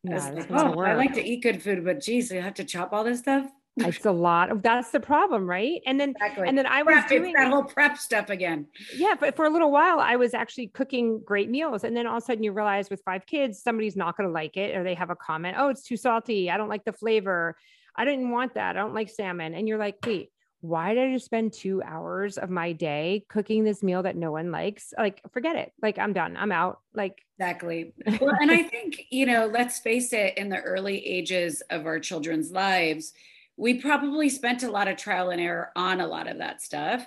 Yeah, 0.05 0.25
I, 0.25 0.31
like, 0.31 0.51
oh, 0.51 0.81
I 0.81 0.95
like 0.95 1.15
to 1.15 1.25
eat 1.25 1.43
good 1.43 1.61
food, 1.61 1.85
but 1.85 2.01
geez, 2.01 2.31
I 2.31 2.37
have 2.37 2.55
to 2.55 2.65
chop 2.65 2.93
all 2.93 3.03
this 3.03 3.19
stuff. 3.19 3.51
It's 3.81 4.05
a 4.05 4.11
lot 4.29 4.51
of 4.51 4.63
that's 4.63 4.91
the 4.91 5.01
problem, 5.01 5.49
right? 5.49 5.81
And 5.87 5.99
then 5.99 6.11
exactly. 6.11 6.49
and 6.49 6.57
then 6.57 6.67
I 6.67 6.83
was 6.83 6.95
prep, 6.95 7.09
doing 7.09 7.33
that 7.35 7.49
whole 7.49 7.65
prep 7.65 7.99
stuff 7.99 8.31
again. 8.31 8.67
Yeah, 8.95 9.15
but 9.19 9.37
for 9.37 9.45
a 9.45 9.51
little 9.51 9.71
while 9.71 10.01
I 10.01 10.17
was 10.17 10.35
actually 10.35 10.69
cooking 10.69 11.21
great 11.25 11.49
meals. 11.49 11.85
And 11.85 11.97
then 11.97 12.07
all 12.07 12.17
of 12.17 12.23
a 12.23 12.27
sudden 12.27 12.43
you 12.43 12.53
realize 12.53 12.91
with 12.91 13.03
five 13.05 13.27
kids, 13.27 13.63
somebody's 13.63 13.97
not 13.97 14.17
gonna 14.17 14.31
like 14.31 14.57
it, 14.57 14.77
or 14.77 14.85
they 14.85 14.95
have 14.95 15.11
a 15.11 15.17
comment, 15.17 15.57
oh, 15.59 15.69
it's 15.69 15.83
too 15.83 15.97
salty. 15.97 16.51
I 16.51 16.57
don't 16.57 16.69
like 16.69 16.85
the 16.85 16.93
flavor. 16.93 17.57
I 17.97 18.05
didn't 18.05 18.31
want 18.31 18.55
that. 18.55 18.77
I 18.77 18.81
don't 18.81 18.95
like 18.95 19.11
salmon. 19.11 19.55
And 19.55 19.67
you're 19.67 19.79
like, 19.79 19.97
wait, 20.07 20.31
why 20.61 20.95
did 20.95 21.09
I 21.09 21.13
just 21.13 21.25
spend 21.25 21.53
two 21.53 21.83
hours 21.83 22.37
of 22.37 22.51
my 22.51 22.73
day 22.73 23.25
cooking 23.29 23.63
this 23.63 23.83
meal 23.83 24.03
that 24.03 24.17
no 24.17 24.33
one 24.33 24.51
likes? 24.51 24.93
Like, 24.97 25.21
forget 25.33 25.57
it. 25.57 25.73
Like, 25.81 25.99
I'm 25.99 26.13
done. 26.13 26.37
I'm 26.37 26.51
out. 26.51 26.81
Like, 26.95 27.23
exactly. 27.39 27.93
Well, 28.21 28.35
and 28.41 28.51
I 28.51 28.65
think, 28.65 29.07
you 29.11 29.27
know, 29.27 29.47
let's 29.47 29.79
face 29.79 30.13
it, 30.13 30.37
in 30.37 30.49
the 30.49 30.61
early 30.61 31.05
ages 31.07 31.63
of 31.71 31.87
our 31.87 32.01
children's 32.01 32.51
lives, 32.51 33.13
we 33.59 33.75
probably 33.75 34.29
spent 34.29 34.63
a 34.63 34.71
lot 34.71 34.89
of 34.89 34.97
trial 34.97 35.31
and 35.31 35.41
error 35.41 35.71
on 35.75 36.01
a 36.01 36.07
lot 36.07 36.29
of 36.29 36.39
that 36.39 36.63
stuff. 36.63 37.07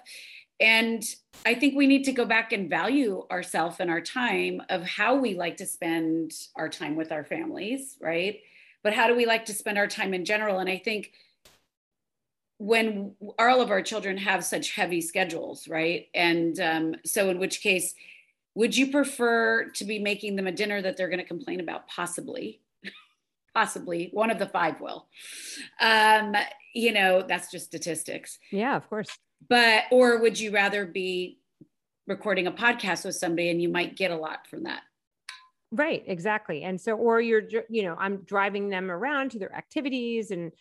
And 0.60 1.04
I 1.46 1.56
think 1.56 1.76
we 1.76 1.88
need 1.88 2.04
to 2.04 2.12
go 2.12 2.26
back 2.26 2.52
and 2.52 2.70
value 2.70 3.26
ourselves 3.32 3.78
and 3.80 3.90
our 3.90 4.02
time 4.02 4.62
of 4.70 4.84
how 4.84 5.16
we 5.16 5.34
like 5.34 5.58
to 5.58 5.66
spend 5.66 6.34
our 6.56 6.70
time 6.70 6.96
with 6.96 7.12
our 7.12 7.24
families, 7.24 7.98
right? 8.00 8.42
But 8.84 8.94
how 8.94 9.08
do 9.08 9.16
we 9.16 9.26
like 9.26 9.46
to 9.46 9.54
spend 9.54 9.78
our 9.78 9.88
time 9.88 10.14
in 10.14 10.26
general? 10.26 10.60
And 10.60 10.70
I 10.70 10.78
think 10.78 11.14
when 12.60 13.16
all 13.40 13.62
of 13.62 13.72
our 13.72 13.82
children 13.82 14.18
have 14.18 14.44
such 14.44 14.76
heavy 14.76 15.02
schedules, 15.02 15.68
right? 15.68 16.08
And 16.14 16.60
um, 16.60 16.96
so, 17.06 17.30
in 17.30 17.40
which 17.40 17.62
case, 17.62 17.96
would 18.54 18.78
you 18.78 18.92
prefer 18.92 19.70
to 19.70 19.86
be 19.86 19.98
making 19.98 20.36
them 20.36 20.46
a 20.46 20.52
dinner 20.52 20.82
that 20.82 20.96
they're 20.96 21.10
going 21.10 21.20
to 21.20 21.26
complain 21.26 21.60
about? 21.60 21.88
Possibly 21.88 22.61
possibly 23.54 24.10
one 24.14 24.32
of 24.32 24.40
the 24.40 24.48
five 24.48 24.80
will. 24.80 25.08
Um 25.80 26.36
you 26.74 26.94
know 26.94 27.24
that's 27.28 27.52
just 27.52 27.66
statistics. 27.66 28.40
Yeah 28.52 28.76
of 28.76 28.88
course. 28.90 29.10
But 29.50 29.84
or 29.92 30.20
would 30.22 30.40
you 30.40 30.52
rather 30.52 30.86
be 30.86 31.40
recording 32.08 32.48
a 32.48 32.52
podcast 32.52 33.06
with 33.06 33.16
somebody 33.16 33.50
and 33.50 33.62
you 33.62 33.70
might 33.70 33.96
get 33.96 34.12
a 34.12 34.18
lot 34.18 34.48
from 34.48 34.64
that? 34.64 34.82
Right 35.72 36.04
exactly. 36.08 36.64
And 36.64 36.80
so 36.80 36.96
or 36.96 37.22
you're 37.22 37.44
you 37.70 37.84
know 37.84 37.96
i'm 37.98 38.18
driving 38.18 38.70
them 38.70 38.92
around 38.92 39.32
to 39.32 39.40
their 39.40 39.56
activities 39.56 40.32
and 40.32 40.52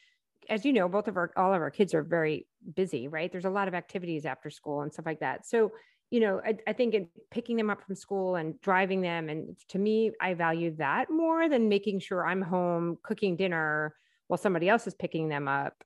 as 0.49 0.65
you 0.65 0.73
know 0.73 0.89
both 0.89 1.09
of 1.09 1.17
our 1.17 1.31
all 1.37 1.53
of 1.53 1.61
our 1.61 1.71
kids 1.71 1.95
are 1.95 2.03
very 2.03 2.47
busy 2.75 3.09
right? 3.09 3.31
There's 3.31 3.45
a 3.45 3.51
lot 3.51 3.69
of 3.69 3.75
activities 3.75 4.27
after 4.27 4.51
school 4.51 4.83
and 4.83 4.93
stuff 4.93 5.07
like 5.07 5.21
that. 5.21 5.47
So 5.47 5.73
you 6.11 6.19
know, 6.19 6.41
I, 6.45 6.57
I 6.67 6.73
think 6.73 6.95
in 6.95 7.09
picking 7.31 7.57
them 7.57 7.71
up 7.71 7.83
from 7.87 7.95
school 7.95 8.35
and 8.35 8.61
driving 8.61 9.01
them. 9.01 9.29
And 9.29 9.57
to 9.69 9.79
me, 9.79 10.13
I 10.21 10.35
value 10.35 10.75
that 10.77 11.09
more 11.09 11.49
than 11.49 11.69
making 11.69 12.01
sure 12.01 12.27
I'm 12.27 12.43
home 12.43 12.99
cooking 13.03 13.37
dinner 13.37 13.95
while 14.27 14.39
somebody 14.39 14.69
else 14.69 14.87
is 14.87 14.95
picking 14.95 15.29
them 15.29 15.47
up 15.47 15.85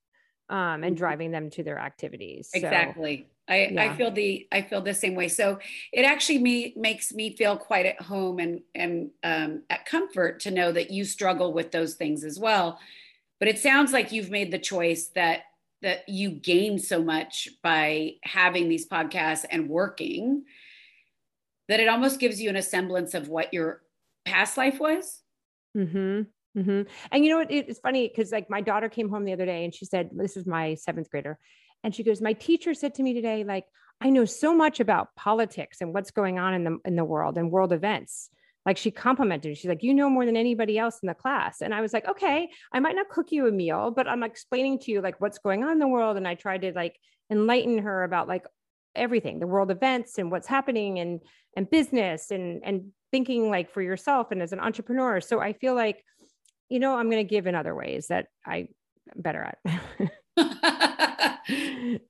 um, 0.49 0.59
and 0.59 0.85
mm-hmm. 0.85 0.95
driving 0.95 1.31
them 1.31 1.51
to 1.51 1.63
their 1.63 1.79
activities. 1.79 2.51
So, 2.53 2.59
exactly. 2.59 3.29
I, 3.47 3.69
yeah. 3.71 3.85
I 3.85 3.97
feel 3.97 4.11
the 4.11 4.49
I 4.51 4.63
feel 4.63 4.81
the 4.81 4.95
same 4.95 5.15
way. 5.15 5.29
So 5.29 5.59
it 5.93 6.05
actually 6.05 6.39
me 6.39 6.73
makes 6.77 7.13
me 7.13 7.37
feel 7.37 7.59
quite 7.59 7.85
at 7.85 8.01
home 8.01 8.39
and 8.39 8.61
and 8.75 9.11
um, 9.23 9.63
at 9.69 9.85
comfort 9.85 10.41
to 10.41 10.51
know 10.51 10.73
that 10.73 10.91
you 10.91 11.05
struggle 11.05 11.53
with 11.53 11.71
those 11.71 11.95
things 11.95 12.25
as 12.25 12.39
well. 12.39 12.79
But 13.39 13.49
it 13.49 13.59
sounds 13.59 13.93
like 13.93 14.13
you've 14.13 14.31
made 14.31 14.51
the 14.51 14.59
choice 14.59 15.09
that 15.15 15.43
that 15.85 16.09
you 16.09 16.31
gain 16.31 16.79
so 16.79 17.03
much 17.03 17.49
by 17.63 18.15
having 18.23 18.69
these 18.69 18.89
podcasts 18.89 19.45
and 19.49 19.69
working 19.69 20.45
that 21.69 21.79
it 21.79 21.89
almost 21.89 22.19
gives 22.19 22.41
you 22.41 22.49
an 22.49 22.61
semblance 22.63 23.15
of 23.15 23.29
what 23.29 23.53
your 23.53 23.83
past 24.25 24.57
life 24.57 24.81
was. 24.81 25.21
Mm-hmm. 25.77 26.23
Mm-hmm. 26.59 26.83
And 27.13 27.25
you 27.25 27.31
know 27.31 27.39
what? 27.39 27.53
It's 27.53 27.81
funny 27.81 28.09
because 28.09 28.33
like 28.33 28.49
my 28.49 28.61
daughter 28.61 28.89
came 28.89 29.11
home 29.11 29.25
the 29.25 29.35
other 29.35 29.47
day 29.47 29.65
and 29.65 29.75
she 29.75 29.85
said, 29.85 30.11
This 30.13 30.37
is 30.37 30.47
my 30.47 30.75
seventh 30.75 31.11
grader. 31.11 31.39
And 31.83 31.95
she 31.95 32.03
goes, 32.03 32.23
My 32.23 32.33
teacher 32.33 32.73
said 32.75 32.95
to 32.95 33.03
me 33.03 33.13
today, 33.13 33.45
like, 33.45 33.67
I 34.01 34.11
know 34.11 34.25
so 34.25 34.55
much 34.55 34.81
about 34.81 35.15
politics 35.17 35.81
and 35.81 35.93
what's 35.93 36.11
going 36.11 36.39
on 36.39 36.55
in 36.55 36.65
the 36.65 36.79
in 36.85 36.97
the 36.97 37.05
world 37.05 37.37
and 37.37 37.51
world 37.51 37.73
events 37.73 38.31
like 38.67 38.77
she 38.77 38.91
complimented 38.91 39.51
me. 39.51 39.55
she's 39.55 39.69
like 39.69 39.83
you 39.83 39.95
know 39.95 40.09
more 40.09 40.27
than 40.27 40.37
anybody 40.37 40.79
else 40.79 40.99
in 41.03 41.07
the 41.07 41.15
class. 41.15 41.61
And 41.61 41.75
i 41.75 41.81
was 41.81 41.93
like 41.93 42.09
okay 42.09 42.49
i 42.73 42.81
might 42.81 42.97
not 42.97 43.09
cook 43.09 43.31
you 43.31 43.47
a 43.47 43.53
meal 43.53 43.91
but 43.91 44.09
i'm 44.09 44.23
explaining 44.23 44.79
to 44.81 44.91
you 44.91 45.01
like 45.01 45.21
what's 45.21 45.39
going 45.39 45.65
on 45.65 45.73
in 45.73 45.79
the 45.79 45.89
world. 45.89 46.17
And 46.17 46.27
i 46.27 46.35
tried 46.35 46.63
to 46.63 46.73
like 46.73 46.97
enlighten 47.31 47.79
her 47.79 48.05
about 48.05 48.29
like 48.29 48.47
everything 48.95 49.41
the 49.41 49.47
world 49.47 49.71
events 49.71 50.19
and 50.19 50.31
what's 50.31 50.47
happening 50.47 50.99
and 50.99 51.21
and 51.57 51.69
business 51.71 52.31
and 52.31 52.63
and 52.65 52.93
thinking 53.11 53.51
like 53.51 53.73
for 53.73 53.83
yourself 53.83 54.31
and 54.31 54.43
as 54.43 54.53
an 54.53 54.61
entrepreneur. 54.61 55.21
So 55.21 55.41
i 55.41 55.53
feel 55.53 55.75
like 55.75 56.05
you 56.69 56.79
know 56.79 56.97
i'm 56.97 57.11
going 57.11 57.27
to 57.27 57.29
give 57.29 57.47
in 57.47 57.55
other 57.55 57.75
ways 57.75 58.09
that 58.09 58.27
i 58.47 58.59
am 58.59 58.69
better 59.17 59.43
at. 59.43 60.11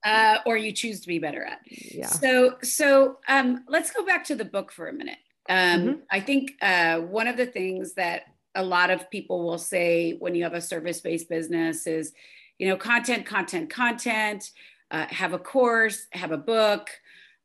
Uh, 0.05 0.37
or 0.45 0.55
you 0.55 0.71
choose 0.71 1.01
to 1.01 1.07
be 1.07 1.19
better 1.19 1.43
at. 1.43 1.59
Yeah. 1.67 2.07
So 2.07 2.55
so 2.63 3.17
um 3.27 3.65
let's 3.67 3.91
go 3.91 4.05
back 4.05 4.23
to 4.25 4.35
the 4.35 4.45
book 4.45 4.71
for 4.71 4.87
a 4.87 4.93
minute 4.93 5.17
um, 5.47 5.57
mm-hmm. 5.57 5.93
I 6.11 6.19
think 6.19 6.53
uh, 6.61 6.99
one 6.99 7.27
of 7.27 7.37
the 7.37 7.45
things 7.45 7.93
that 7.93 8.23
a 8.55 8.63
lot 8.63 8.89
of 8.89 9.09
people 9.09 9.45
will 9.45 9.57
say 9.57 10.13
when 10.13 10.33
you 10.33 10.43
have 10.43 10.53
a 10.53 10.61
service 10.61 11.01
based 11.01 11.29
business 11.29 11.87
is, 11.87 12.13
you 12.57 12.67
know, 12.67 12.77
content, 12.77 13.25
content, 13.25 13.69
content, 13.69 14.51
uh, 14.91 15.05
have 15.09 15.33
a 15.33 15.39
course, 15.39 16.07
have 16.11 16.31
a 16.31 16.37
book, 16.37 16.89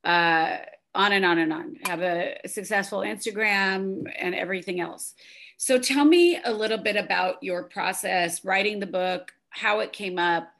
uh, 0.04 0.58
on 0.94 1.12
and 1.12 1.24
on 1.24 1.38
and 1.38 1.52
on, 1.52 1.76
have 1.84 2.00
a 2.00 2.36
successful 2.46 3.00
Instagram 3.00 4.10
and 4.18 4.34
everything 4.34 4.80
else. 4.80 5.14
So 5.56 5.78
tell 5.78 6.04
me 6.04 6.40
a 6.44 6.52
little 6.52 6.78
bit 6.78 6.96
about 6.96 7.42
your 7.42 7.64
process, 7.64 8.44
writing 8.44 8.80
the 8.80 8.86
book, 8.86 9.32
how 9.50 9.80
it 9.80 9.92
came 9.92 10.18
up, 10.18 10.50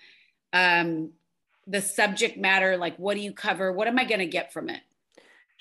um, 0.53 1.11
the 1.66 1.81
subject 1.81 2.37
matter, 2.37 2.76
like 2.76 2.96
what 2.98 3.14
do 3.14 3.20
you 3.20 3.33
cover? 3.33 3.72
What 3.72 3.88
am 3.88 3.98
I 3.98 4.05
going 4.05 4.20
to 4.20 4.26
get 4.26 4.53
from 4.53 4.68
it? 4.68 4.81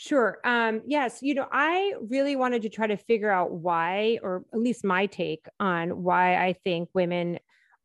Sure. 0.01 0.38
Um, 0.45 0.81
yes. 0.88 1.19
You 1.21 1.33
know, 1.33 1.45
I 1.51 1.93
really 2.07 2.38
wanted 2.38 2.62
to 2.62 2.69
try 2.69 2.88
to 2.88 2.95
figure 2.95 3.29
out 3.29 3.51
why, 3.51 4.17
or 4.23 4.45
at 4.53 4.59
least 4.62 4.85
my 4.85 5.07
take 5.07 5.45
on 5.59 6.03
why 6.03 6.41
I 6.41 6.53
think 6.53 6.88
women 6.93 7.38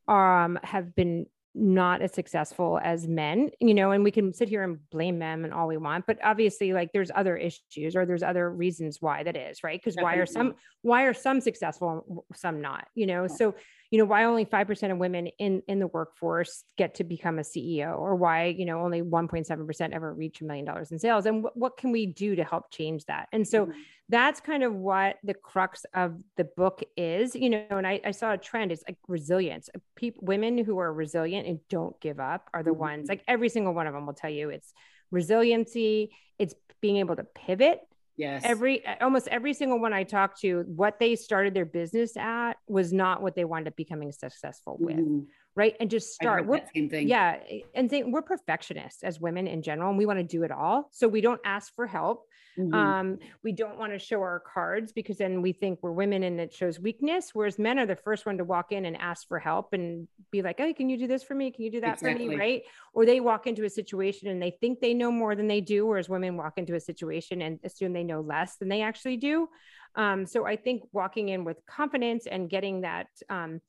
um, 0.07 0.57
have 0.63 0.95
been 0.95 1.27
not 1.57 2.03
as 2.03 2.13
successful 2.13 2.79
as 2.85 3.09
men, 3.09 3.51
you 3.59 3.75
know, 3.75 3.91
and 3.91 4.05
we 4.05 4.13
can 4.13 4.33
sit 4.33 4.49
here 4.49 4.63
and 4.63 4.79
blame 4.91 5.19
them 5.19 5.45
and 5.45 5.53
all 5.53 5.67
we 5.67 5.77
want, 5.77 6.07
but 6.07 6.19
obviously 6.23 6.73
like 6.73 6.93
there's 6.93 7.11
other 7.13 7.37
issues 7.37 7.97
or 7.97 8.07
there's 8.07 8.23
other 8.23 8.49
reasons 8.49 8.99
why 9.01 9.25
that 9.25 9.37
is, 9.37 9.65
right? 9.65 9.81
Because 9.81 9.97
why 10.01 10.15
are 10.15 10.27
some 10.27 10.55
why 10.83 11.03
are 11.05 11.15
some 11.15 11.41
successful 11.41 12.27
some 12.33 12.61
not, 12.61 12.87
you 12.95 13.07
know? 13.07 13.27
So, 13.27 13.57
you 13.91 13.99
know, 13.99 14.05
why 14.05 14.25
only 14.25 14.45
5% 14.45 14.93
of 14.93 14.99
women 14.99 15.29
in 15.39 15.63
in 15.69 15.79
the 15.79 15.87
workforce 15.87 16.65
get 16.77 16.97
to 16.97 17.05
become 17.05 17.39
a 17.39 17.43
CEO 17.43 17.99
or 17.99 18.17
why, 18.17 18.47
you 18.47 18.65
know, 18.65 18.81
only 18.81 19.03
1.7% 19.03 19.93
ever 19.93 20.13
reach 20.13 20.41
a 20.41 20.45
million 20.45 20.65
dollars 20.65 20.91
in 20.93 20.99
sales 20.99 21.27
and 21.27 21.45
wh- 21.45 21.57
what 21.57 21.77
can 21.77 21.93
we 21.93 22.07
do 22.07 22.35
to 22.37 22.45
help 22.45 22.71
change 22.71 23.05
that? 23.07 23.29
And 23.33 23.47
so 23.47 23.67
mm-hmm 23.67 23.79
that's 24.09 24.41
kind 24.41 24.63
of 24.63 24.75
what 24.75 25.17
the 25.25 25.35
crux 25.35 25.87
of 25.95 26.23
the 26.37 26.45
book 26.45 26.83
is 26.97 27.35
you 27.35 27.49
know 27.49 27.65
and 27.71 27.87
i, 27.87 28.01
I 28.05 28.11
saw 28.11 28.33
a 28.33 28.39
trend 28.39 28.73
it's 28.73 28.85
like 28.87 28.99
resilience 29.09 29.69
people 29.97 30.23
women 30.25 30.59
who 30.59 30.79
are 30.79 30.93
resilient 30.93 31.47
and 31.47 31.61
don't 31.71 31.99
give 32.01 32.21
up 32.21 32.51
are 32.53 32.63
the 32.63 32.71
mm-hmm. 32.71 32.81
ones 32.81 33.09
like 33.09 33.23
every 33.27 33.49
single 33.49 33.73
one 33.73 33.87
of 33.87 33.95
them 33.95 34.07
will 34.07 34.15
tell 34.15 34.31
you 34.31 34.51
it's 34.51 34.73
resiliency 35.11 36.11
it's 36.39 36.55
being 36.81 36.99
able 36.99 37.17
to 37.17 37.25
pivot 37.25 37.81
yes 38.17 38.43
every 38.45 38.85
almost 39.01 39.29
every 39.29 39.53
single 39.53 39.79
one 39.79 39.93
i 39.93 40.03
talked 40.03 40.41
to 40.41 40.65
what 40.67 40.99
they 40.99 41.17
started 41.17 41.55
their 41.55 41.65
business 41.65 42.17
at 42.17 42.55
was 42.69 42.93
not 42.93 43.23
what 43.23 43.35
they 43.35 43.45
wound 43.45 43.67
up 43.67 43.77
becoming 43.77 44.13
successful 44.13 44.77
with 44.79 44.97
mm-hmm. 44.97 45.21
Right? 45.57 45.77
And 45.81 45.91
just 45.91 46.13
start. 46.13 46.47
We're, 46.47 46.61
same 46.75 46.89
thing. 46.89 47.09
Yeah. 47.09 47.39
And 47.75 47.89
think 47.89 48.13
we're 48.13 48.23
perfectionists 48.23 49.03
as 49.03 49.21
women 49.21 49.47
in 49.47 49.63
general, 49.63 49.91
and 49.91 49.99
we 49.99 50.07
want 50.07 50.19
to 50.19 50.25
do 50.25 50.43
it 50.43 50.51
all. 50.51 50.89
So 50.93 51.09
we 51.09 51.21
don't 51.21 51.41
ask 51.45 51.75
for 51.75 51.87
help. 51.87 52.27
Mm-hmm. 52.59 52.75
Um, 52.75 53.19
we 53.43 53.53
don't 53.53 53.79
want 53.79 53.93
to 53.93 53.99
show 53.99 54.21
our 54.21 54.41
cards 54.41 54.93
because 54.93 55.19
then 55.19 55.43
we 55.43 55.53
think 55.53 55.81
we're 55.83 55.93
women 55.93 56.23
and 56.23 56.39
it 56.39 56.53
shows 56.53 56.79
weakness. 56.79 57.31
Whereas 57.33 57.59
men 57.59 57.79
are 57.79 57.87
the 57.87 57.97
first 57.97 58.27
one 58.27 58.39
to 58.39 58.45
walk 58.45 58.71
in 58.71 58.85
and 58.85 58.97
ask 58.97 59.27
for 59.27 59.39
help 59.39 59.73
and 59.73 60.07
be 60.31 60.43
like, 60.43 60.59
Hey, 60.59 60.73
can 60.73 60.89
you 60.89 60.97
do 60.97 61.09
this 61.09 61.23
for 61.23 61.35
me? 61.35 61.51
Can 61.51 61.65
you 61.65 61.71
do 61.71 61.81
that 61.81 61.95
exactly. 61.95 62.27
for 62.27 62.31
me? 62.31 62.37
Right. 62.37 62.63
Or 62.93 63.07
they 63.07 63.19
walk 63.21 63.47
into 63.47 63.65
a 63.65 63.71
situation 63.71 64.29
and 64.29 64.41
they 64.41 64.57
think 64.61 64.81
they 64.81 64.95
know 64.95 65.11
more 65.11 65.35
than 65.35 65.49
they 65.49 65.61
do. 65.61 65.87
Whereas 65.87 66.09
women 66.09 66.37
walk 66.37 66.55
into 66.57 66.75
a 66.75 66.81
situation 66.81 67.43
and 67.43 67.59
assume 67.65 67.93
they 67.93 68.05
know 68.05 68.21
less 68.21 68.57
than 68.57 68.69
they 68.69 68.83
actually 68.83 69.17
do. 69.17 69.49
Um, 69.97 70.27
so 70.27 70.47
I 70.47 70.57
think 70.57 70.83
walking 70.93 71.31
in 71.31 71.45
with 71.45 71.59
confidence 71.67 72.27
and 72.27 72.49
getting 72.49 72.83
that, 72.83 73.09
um, 73.29 73.61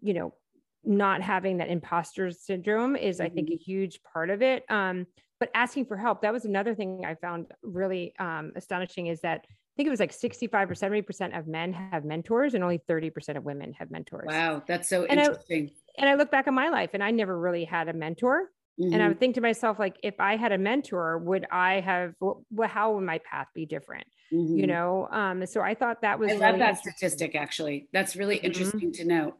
you 0.00 0.14
know, 0.14 0.34
not 0.86 1.22
having 1.22 1.58
that 1.58 1.68
imposter 1.68 2.30
syndrome 2.30 2.96
is, 2.96 3.16
mm-hmm. 3.16 3.26
I 3.26 3.28
think, 3.30 3.48
a 3.48 3.52
mm-hmm. 3.52 3.62
huge 3.62 4.00
part 4.12 4.30
of 4.30 4.42
it. 4.42 4.64
Um, 4.70 5.06
but 5.40 5.50
asking 5.54 5.86
for 5.86 5.96
help, 5.96 6.22
that 6.22 6.32
was 6.32 6.44
another 6.44 6.74
thing 6.74 7.04
I 7.06 7.14
found 7.16 7.46
really 7.62 8.14
um, 8.18 8.52
astonishing 8.56 9.08
is 9.08 9.20
that 9.22 9.44
I 9.48 9.76
think 9.76 9.88
it 9.88 9.90
was 9.90 10.00
like 10.00 10.12
65 10.12 10.70
or 10.70 10.74
70% 10.74 11.36
of 11.36 11.48
men 11.48 11.72
have 11.72 12.04
mentors 12.04 12.54
and 12.54 12.62
only 12.62 12.80
30% 12.88 13.36
of 13.36 13.44
women 13.44 13.72
have 13.72 13.90
mentors. 13.90 14.26
Wow, 14.26 14.62
that's 14.66 14.88
so 14.88 15.04
and 15.04 15.18
interesting. 15.18 15.70
I, 15.98 16.00
and 16.00 16.08
I 16.08 16.14
look 16.14 16.30
back 16.30 16.46
on 16.46 16.54
my 16.54 16.68
life 16.68 16.90
and 16.94 17.02
I 17.02 17.10
never 17.10 17.36
really 17.38 17.64
had 17.64 17.88
a 17.88 17.92
mentor. 17.92 18.50
Mm-hmm. 18.80 18.92
And 18.92 18.94
I 18.94 18.98
mm-hmm. 18.98 19.08
would 19.08 19.20
think 19.20 19.34
to 19.36 19.40
myself, 19.40 19.78
like, 19.78 19.96
if 20.02 20.18
I 20.18 20.36
had 20.36 20.52
a 20.52 20.58
mentor, 20.58 21.18
would 21.18 21.46
I 21.50 21.80
have, 21.80 22.14
well, 22.20 22.68
how 22.68 22.92
would 22.92 23.04
my 23.04 23.18
path 23.18 23.48
be 23.54 23.66
different? 23.66 24.06
Mm-hmm. 24.32 24.56
You 24.56 24.66
know? 24.66 25.08
Um, 25.10 25.46
so 25.46 25.60
I 25.60 25.74
thought 25.74 26.02
that 26.02 26.18
was, 26.18 26.32
I 26.32 26.36
love 26.36 26.58
that 26.58 26.78
statistic 26.78 27.34
actually. 27.34 27.88
That's 27.92 28.16
really 28.16 28.36
mm-hmm. 28.36 28.46
interesting 28.46 28.92
to 28.92 29.04
note. 29.04 29.36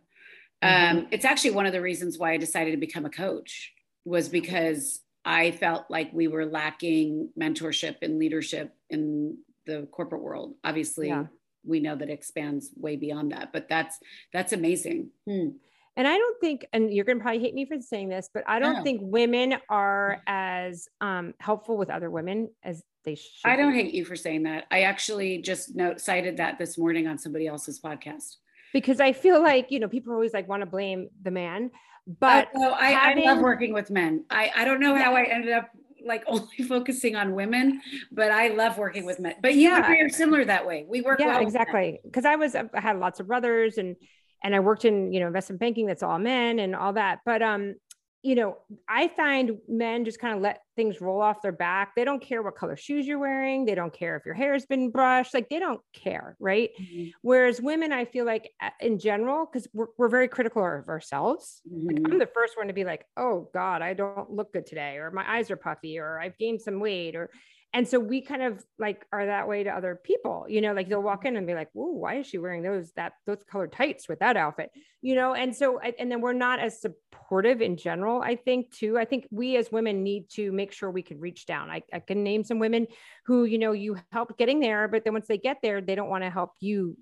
Mm-hmm. 0.64 0.98
Um, 0.98 1.06
it's 1.10 1.24
actually 1.24 1.52
one 1.52 1.66
of 1.66 1.72
the 1.72 1.80
reasons 1.80 2.18
why 2.18 2.32
I 2.32 2.36
decided 2.36 2.72
to 2.72 2.76
become 2.76 3.04
a 3.04 3.10
coach 3.10 3.72
was 4.04 4.28
because 4.28 5.00
I 5.24 5.52
felt 5.52 5.84
like 5.88 6.10
we 6.12 6.28
were 6.28 6.46
lacking 6.46 7.30
mentorship 7.38 7.96
and 8.02 8.18
leadership 8.18 8.74
in 8.90 9.38
the 9.66 9.88
corporate 9.90 10.22
world. 10.22 10.54
Obviously, 10.64 11.08
yeah. 11.08 11.26
we 11.64 11.80
know 11.80 11.96
that 11.96 12.10
expands 12.10 12.70
way 12.76 12.96
beyond 12.96 13.32
that, 13.32 13.52
but 13.52 13.68
that's 13.68 13.98
that's 14.32 14.52
amazing. 14.52 15.10
Hmm. 15.26 15.48
And 15.96 16.08
I 16.08 16.18
don't 16.18 16.40
think, 16.40 16.66
and 16.72 16.92
you're 16.92 17.04
going 17.04 17.18
to 17.18 17.22
probably 17.22 17.40
hate 17.40 17.54
me 17.54 17.66
for 17.66 17.80
saying 17.80 18.08
this, 18.08 18.28
but 18.34 18.42
I 18.48 18.58
don't 18.58 18.78
no. 18.78 18.82
think 18.82 19.00
women 19.04 19.54
are 19.68 20.22
as 20.26 20.88
um, 21.00 21.34
helpful 21.38 21.76
with 21.76 21.88
other 21.88 22.10
women 22.10 22.50
as 22.64 22.82
they 23.04 23.14
should. 23.14 23.30
I 23.44 23.54
don't 23.54 23.72
hate 23.74 23.94
you 23.94 24.04
for 24.04 24.16
saying 24.16 24.42
that. 24.42 24.64
I 24.72 24.82
actually 24.82 25.38
just 25.38 25.76
note, 25.76 26.00
cited 26.00 26.38
that 26.38 26.58
this 26.58 26.76
morning 26.76 27.06
on 27.06 27.16
somebody 27.16 27.46
else's 27.46 27.80
podcast 27.80 28.38
because 28.74 29.00
I 29.00 29.12
feel 29.12 29.40
like, 29.40 29.70
you 29.70 29.78
know, 29.78 29.88
people 29.88 30.12
always 30.12 30.34
like 30.34 30.48
want 30.48 30.60
to 30.60 30.66
blame 30.66 31.08
the 31.22 31.30
man. 31.30 31.70
But 32.06 32.48
oh, 32.54 32.72
I, 32.72 32.90
having, 32.90 33.26
I, 33.26 33.32
love 33.32 33.40
working 33.40 33.72
with 33.72 33.88
men. 33.88 34.24
I, 34.28 34.50
I 34.54 34.64
don't 34.66 34.80
know 34.80 34.94
how 34.96 35.14
I 35.14 35.22
ended 35.22 35.52
up 35.52 35.70
like 36.04 36.24
only 36.26 36.58
focusing 36.68 37.16
on 37.16 37.34
women, 37.34 37.80
but 38.12 38.30
I 38.30 38.48
love 38.48 38.76
working 38.76 39.06
with 39.06 39.20
men. 39.20 39.36
But 39.40 39.54
yeah, 39.54 39.88
we're 39.88 40.10
similar 40.10 40.44
that 40.44 40.66
way. 40.66 40.84
We 40.86 41.00
work 41.00 41.20
yeah, 41.20 41.28
well 41.28 41.40
exactly. 41.40 42.00
Because 42.04 42.26
I 42.26 42.36
was 42.36 42.54
I 42.54 42.64
had 42.74 42.98
lots 42.98 43.20
of 43.20 43.28
brothers 43.28 43.78
and 43.78 43.96
and 44.42 44.54
I 44.54 44.60
worked 44.60 44.84
in 44.84 45.12
you 45.12 45.20
know 45.20 45.28
investment 45.28 45.60
banking 45.60 45.86
that's 45.86 46.02
all 46.02 46.18
men 46.18 46.58
and 46.58 46.74
all 46.74 46.92
that. 46.94 47.20
But 47.24 47.40
um, 47.40 47.76
you 48.24 48.34
know, 48.34 48.56
I 48.88 49.08
find 49.08 49.58
men 49.68 50.06
just 50.06 50.18
kind 50.18 50.34
of 50.34 50.40
let 50.40 50.62
things 50.76 51.02
roll 51.02 51.20
off 51.20 51.42
their 51.42 51.52
back. 51.52 51.92
They 51.94 52.04
don't 52.04 52.22
care 52.22 52.42
what 52.42 52.56
color 52.56 52.74
shoes 52.74 53.06
you're 53.06 53.18
wearing. 53.18 53.66
They 53.66 53.74
don't 53.74 53.92
care 53.92 54.16
if 54.16 54.24
your 54.24 54.34
hair 54.34 54.54
has 54.54 54.64
been 54.64 54.90
brushed. 54.90 55.34
Like 55.34 55.50
they 55.50 55.58
don't 55.58 55.82
care. 55.92 56.34
Right. 56.40 56.70
Mm-hmm. 56.80 57.10
Whereas 57.20 57.60
women, 57.60 57.92
I 57.92 58.06
feel 58.06 58.24
like 58.24 58.50
in 58.80 58.98
general, 58.98 59.44
because 59.44 59.68
we're, 59.74 59.88
we're 59.98 60.08
very 60.08 60.26
critical 60.28 60.62
of 60.62 60.88
ourselves. 60.88 61.60
Mm-hmm. 61.70 61.86
Like 61.86 62.12
I'm 62.12 62.18
the 62.18 62.30
first 62.32 62.56
one 62.56 62.68
to 62.68 62.72
be 62.72 62.84
like, 62.84 63.04
oh 63.18 63.50
God, 63.52 63.82
I 63.82 63.92
don't 63.92 64.30
look 64.30 64.54
good 64.54 64.66
today, 64.66 64.96
or 64.96 65.10
my 65.10 65.30
eyes 65.30 65.50
are 65.50 65.56
puffy, 65.56 65.98
or 65.98 66.18
I've 66.18 66.38
gained 66.38 66.62
some 66.62 66.80
weight, 66.80 67.16
or 67.16 67.28
and 67.74 67.86
so 67.86 67.98
we 67.98 68.22
kind 68.22 68.42
of 68.42 68.64
like 68.78 69.04
are 69.12 69.26
that 69.26 69.48
way 69.48 69.64
to 69.64 69.70
other 69.70 70.00
people 70.02 70.46
you 70.48 70.60
know 70.62 70.72
like 70.72 70.88
they'll 70.88 71.02
walk 71.02 71.20
mm-hmm. 71.20 71.28
in 71.28 71.36
and 71.36 71.46
be 71.46 71.54
like 71.54 71.68
"Whoa, 71.72 71.90
why 71.90 72.14
is 72.20 72.26
she 72.26 72.38
wearing 72.38 72.62
those 72.62 72.92
that 72.92 73.12
those 73.26 73.38
colored 73.50 73.72
tights 73.72 74.08
with 74.08 74.20
that 74.20 74.36
outfit? 74.36 74.70
You 75.02 75.16
know 75.16 75.34
and 75.34 75.54
so 75.54 75.78
and 75.80 76.10
then 76.10 76.20
we're 76.20 76.32
not 76.32 76.60
as 76.60 76.80
supportive 76.80 77.60
in 77.60 77.76
general 77.76 78.22
i 78.22 78.36
think 78.36 78.70
too. 78.70 78.98
I 78.98 79.04
think 79.04 79.26
we 79.30 79.56
as 79.56 79.72
women 79.72 80.02
need 80.02 80.30
to 80.30 80.52
make 80.52 80.72
sure 80.72 80.90
we 80.90 81.02
can 81.02 81.20
reach 81.20 81.46
down. 81.46 81.70
I, 81.70 81.82
I 81.92 82.00
can 82.00 82.22
name 82.22 82.44
some 82.44 82.58
women 82.58 82.86
who 83.26 83.44
you 83.44 83.58
know 83.58 83.72
you 83.72 83.96
help 84.12 84.38
getting 84.38 84.60
there 84.60 84.88
but 84.88 85.04
then 85.04 85.12
once 85.12 85.26
they 85.26 85.38
get 85.38 85.58
there 85.62 85.80
they 85.80 85.94
don't 85.94 86.08
want 86.08 86.24
to 86.24 86.30
help 86.30 86.52
you 86.60 86.96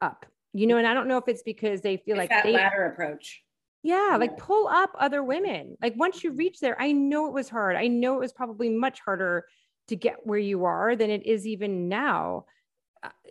up 0.00 0.26
you 0.52 0.66
know 0.66 0.78
and 0.78 0.86
i 0.86 0.94
don't 0.94 1.08
know 1.08 1.18
if 1.18 1.24
it's 1.26 1.42
because 1.42 1.80
they 1.80 1.96
feel 1.96 2.18
it's 2.18 2.20
like 2.20 2.30
that 2.30 2.44
they, 2.44 2.52
ladder 2.52 2.86
approach. 2.86 3.42
Yeah, 3.84 4.16
like 4.18 4.38
pull 4.38 4.66
up 4.66 4.92
other 4.98 5.22
women. 5.22 5.76
Like 5.82 5.92
once 5.94 6.24
you 6.24 6.32
reach 6.32 6.58
there, 6.58 6.74
I 6.80 6.92
know 6.92 7.26
it 7.26 7.34
was 7.34 7.50
hard. 7.50 7.76
I 7.76 7.86
know 7.86 8.14
it 8.14 8.20
was 8.20 8.32
probably 8.32 8.70
much 8.70 9.00
harder 9.00 9.44
to 9.88 9.96
get 9.96 10.26
where 10.26 10.38
you 10.38 10.64
are 10.64 10.96
than 10.96 11.10
it 11.10 11.26
is 11.26 11.46
even 11.46 11.88
now 11.88 12.44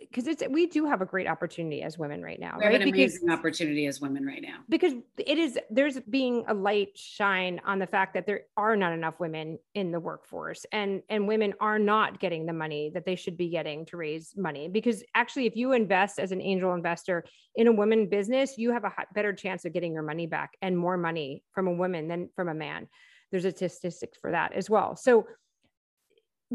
because 0.00 0.26
uh, 0.26 0.30
it's 0.30 0.42
we 0.50 0.66
do 0.66 0.86
have 0.86 1.00
a 1.00 1.06
great 1.06 1.26
opportunity 1.26 1.82
as 1.82 1.98
women 1.98 2.22
right 2.22 2.38
now. 2.38 2.56
We 2.58 2.64
right? 2.64 2.72
have 2.72 2.82
an 2.82 2.92
because, 2.92 3.16
amazing 3.16 3.30
opportunity 3.30 3.86
as 3.86 4.00
women 4.00 4.24
right 4.24 4.42
now. 4.42 4.58
Because 4.68 4.92
it 5.18 5.38
is 5.38 5.58
there's 5.70 5.98
being 6.00 6.44
a 6.48 6.54
light 6.54 6.96
shine 6.96 7.60
on 7.64 7.78
the 7.78 7.86
fact 7.86 8.14
that 8.14 8.26
there 8.26 8.42
are 8.56 8.76
not 8.76 8.92
enough 8.92 9.18
women 9.18 9.58
in 9.74 9.90
the 9.90 10.00
workforce 10.00 10.64
and 10.72 11.02
and 11.08 11.26
women 11.26 11.54
are 11.60 11.78
not 11.78 12.20
getting 12.20 12.46
the 12.46 12.52
money 12.52 12.90
that 12.94 13.04
they 13.04 13.16
should 13.16 13.36
be 13.36 13.48
getting 13.48 13.86
to 13.86 13.96
raise 13.96 14.34
money. 14.36 14.68
Because 14.68 15.02
actually, 15.14 15.46
if 15.46 15.56
you 15.56 15.72
invest 15.72 16.18
as 16.18 16.32
an 16.32 16.40
angel 16.40 16.74
investor 16.74 17.24
in 17.56 17.66
a 17.66 17.72
woman 17.72 18.08
business, 18.08 18.58
you 18.58 18.72
have 18.72 18.84
a 18.84 18.92
better 19.14 19.32
chance 19.32 19.64
of 19.64 19.72
getting 19.72 19.92
your 19.92 20.02
money 20.02 20.26
back 20.26 20.56
and 20.62 20.76
more 20.76 20.96
money 20.96 21.42
from 21.52 21.66
a 21.66 21.72
woman 21.72 22.08
than 22.08 22.28
from 22.36 22.48
a 22.48 22.54
man. 22.54 22.88
There's 23.30 23.44
a 23.44 23.52
statistic 23.52 24.14
for 24.20 24.30
that 24.30 24.52
as 24.52 24.70
well. 24.70 24.96
So 24.96 25.26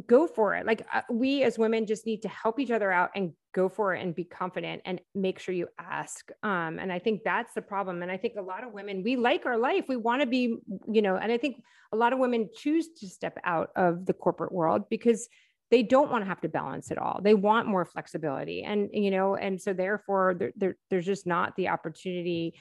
go 0.08 0.28
for 0.28 0.56
it. 0.56 0.66
Like 0.66 0.86
uh, 0.94 1.02
we 1.10 1.44
as 1.44 1.58
women 1.58 1.86
just 1.86 2.06
need 2.06 2.22
to 2.22 2.30
help 2.30 2.60
each 2.60 2.72
other 2.72 2.92
out 2.92 3.10
and 3.16 3.34
go 3.54 3.68
for 3.68 3.96
it 3.96 4.02
and 4.02 4.14
be 4.14 4.24
confident 4.24 4.82
and 4.86 5.02
make 5.16 5.40
sure 5.40 5.54
you 5.54 5.68
ask. 5.80 6.30
Um, 6.44 6.80
and 6.80 6.92
I 6.92 7.00
think 7.00 7.22
that's 7.24 7.54
the 7.54 7.62
problem. 7.62 8.02
And 8.02 8.12
I 8.12 8.18
think 8.18 8.36
a 8.38 8.42
lot 8.42 8.64
of 8.64 8.74
women, 8.74 9.04
we 9.04 9.16
like 9.16 9.46
our 9.46 9.58
life. 9.58 9.86
We 9.88 9.98
want 9.98 10.22
to 10.22 10.28
be, 10.28 10.58
you 10.88 11.02
know, 11.02 11.16
and 11.16 11.32
I 11.32 11.38
think 11.38 11.62
a 11.92 11.98
lot 11.98 12.14
of 12.14 12.20
women 12.20 12.50
choose 12.56 12.90
to 13.00 13.08
step 13.08 13.38
out 13.44 13.72
of 13.76 14.06
the 14.06 14.14
corporate 14.14 14.52
world 14.52 14.84
because 14.90 15.28
they 15.72 15.84
don't 15.84 16.12
want 16.12 16.24
to 16.24 16.28
have 16.28 16.42
to 16.42 16.50
balance 16.50 16.92
it 16.92 16.98
all. 16.98 17.22
They 17.24 17.36
want 17.36 17.68
more 17.68 17.86
flexibility. 17.86 18.64
And, 18.64 18.90
you 18.92 19.12
know, 19.12 19.36
and 19.36 19.62
so 19.62 19.74
therefore 19.74 20.36
there, 20.38 20.52
there, 20.56 20.78
there's 20.90 21.06
just 21.06 21.28
not 21.28 21.56
the 21.56 21.70
opportunity 21.70 22.56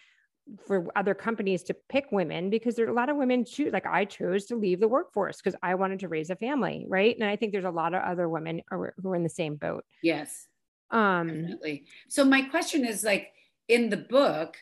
for 0.66 0.86
other 0.96 1.14
companies 1.14 1.62
to 1.64 1.74
pick 1.88 2.06
women 2.10 2.50
because 2.50 2.76
there 2.76 2.86
are 2.86 2.90
a 2.90 2.94
lot 2.94 3.08
of 3.08 3.16
women 3.16 3.44
choose 3.44 3.72
like 3.72 3.86
I 3.86 4.04
chose 4.04 4.46
to 4.46 4.56
leave 4.56 4.80
the 4.80 4.88
workforce 4.88 5.40
because 5.40 5.58
I 5.62 5.74
wanted 5.74 6.00
to 6.00 6.08
raise 6.08 6.30
a 6.30 6.36
family, 6.36 6.86
right? 6.88 7.16
And 7.18 7.28
I 7.28 7.36
think 7.36 7.52
there's 7.52 7.64
a 7.64 7.70
lot 7.70 7.94
of 7.94 8.02
other 8.02 8.28
women 8.28 8.62
are, 8.70 8.94
who 9.02 9.10
are 9.10 9.16
in 9.16 9.22
the 9.22 9.28
same 9.28 9.56
boat. 9.56 9.84
Yes. 10.02 10.46
Um 10.90 11.28
definitely. 11.28 11.84
So 12.08 12.24
my 12.24 12.42
question 12.42 12.84
is 12.84 13.04
like 13.04 13.28
in 13.68 13.90
the 13.90 13.96
book 13.96 14.56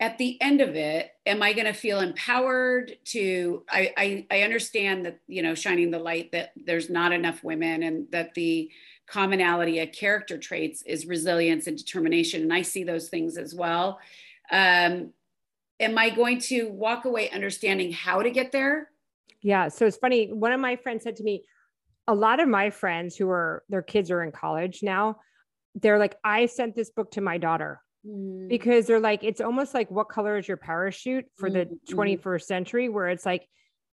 at 0.00 0.18
the 0.18 0.40
end 0.40 0.60
of 0.60 0.74
it 0.74 1.10
am 1.24 1.42
I 1.42 1.52
going 1.52 1.66
to 1.66 1.72
feel 1.72 2.00
empowered 2.00 2.92
to 3.06 3.64
I, 3.70 3.92
I 3.96 4.26
I 4.30 4.42
understand 4.42 5.06
that 5.06 5.20
you 5.26 5.42
know 5.42 5.54
shining 5.54 5.90
the 5.90 5.98
light 5.98 6.32
that 6.32 6.52
there's 6.56 6.90
not 6.90 7.12
enough 7.12 7.42
women 7.44 7.82
and 7.82 8.06
that 8.10 8.34
the 8.34 8.70
commonality 9.06 9.80
of 9.80 9.92
character 9.92 10.38
traits 10.38 10.82
is 10.82 11.06
resilience 11.06 11.66
and 11.66 11.76
determination 11.76 12.42
and 12.42 12.52
I 12.52 12.62
see 12.62 12.84
those 12.84 13.08
things 13.08 13.36
as 13.36 13.54
well 13.54 13.98
um, 14.50 15.12
am 15.80 15.98
I 15.98 16.10
going 16.10 16.40
to 16.40 16.68
walk 16.68 17.04
away 17.04 17.30
understanding 17.30 17.92
how 17.92 18.22
to 18.22 18.30
get 18.30 18.52
there? 18.52 18.90
Yeah. 19.42 19.68
So 19.68 19.86
it's 19.86 19.96
funny. 19.96 20.32
One 20.32 20.52
of 20.52 20.60
my 20.60 20.76
friends 20.76 21.04
said 21.04 21.16
to 21.16 21.22
me, 21.22 21.44
a 22.06 22.14
lot 22.14 22.40
of 22.40 22.48
my 22.48 22.70
friends 22.70 23.16
who 23.16 23.28
are 23.30 23.62
their 23.68 23.82
kids 23.82 24.10
are 24.10 24.22
in 24.22 24.32
college 24.32 24.82
now, 24.82 25.16
they're 25.74 25.98
like, 25.98 26.16
I 26.22 26.46
sent 26.46 26.74
this 26.74 26.90
book 26.90 27.10
to 27.12 27.20
my 27.20 27.38
daughter 27.38 27.80
mm. 28.06 28.48
because 28.48 28.86
they're 28.86 29.00
like, 29.00 29.24
it's 29.24 29.40
almost 29.40 29.74
like 29.74 29.90
what 29.90 30.08
color 30.08 30.36
is 30.36 30.46
your 30.46 30.56
parachute 30.56 31.26
for 31.36 31.48
mm-hmm. 31.48 31.74
the 31.86 31.94
21st 31.94 32.42
century, 32.42 32.88
where 32.88 33.08
it's 33.08 33.26
like, 33.26 33.48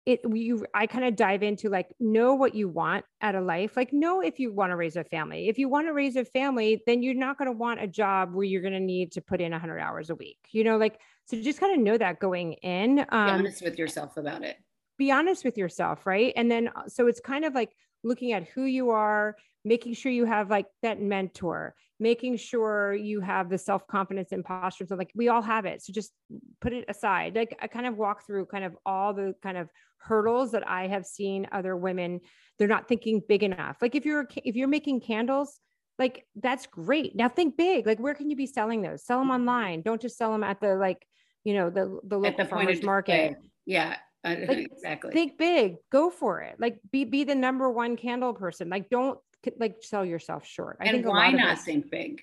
it 0.08 0.20
you 0.32 0.64
i 0.74 0.86
kind 0.86 1.04
of 1.04 1.14
dive 1.14 1.42
into 1.42 1.68
like 1.68 1.92
know 2.00 2.34
what 2.34 2.54
you 2.54 2.66
want 2.66 3.04
out 3.20 3.34
of 3.34 3.44
life 3.44 3.76
like 3.76 3.92
know 3.92 4.22
if 4.22 4.40
you 4.40 4.52
want 4.52 4.70
to 4.70 4.76
raise 4.76 4.96
a 4.96 5.04
family. 5.04 5.48
If 5.48 5.58
you 5.58 5.68
want 5.68 5.86
to 5.86 5.92
raise 5.92 6.16
a 6.16 6.24
family 6.24 6.82
then 6.86 7.02
you're 7.02 7.14
not 7.14 7.36
going 7.36 7.46
to 7.46 7.52
want 7.52 7.82
a 7.82 7.86
job 7.86 8.32
where 8.32 8.44
you're 8.44 8.62
going 8.62 8.72
to 8.72 8.80
need 8.80 9.12
to 9.12 9.20
put 9.20 9.40
in 9.40 9.52
100 9.52 9.78
hours 9.78 10.08
a 10.08 10.14
week 10.14 10.38
you 10.50 10.64
know 10.64 10.78
like 10.78 10.98
so 11.26 11.40
just 11.40 11.60
kind 11.60 11.74
of 11.74 11.80
know 11.80 11.98
that 11.98 12.20
going 12.20 12.54
in 12.54 13.00
um, 13.10 13.26
be 13.26 13.32
honest 13.32 13.62
with 13.62 13.78
yourself 13.78 14.16
about 14.16 14.42
it. 14.42 14.56
be 14.96 15.10
honest 15.10 15.44
with 15.44 15.58
yourself 15.58 16.06
right? 16.06 16.32
And 16.36 16.50
then 16.50 16.68
uh, 16.68 16.88
so 16.88 17.06
it's 17.06 17.20
kind 17.20 17.44
of 17.44 17.54
like 17.54 17.72
looking 18.02 18.32
at 18.32 18.48
who 18.48 18.64
you 18.64 18.90
are 18.90 19.36
making 19.64 19.92
sure 19.92 20.10
you 20.10 20.24
have 20.24 20.48
like 20.48 20.66
that 20.82 21.00
mentor 21.00 21.74
making 22.00 22.36
sure 22.36 22.94
you 22.94 23.20
have 23.20 23.48
the 23.48 23.58
self-confidence 23.58 24.32
and 24.32 24.44
posture 24.44 24.86
so 24.86 24.94
like 24.94 25.10
we 25.14 25.28
all 25.28 25.42
have 25.42 25.64
it 25.64 25.82
so 25.82 25.92
just 25.92 26.12
put 26.60 26.72
it 26.72 26.84
aside 26.88 27.34
like 27.34 27.56
i 27.60 27.66
kind 27.66 27.86
of 27.86 27.96
walk 27.96 28.26
through 28.26 28.46
kind 28.46 28.64
of 28.64 28.76
all 28.86 29.12
the 29.12 29.34
kind 29.42 29.56
of 29.56 29.68
hurdles 29.98 30.52
that 30.52 30.68
i 30.68 30.86
have 30.86 31.04
seen 31.04 31.46
other 31.52 31.76
women 31.76 32.20
they're 32.58 32.68
not 32.68 32.88
thinking 32.88 33.20
big 33.28 33.42
enough 33.42 33.76
like 33.82 33.94
if 33.94 34.04
you're 34.04 34.28
if 34.36 34.54
you're 34.54 34.68
making 34.68 35.00
candles 35.00 35.60
like 35.98 36.24
that's 36.36 36.66
great 36.66 37.16
now 37.16 37.28
think 37.28 37.56
big 37.56 37.86
like 37.86 37.98
where 37.98 38.14
can 38.14 38.30
you 38.30 38.36
be 38.36 38.46
selling 38.46 38.82
those 38.82 39.04
sell 39.04 39.18
them 39.18 39.30
online 39.30 39.82
don't 39.82 40.00
just 40.00 40.16
sell 40.16 40.30
them 40.30 40.44
at 40.44 40.60
the 40.60 40.76
like 40.76 41.04
you 41.48 41.54
know, 41.54 41.70
the 41.70 41.98
the 42.04 42.18
local 42.18 42.44
farmers 42.44 42.82
market. 42.82 43.36
Yeah. 43.64 43.96
Uh, 44.22 44.36
like, 44.46 44.58
exactly. 44.72 45.12
Think 45.12 45.38
big, 45.38 45.76
go 45.90 46.10
for 46.10 46.42
it. 46.42 46.56
Like 46.58 46.78
be 46.92 47.04
be 47.04 47.24
the 47.24 47.34
number 47.34 47.70
one 47.70 47.96
candle 47.96 48.34
person. 48.34 48.68
Like 48.68 48.90
don't 48.90 49.18
like 49.58 49.76
sell 49.82 50.04
yourself 50.04 50.46
short. 50.46 50.78
I 50.80 50.86
and 50.86 50.96
think 50.96 51.06
why 51.06 51.30
not 51.32 51.58
us, 51.58 51.64
think 51.64 51.90
big? 51.90 52.20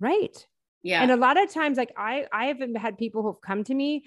Right. 0.00 0.46
Yeah. 0.82 1.02
And 1.02 1.10
a 1.10 1.16
lot 1.16 1.42
of 1.42 1.52
times, 1.52 1.78
like 1.78 1.92
I 1.96 2.26
I 2.32 2.46
have 2.46 2.58
had 2.76 2.98
people 2.98 3.22
who've 3.22 3.40
come 3.40 3.64
to 3.64 3.74
me 3.74 4.04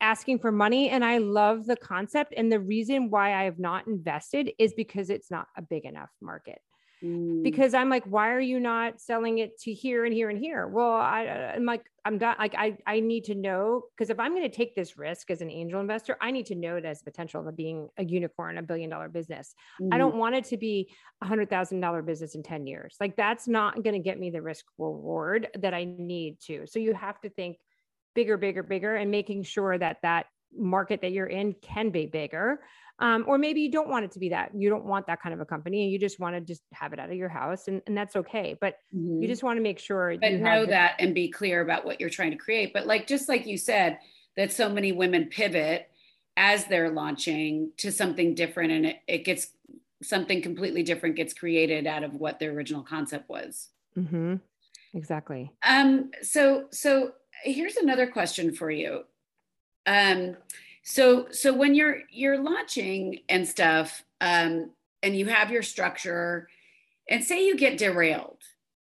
asking 0.00 0.38
for 0.38 0.50
money 0.50 0.88
and 0.88 1.04
I 1.04 1.18
love 1.18 1.66
the 1.66 1.76
concept. 1.76 2.34
And 2.36 2.50
the 2.50 2.60
reason 2.60 3.10
why 3.10 3.34
I 3.34 3.44
have 3.44 3.58
not 3.58 3.86
invested 3.86 4.50
is 4.58 4.72
because 4.72 5.10
it's 5.10 5.30
not 5.30 5.46
a 5.56 5.62
big 5.62 5.84
enough 5.84 6.10
market. 6.22 6.58
Mm. 7.02 7.42
Because 7.42 7.74
I'm 7.74 7.88
like, 7.88 8.04
why 8.04 8.30
are 8.30 8.40
you 8.40 8.60
not 8.60 9.00
selling 9.00 9.38
it 9.38 9.58
to 9.60 9.72
here 9.72 10.04
and 10.04 10.12
here 10.12 10.28
and 10.28 10.38
here? 10.38 10.66
Well, 10.66 10.92
I, 10.92 11.52
I'm 11.54 11.64
like, 11.64 11.82
I'm 12.04 12.18
not 12.18 12.38
like, 12.38 12.54
I, 12.56 12.76
I 12.86 13.00
need 13.00 13.24
to 13.24 13.34
know 13.34 13.84
because 13.94 14.10
if 14.10 14.18
I'm 14.18 14.32
going 14.32 14.48
to 14.48 14.54
take 14.54 14.74
this 14.74 14.98
risk 14.98 15.30
as 15.30 15.40
an 15.40 15.50
angel 15.50 15.80
investor, 15.80 16.16
I 16.20 16.30
need 16.30 16.46
to 16.46 16.54
know 16.54 16.76
it 16.76 16.84
as 16.84 17.02
potential 17.02 17.46
of 17.46 17.56
being 17.56 17.88
a 17.96 18.04
unicorn, 18.04 18.58
a 18.58 18.62
billion 18.62 18.90
dollar 18.90 19.08
business. 19.08 19.54
Mm. 19.80 19.94
I 19.94 19.98
don't 19.98 20.16
want 20.16 20.34
it 20.34 20.44
to 20.46 20.56
be 20.56 20.90
a 21.22 21.26
hundred 21.26 21.50
thousand 21.50 21.80
dollar 21.80 22.02
business 22.02 22.34
in 22.34 22.42
10 22.42 22.66
years. 22.66 22.96
Like 23.00 23.16
that's 23.16 23.48
not 23.48 23.82
going 23.82 23.94
to 23.94 24.00
get 24.00 24.18
me 24.18 24.30
the 24.30 24.42
risk 24.42 24.64
reward 24.78 25.48
that 25.58 25.74
I 25.74 25.84
need 25.84 26.40
to. 26.46 26.66
So 26.66 26.78
you 26.78 26.94
have 26.94 27.20
to 27.22 27.30
think 27.30 27.58
bigger, 28.14 28.36
bigger, 28.36 28.62
bigger, 28.62 28.94
and 28.96 29.10
making 29.10 29.44
sure 29.44 29.76
that 29.76 29.98
that 30.02 30.26
market 30.56 31.00
that 31.02 31.12
you're 31.12 31.26
in 31.26 31.54
can 31.54 31.90
be 31.90 32.06
bigger. 32.06 32.60
Um, 33.00 33.24
or 33.26 33.38
maybe 33.38 33.62
you 33.62 33.70
don't 33.70 33.88
want 33.88 34.04
it 34.04 34.12
to 34.12 34.18
be 34.18 34.28
that. 34.28 34.50
You 34.54 34.68
don't 34.68 34.84
want 34.84 35.06
that 35.06 35.22
kind 35.22 35.32
of 35.32 35.40
a 35.40 35.46
company 35.46 35.84
and 35.84 35.92
you 35.92 35.98
just 35.98 36.20
want 36.20 36.36
to 36.36 36.40
just 36.40 36.62
have 36.72 36.92
it 36.92 36.98
out 36.98 37.08
of 37.08 37.16
your 37.16 37.30
house 37.30 37.66
and, 37.66 37.80
and 37.86 37.96
that's 37.96 38.14
okay. 38.14 38.56
But 38.60 38.76
mm-hmm. 38.94 39.22
you 39.22 39.28
just 39.28 39.42
want 39.42 39.56
to 39.56 39.62
make 39.62 39.78
sure 39.78 40.16
but 40.20 40.34
know 40.34 40.66
that 40.66 40.96
and 40.98 41.14
be 41.14 41.28
clear 41.28 41.62
about 41.62 41.86
what 41.86 41.98
you're 41.98 42.10
trying 42.10 42.30
to 42.30 42.36
create. 42.36 42.74
But 42.74 42.86
like 42.86 43.06
just 43.06 43.28
like 43.28 43.46
you 43.46 43.56
said, 43.56 43.98
that 44.36 44.52
so 44.52 44.68
many 44.68 44.92
women 44.92 45.26
pivot 45.26 45.88
as 46.36 46.66
they're 46.66 46.90
launching 46.90 47.72
to 47.78 47.90
something 47.90 48.34
different 48.34 48.72
and 48.72 48.86
it, 48.86 48.96
it 49.08 49.24
gets 49.24 49.48
something 50.02 50.40
completely 50.40 50.82
different 50.82 51.16
gets 51.16 51.34
created 51.34 51.86
out 51.86 52.04
of 52.04 52.14
what 52.14 52.38
their 52.38 52.52
original 52.52 52.82
concept 52.82 53.28
was. 53.28 53.68
Mm-hmm. 53.98 54.36
Exactly. 54.94 55.50
Um, 55.66 56.10
so 56.22 56.66
so 56.70 57.12
here's 57.44 57.76
another 57.76 58.06
question 58.06 58.54
for 58.54 58.70
you. 58.70 59.04
Um, 59.86 60.36
so 60.82 61.28
so 61.30 61.52
when 61.52 61.74
you're 61.74 62.00
you're 62.10 62.42
launching 62.42 63.20
and 63.28 63.46
stuff, 63.46 64.04
um, 64.20 64.70
and 65.02 65.16
you 65.16 65.26
have 65.26 65.50
your 65.50 65.62
structure, 65.62 66.48
and 67.08 67.24
say 67.24 67.46
you 67.46 67.56
get 67.56 67.78
derailed, 67.78 68.42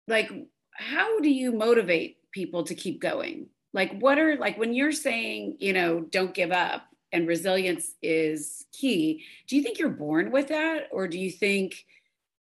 like 0.09 0.31
how 0.73 1.21
do 1.21 1.31
you 1.31 1.53
motivate 1.53 2.19
people 2.33 2.65
to 2.65 2.75
keep 2.75 3.01
going? 3.01 3.47
Like 3.73 3.99
what 4.01 4.19
are 4.19 4.37
like 4.37 4.59
when 4.59 4.75
you're 4.75 4.93
saying, 4.93 5.57
you 5.61 5.73
know, 5.73 6.01
don't 6.01 6.35
give 6.35 6.53
up 6.53 6.83
and 7.13 7.27
resilience 7.27 7.93
is 8.03 8.67
key, 8.73 9.25
do 9.47 9.57
you 9.57 9.63
think 9.63 9.79
you're 9.79 9.89
born 9.89 10.31
with 10.31 10.49
that 10.49 10.89
or 10.91 11.09
do 11.09 11.19
you 11.19 11.31
think 11.31 11.85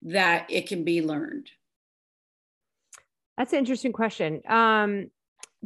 that 0.02 0.46
it 0.50 0.68
can 0.68 0.84
be 0.84 1.02
learned? 1.02 1.50
That's 3.36 3.52
an 3.52 3.60
interesting 3.60 3.92
question. 3.92 4.42
Um, 4.48 5.10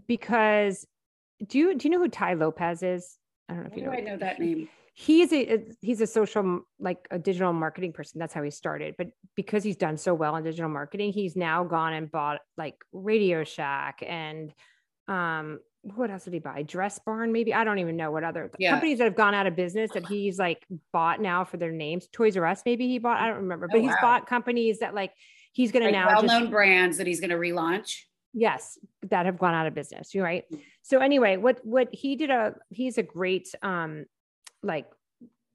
because 0.06 0.86
do 1.46 1.58
you 1.58 1.76
do 1.76 1.88
you 1.88 1.92
know 1.92 2.02
who 2.02 2.08
Tai 2.08 2.34
Lopez 2.34 2.82
is? 2.82 3.18
I 3.48 3.54
don't 3.54 3.62
know 3.64 3.70
if 3.70 3.76
you 3.76 3.84
know. 3.84 3.92
I 3.92 4.00
know 4.00 4.16
that 4.16 4.38
name. 4.38 4.68
He's 4.94 5.32
a 5.32 5.64
he's 5.80 6.00
a 6.00 6.06
social 6.06 6.60
like 6.78 7.08
a 7.10 7.18
digital 7.18 7.52
marketing 7.52 7.92
person. 7.92 8.18
That's 8.18 8.34
how 8.34 8.42
he 8.42 8.50
started. 8.50 8.94
But 8.98 9.08
because 9.34 9.64
he's 9.64 9.76
done 9.76 9.96
so 9.96 10.12
well 10.12 10.36
in 10.36 10.44
digital 10.44 10.68
marketing, 10.68 11.12
he's 11.12 11.34
now 11.34 11.64
gone 11.64 11.94
and 11.94 12.10
bought 12.10 12.40
like 12.56 12.76
Radio 12.92 13.44
Shack 13.44 14.02
and 14.06 14.52
um 15.08 15.60
what 15.82 16.10
else 16.10 16.24
did 16.24 16.32
he 16.32 16.38
buy? 16.38 16.62
Dress 16.62 17.00
Barn, 17.04 17.32
maybe. 17.32 17.52
I 17.52 17.64
don't 17.64 17.80
even 17.80 17.96
know 17.96 18.12
what 18.12 18.22
other 18.22 18.50
yeah. 18.58 18.70
companies 18.70 18.98
that 18.98 19.04
have 19.04 19.16
gone 19.16 19.34
out 19.34 19.48
of 19.48 19.56
business 19.56 19.90
that 19.94 20.06
he's 20.06 20.38
like 20.38 20.64
bought 20.92 21.20
now 21.20 21.44
for 21.44 21.56
their 21.56 21.72
names. 21.72 22.06
Toys 22.12 22.36
R 22.36 22.46
Us, 22.46 22.62
maybe 22.64 22.86
he 22.86 22.98
bought. 22.98 23.20
I 23.20 23.26
don't 23.26 23.38
remember, 23.38 23.66
but 23.66 23.78
oh, 23.78 23.80
he's 23.80 23.90
wow. 23.90 23.98
bought 24.00 24.26
companies 24.28 24.78
that 24.78 24.94
like 24.94 25.12
he's 25.52 25.72
going 25.72 25.84
to 25.84 25.90
now 25.90 26.06
well-known 26.06 26.50
brands 26.50 26.98
that 26.98 27.06
he's 27.06 27.18
going 27.18 27.30
to 27.30 27.36
relaunch 27.36 28.02
yes 28.32 28.78
that 29.10 29.26
have 29.26 29.38
gone 29.38 29.54
out 29.54 29.66
of 29.66 29.74
business 29.74 30.14
you're 30.14 30.24
right. 30.24 30.44
So 30.82 30.98
anyway 30.98 31.36
what 31.36 31.64
what 31.64 31.88
he 31.92 32.16
did 32.16 32.30
a 32.30 32.54
he's 32.70 32.98
a 32.98 33.02
great 33.02 33.54
um 33.62 34.06
like 34.62 34.86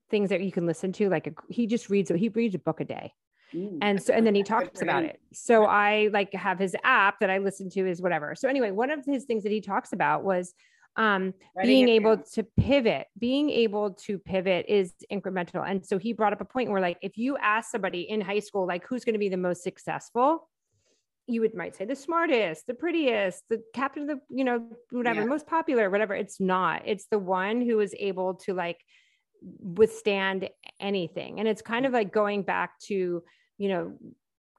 things 0.09 0.29
that 0.29 0.41
you 0.41 0.51
can 0.51 0.65
listen 0.65 0.91
to 0.93 1.09
like 1.09 1.27
a, 1.27 1.33
he 1.49 1.67
just 1.67 1.89
reads 1.89 2.09
he 2.09 2.29
reads 2.29 2.55
a 2.55 2.59
book 2.59 2.79
a 2.79 2.85
day. 2.85 3.13
Ooh, 3.55 3.79
and 3.81 4.01
so 4.01 4.13
and 4.13 4.25
then 4.25 4.35
he 4.35 4.43
talks 4.43 4.81
about 4.81 5.03
it. 5.03 5.19
So 5.33 5.65
i 5.65 6.09
like 6.11 6.33
have 6.33 6.59
his 6.59 6.75
app 6.83 7.19
that 7.21 7.29
i 7.29 7.37
listen 7.39 7.69
to 7.71 7.87
is 7.87 8.01
whatever. 8.01 8.35
So 8.35 8.47
anyway 8.47 8.71
one 8.71 8.91
of 8.91 9.05
his 9.05 9.25
things 9.25 9.43
that 9.43 9.51
he 9.51 9.61
talks 9.61 9.93
about 9.93 10.23
was 10.23 10.53
um, 10.97 11.35
being 11.61 11.89
able 11.89 12.15
down. 12.15 12.25
to 12.33 12.43
pivot 12.43 13.05
being 13.19 13.51
able 13.51 13.91
to 13.91 14.17
pivot 14.17 14.65
is 14.67 14.93
incremental. 15.11 15.63
And 15.67 15.85
so 15.85 15.99
he 15.99 16.11
brought 16.11 16.33
up 16.33 16.41
a 16.41 16.45
point 16.45 16.71
where 16.71 16.81
like 16.81 16.97
if 17.01 17.17
you 17.17 17.37
ask 17.37 17.71
somebody 17.71 18.01
in 18.01 18.19
high 18.19 18.39
school 18.39 18.65
like 18.65 18.85
who's 18.87 19.05
going 19.05 19.13
to 19.13 19.19
be 19.19 19.29
the 19.29 19.37
most 19.37 19.63
successful 19.63 20.49
you 21.27 21.41
would 21.41 21.53
might 21.53 21.75
say 21.75 21.85
the 21.85 21.95
smartest, 21.95 22.67
the 22.67 22.73
prettiest, 22.73 23.43
the 23.49 23.61
captain 23.73 24.03
of 24.03 24.07
the, 24.07 24.19
you 24.29 24.45
know, 24.45 24.65
whatever, 24.91 25.21
yeah. 25.21 25.27
most 25.27 25.45
popular, 25.45 25.89
whatever. 25.89 26.15
It's 26.15 26.39
not. 26.39 26.83
It's 26.85 27.07
the 27.11 27.19
one 27.19 27.61
who 27.61 27.79
is 27.81 27.93
able 27.99 28.35
to 28.35 28.53
like 28.53 28.79
withstand 29.41 30.49
anything. 30.79 31.39
And 31.39 31.47
it's 31.47 31.61
kind 31.61 31.85
of 31.85 31.91
like 31.91 32.13
going 32.13 32.43
back 32.43 32.79
to, 32.87 33.23
you 33.57 33.69
know, 33.69 33.93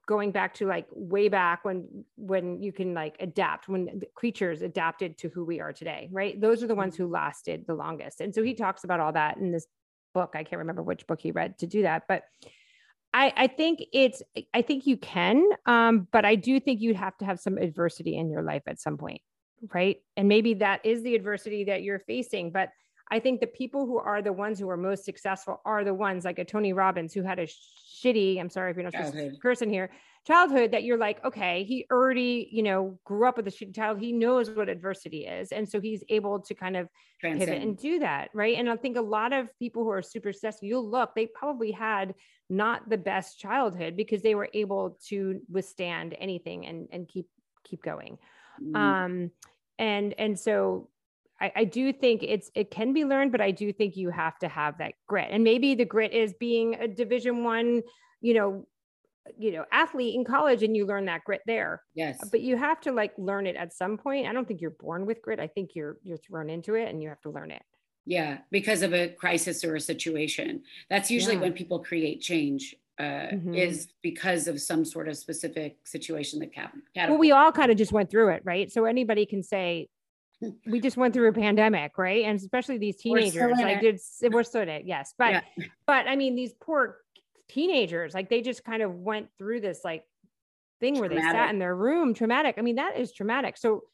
going 0.06 0.30
back 0.30 0.54
to 0.54 0.66
like 0.66 0.86
way 0.92 1.28
back 1.28 1.64
when 1.64 2.04
when 2.16 2.62
you 2.62 2.72
can 2.72 2.94
like 2.94 3.16
adapt 3.20 3.68
when 3.68 4.00
creatures 4.14 4.62
adapted 4.62 5.18
to 5.18 5.28
who 5.28 5.44
we 5.44 5.60
are 5.60 5.70
today 5.70 6.08
right 6.10 6.40
those 6.40 6.62
are 6.62 6.66
the 6.66 6.74
ones 6.74 6.94
mm-hmm. 6.94 7.02
who 7.04 7.10
lasted 7.10 7.66
the 7.66 7.74
longest 7.74 8.22
and 8.22 8.34
so 8.34 8.42
he 8.42 8.54
talks 8.54 8.84
about 8.84 9.00
all 9.00 9.12
that 9.12 9.36
in 9.36 9.52
this 9.52 9.66
book 10.14 10.30
i 10.34 10.42
can't 10.42 10.60
remember 10.60 10.82
which 10.82 11.06
book 11.06 11.20
he 11.20 11.30
read 11.30 11.58
to 11.58 11.66
do 11.66 11.82
that 11.82 12.04
but 12.08 12.22
I, 13.14 13.32
I 13.36 13.46
think 13.46 13.82
it's 13.92 14.22
I 14.52 14.62
think 14.62 14.86
you 14.86 14.96
can, 14.96 15.42
um, 15.66 16.06
but 16.12 16.24
I 16.24 16.34
do 16.34 16.60
think 16.60 16.80
you'd 16.80 16.96
have 16.96 17.16
to 17.18 17.24
have 17.24 17.40
some 17.40 17.56
adversity 17.56 18.16
in 18.16 18.30
your 18.30 18.42
life 18.42 18.62
at 18.66 18.80
some 18.80 18.98
point, 18.98 19.22
right? 19.72 19.96
And 20.16 20.28
maybe 20.28 20.54
that 20.54 20.84
is 20.84 21.02
the 21.02 21.14
adversity 21.14 21.64
that 21.64 21.82
you're 21.82 22.00
facing. 22.00 22.52
But 22.52 22.68
I 23.10 23.20
think 23.20 23.40
the 23.40 23.46
people 23.46 23.86
who 23.86 23.98
are 23.98 24.20
the 24.22 24.32
ones 24.32 24.58
who 24.58 24.68
are 24.68 24.76
most 24.76 25.04
successful 25.04 25.60
are 25.64 25.84
the 25.84 25.94
ones 25.94 26.24
like 26.24 26.38
a 26.38 26.44
Tony 26.44 26.72
Robbins 26.72 27.14
who 27.14 27.22
had 27.22 27.38
a 27.38 27.46
shitty, 27.46 28.38
I'm 28.38 28.50
sorry 28.50 28.70
if 28.70 28.76
you're 28.76 28.84
not 28.84 28.94
a 28.94 29.30
person 29.40 29.70
here, 29.70 29.90
childhood 30.26 30.72
that 30.72 30.84
you're 30.84 30.98
like, 30.98 31.24
okay, 31.24 31.64
he 31.64 31.86
already, 31.90 32.48
you 32.52 32.62
know, 32.62 32.98
grew 33.04 33.26
up 33.26 33.36
with 33.38 33.46
a 33.46 33.50
shitty 33.50 33.74
child. 33.74 33.98
He 33.98 34.12
knows 34.12 34.50
what 34.50 34.68
adversity 34.68 35.26
is. 35.26 35.52
And 35.52 35.68
so 35.68 35.80
he's 35.80 36.04
able 36.10 36.40
to 36.40 36.54
kind 36.54 36.76
of 36.76 36.88
Transcend. 37.20 37.48
pivot 37.48 37.62
and 37.62 37.78
do 37.78 37.98
that. 38.00 38.28
Right. 38.34 38.56
And 38.56 38.68
I 38.68 38.76
think 38.76 38.96
a 38.96 39.02
lot 39.02 39.32
of 39.32 39.48
people 39.58 39.84
who 39.84 39.90
are 39.90 40.02
super 40.02 40.32
successful, 40.32 40.68
you'll 40.68 40.88
look, 40.88 41.14
they 41.14 41.26
probably 41.26 41.72
had 41.72 42.14
not 42.50 42.88
the 42.88 42.98
best 42.98 43.38
childhood 43.38 43.96
because 43.96 44.22
they 44.22 44.34
were 44.34 44.50
able 44.52 44.98
to 45.08 45.40
withstand 45.50 46.14
anything 46.18 46.66
and, 46.66 46.88
and 46.92 47.08
keep, 47.08 47.26
keep 47.64 47.82
going. 47.82 48.18
Mm. 48.62 48.76
Um, 48.76 49.30
and, 49.78 50.14
and 50.18 50.38
so 50.38 50.90
I, 51.40 51.52
I, 51.56 51.64
do 51.64 51.92
think 51.92 52.22
it's 52.22 52.50
it 52.54 52.70
can 52.70 52.92
be 52.92 53.04
learned, 53.04 53.32
but 53.32 53.40
I 53.40 53.50
do 53.50 53.72
think 53.72 53.96
you 53.96 54.10
have 54.10 54.38
to 54.40 54.48
have 54.48 54.78
that 54.78 54.94
grit. 55.06 55.28
And 55.30 55.44
maybe 55.44 55.74
the 55.74 55.84
grit 55.84 56.12
is 56.12 56.34
being 56.34 56.74
a 56.74 56.88
division 56.88 57.44
one, 57.44 57.82
you 58.20 58.34
know, 58.34 58.66
you 59.36 59.52
know 59.52 59.64
athlete 59.70 60.14
in 60.14 60.24
college 60.24 60.62
and 60.62 60.76
you 60.76 60.86
learn 60.86 61.04
that 61.06 61.24
grit 61.24 61.42
there. 61.46 61.82
Yes. 61.94 62.18
But 62.30 62.40
you 62.40 62.56
have 62.56 62.80
to 62.82 62.92
like 62.92 63.12
learn 63.18 63.46
it 63.46 63.56
at 63.56 63.74
some 63.74 63.98
point. 63.98 64.26
I 64.26 64.32
don't 64.32 64.46
think 64.46 64.60
you're 64.60 64.70
born 64.70 65.06
with 65.06 65.20
grit. 65.22 65.40
I 65.40 65.46
think 65.46 65.74
you're 65.74 65.98
you're 66.02 66.16
thrown 66.16 66.48
into 66.48 66.74
it 66.74 66.88
and 66.88 67.02
you 67.02 67.08
have 67.08 67.20
to 67.22 67.30
learn 67.30 67.50
it. 67.50 67.62
Yeah 68.06 68.38
because 68.50 68.82
of 68.82 68.94
a 68.94 69.08
crisis 69.08 69.64
or 69.64 69.76
a 69.76 69.80
situation. 69.80 70.62
That's 70.88 71.10
usually 71.10 71.34
yeah. 71.34 71.42
when 71.42 71.52
people 71.52 71.80
create 71.80 72.20
change 72.20 72.74
uh, 72.98 73.02
mm-hmm. 73.02 73.54
is 73.54 73.88
because 74.02 74.48
of 74.48 74.60
some 74.60 74.84
sort 74.84 75.08
of 75.08 75.16
specific 75.16 75.76
situation 75.84 76.40
that 76.40 76.52
cap- 76.52 76.74
well 76.96 77.18
we 77.18 77.30
all 77.30 77.52
kind 77.52 77.70
of 77.70 77.76
just 77.76 77.92
went 77.92 78.10
through 78.10 78.30
it 78.30 78.42
right? 78.44 78.72
So 78.72 78.86
anybody 78.86 79.26
can 79.26 79.42
say 79.42 79.88
we 80.66 80.80
just 80.80 80.96
went 80.96 81.14
through 81.14 81.28
a 81.28 81.32
pandemic 81.32 81.98
right? 81.98 82.24
And 82.24 82.38
especially 82.38 82.78
these 82.78 82.96
teenagers 82.96 83.52
like 83.58 83.80
did 83.80 84.00
we're 84.32 84.42
still 84.42 84.62
in 84.62 84.68
it 84.68 84.84
yes. 84.86 85.14
But 85.18 85.32
yeah. 85.32 85.66
but 85.86 86.06
i 86.06 86.16
mean 86.16 86.34
these 86.34 86.52
poor 86.60 86.98
teenagers 87.48 88.14
like 88.14 88.28
they 88.28 88.42
just 88.42 88.64
kind 88.64 88.82
of 88.82 88.94
went 88.94 89.28
through 89.38 89.60
this 89.60 89.80
like 89.84 90.04
thing 90.80 90.94
traumatic. 90.94 91.16
where 91.16 91.32
they 91.32 91.38
sat 91.38 91.50
in 91.50 91.58
their 91.58 91.74
room 91.74 92.14
traumatic. 92.14 92.56
I 92.58 92.62
mean 92.62 92.76
that 92.76 92.98
is 92.98 93.12
traumatic. 93.12 93.56
So 93.56 93.84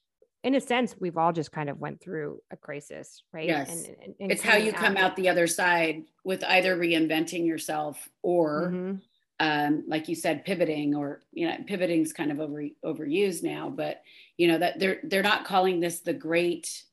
in 0.43 0.55
a 0.55 0.61
sense 0.61 0.95
we've 0.99 1.17
all 1.17 1.33
just 1.33 1.51
kind 1.53 1.71
of 1.71 1.79
went 1.79 2.01
through 2.01 2.41
a 2.51 2.57
crisis 2.57 3.23
right? 3.33 3.47
Yes. 3.47 3.71
And, 3.71 3.97
and, 4.03 4.15
and 4.21 4.33
it's 4.33 4.43
how 4.43 4.57
you 4.57 4.73
come 4.73 4.97
out, 4.97 5.17
the 5.17 5.29
other 5.29 5.47
side 5.47 6.05
with 6.25 6.45
either 6.45 6.77
reinventing 6.77 7.47
yourself 7.47 8.09
or 8.23 8.69
mm-hmm. 8.69 8.97
Um, 9.45 9.85
like 9.87 10.09
you 10.09 10.15
said 10.15 10.45
pivoting 10.45 10.95
or 10.95 11.21
you 11.33 11.47
know 11.47 11.57
pivoting 11.67 12.01
is 12.01 12.13
kind 12.13 12.33
of 12.33 12.41
over 12.41 12.65
overused 12.85 13.43
now 13.43 13.69
but 13.69 14.03
you 14.39 14.49
know 14.49 14.57
that 14.59 14.79
they're 14.79 15.01
they're 15.05 15.23
not 15.23 15.45
calling 15.45 15.81
this 15.81 16.01
the 16.01 16.15
great 16.15 16.85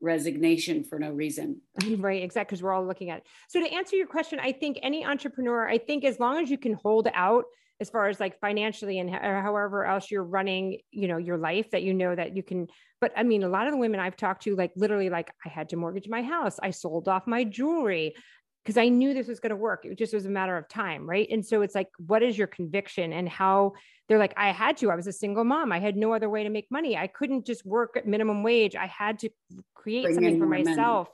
resignation 0.00 0.82
for 0.82 0.98
no 0.98 1.10
reason. 1.10 1.60
Right, 1.98 2.22
exactly. 2.22 2.54
Because 2.54 2.62
we're 2.62 2.72
all 2.72 2.86
looking 2.86 3.10
at 3.10 3.18
it. 3.18 3.24
So 3.48 3.60
to 3.60 3.70
answer 3.70 3.96
your 3.96 4.06
question, 4.06 4.40
I 4.40 4.52
think 4.52 4.78
any 4.82 5.04
entrepreneur, 5.04 5.68
I 5.68 5.76
think 5.76 6.04
as 6.04 6.18
long 6.18 6.42
as 6.42 6.50
you 6.50 6.56
can 6.56 6.72
hold 6.72 7.08
out 7.12 7.44
as 7.80 7.90
far 7.90 8.08
as 8.08 8.20
like 8.20 8.38
financially 8.40 8.98
and 8.98 9.10
however 9.10 9.84
else 9.84 10.10
you're 10.10 10.24
running, 10.24 10.78
you 10.90 11.08
know, 11.08 11.16
your 11.16 11.38
life 11.38 11.70
that 11.70 11.82
you 11.82 11.94
know 11.94 12.14
that 12.14 12.36
you 12.36 12.42
can. 12.42 12.68
But 13.00 13.12
I 13.16 13.22
mean, 13.22 13.42
a 13.42 13.48
lot 13.48 13.66
of 13.66 13.72
the 13.72 13.78
women 13.78 14.00
I've 14.00 14.16
talked 14.16 14.42
to, 14.44 14.54
like 14.54 14.72
literally, 14.76 15.10
like 15.10 15.30
I 15.44 15.48
had 15.48 15.68
to 15.70 15.76
mortgage 15.76 16.08
my 16.08 16.22
house, 16.22 16.58
I 16.62 16.70
sold 16.70 17.08
off 17.08 17.26
my 17.26 17.44
jewelry 17.44 18.14
because 18.64 18.76
I 18.76 18.88
knew 18.88 19.14
this 19.14 19.28
was 19.28 19.40
going 19.40 19.50
to 19.50 19.56
work. 19.56 19.84
It 19.84 19.96
just 19.96 20.12
was 20.12 20.26
a 20.26 20.30
matter 20.30 20.56
of 20.56 20.68
time, 20.68 21.08
right? 21.08 21.28
And 21.30 21.44
so 21.44 21.62
it's 21.62 21.74
like, 21.74 21.88
what 21.98 22.22
is 22.22 22.36
your 22.36 22.46
conviction 22.46 23.12
and 23.12 23.28
how 23.28 23.72
they're 24.08 24.18
like, 24.18 24.34
I 24.36 24.50
had 24.50 24.76
to. 24.78 24.90
I 24.90 24.96
was 24.96 25.06
a 25.06 25.12
single 25.12 25.44
mom. 25.44 25.72
I 25.72 25.78
had 25.78 25.96
no 25.96 26.12
other 26.12 26.28
way 26.28 26.42
to 26.42 26.50
make 26.50 26.66
money. 26.70 26.96
I 26.96 27.06
couldn't 27.06 27.46
just 27.46 27.64
work 27.64 27.96
at 27.96 28.06
minimum 28.06 28.42
wage. 28.42 28.76
I 28.76 28.86
had 28.86 29.18
to 29.20 29.30
create 29.74 30.04
Bring 30.04 30.14
something 30.14 30.38
for 30.38 30.46
myself. 30.46 31.08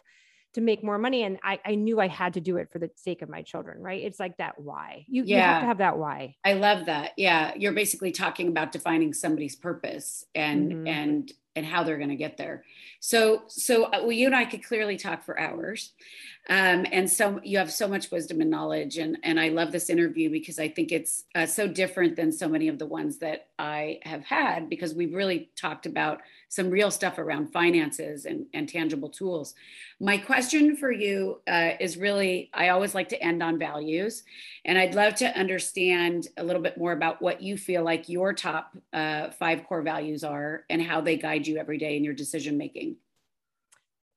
To 0.57 0.63
make 0.63 0.83
more 0.83 0.97
money. 0.97 1.23
And 1.23 1.39
I, 1.45 1.61
I 1.67 1.75
knew 1.75 2.01
I 2.01 2.09
had 2.09 2.33
to 2.33 2.41
do 2.41 2.57
it 2.57 2.71
for 2.73 2.79
the 2.79 2.91
sake 2.95 3.21
of 3.21 3.29
my 3.29 3.43
children, 3.43 3.83
right? 3.83 4.03
It's 4.03 4.19
like 4.19 4.39
that 4.39 4.59
why. 4.59 5.05
You, 5.07 5.23
yeah. 5.23 5.37
you 5.37 5.43
have 5.43 5.61
to 5.61 5.67
have 5.67 5.79
that 5.79 5.99
why. 5.99 6.37
I 6.47 6.55
love 6.55 6.87
that. 6.87 7.13
Yeah. 7.19 7.53
You're 7.57 7.75
basically 7.75 8.11
talking 8.11 8.49
about 8.49 8.73
defining 8.73 9.13
somebody's 9.13 9.55
purpose 9.55 10.25
and 10.35 10.73
mm-hmm. 10.73 10.87
and 10.87 11.33
and 11.57 11.65
how 11.67 11.83
they're 11.83 11.97
going 11.97 12.11
to 12.11 12.17
get 12.17 12.37
there. 12.37 12.65
So, 13.01 13.45
so 13.49 13.85
uh, 13.85 14.01
well, 14.03 14.13
you 14.13 14.27
and 14.27 14.37
I 14.37 14.45
could 14.45 14.63
clearly 14.63 14.97
talk 14.97 15.25
for 15.25 15.41
hours, 15.41 15.93
um, 16.49 16.87
and 16.93 17.11
so 17.11 17.41
you 17.43 17.59
have 17.59 17.73
so 17.73 17.89
much 17.89 18.11
wisdom 18.11 18.41
and 18.41 18.51
knowledge, 18.51 18.99
and 18.99 19.19
and 19.23 19.41
I 19.41 19.49
love 19.49 19.73
this 19.73 19.91
interview 19.91 20.31
because 20.31 20.59
I 20.59 20.69
think 20.69 20.93
it's 20.93 21.25
uh, 21.35 21.47
so 21.47 21.67
different 21.67 22.15
than 22.15 22.31
so 22.31 22.49
many 22.49 22.69
of 22.69 22.79
the 22.79 22.87
ones 22.87 23.19
that 23.19 23.49
I 23.59 24.01
have 24.03 24.25
had 24.25 24.69
because 24.69 24.95
we've 24.95 25.15
really 25.15 25.51
talked 25.57 25.87
about 25.87 26.21
some 26.49 26.71
real 26.71 26.91
stuff 26.91 27.19
around 27.19 27.53
finances 27.53 28.25
and 28.25 28.47
and 28.55 28.69
tangible 28.69 29.09
tools. 29.09 29.55
My 30.01 30.19
question 30.19 30.77
for 30.77 30.91
you 30.93 31.41
uh, 31.47 31.73
is 31.81 31.97
really 31.97 32.51
I 32.55 32.69
always 32.69 32.95
like 32.95 33.09
to 33.11 33.23
end 33.23 33.43
on 33.43 33.59
values, 33.59 34.23
and 34.65 34.79
I'd 34.79 34.95
love 34.95 35.15
to 35.17 35.39
understand 35.39 36.29
a 36.37 36.45
little 36.45 36.63
bit 36.63 36.79
more 36.79 36.93
about 36.93 37.21
what 37.21 37.43
you 37.43 37.57
feel 37.57 37.83
like 37.83 38.09
your 38.09 38.33
top 38.33 38.77
uh, 38.93 39.31
five 39.31 39.65
core 39.67 39.83
values 39.83 40.25
are 40.25 40.65
and 40.71 40.81
how 40.81 41.01
they 41.01 41.17
guide 41.17 41.47
you 41.47 41.59
every 41.59 41.79
day 41.79 41.97
in 41.97 42.05
your 42.05 42.15
decision 42.15 42.57
making. 42.57 42.97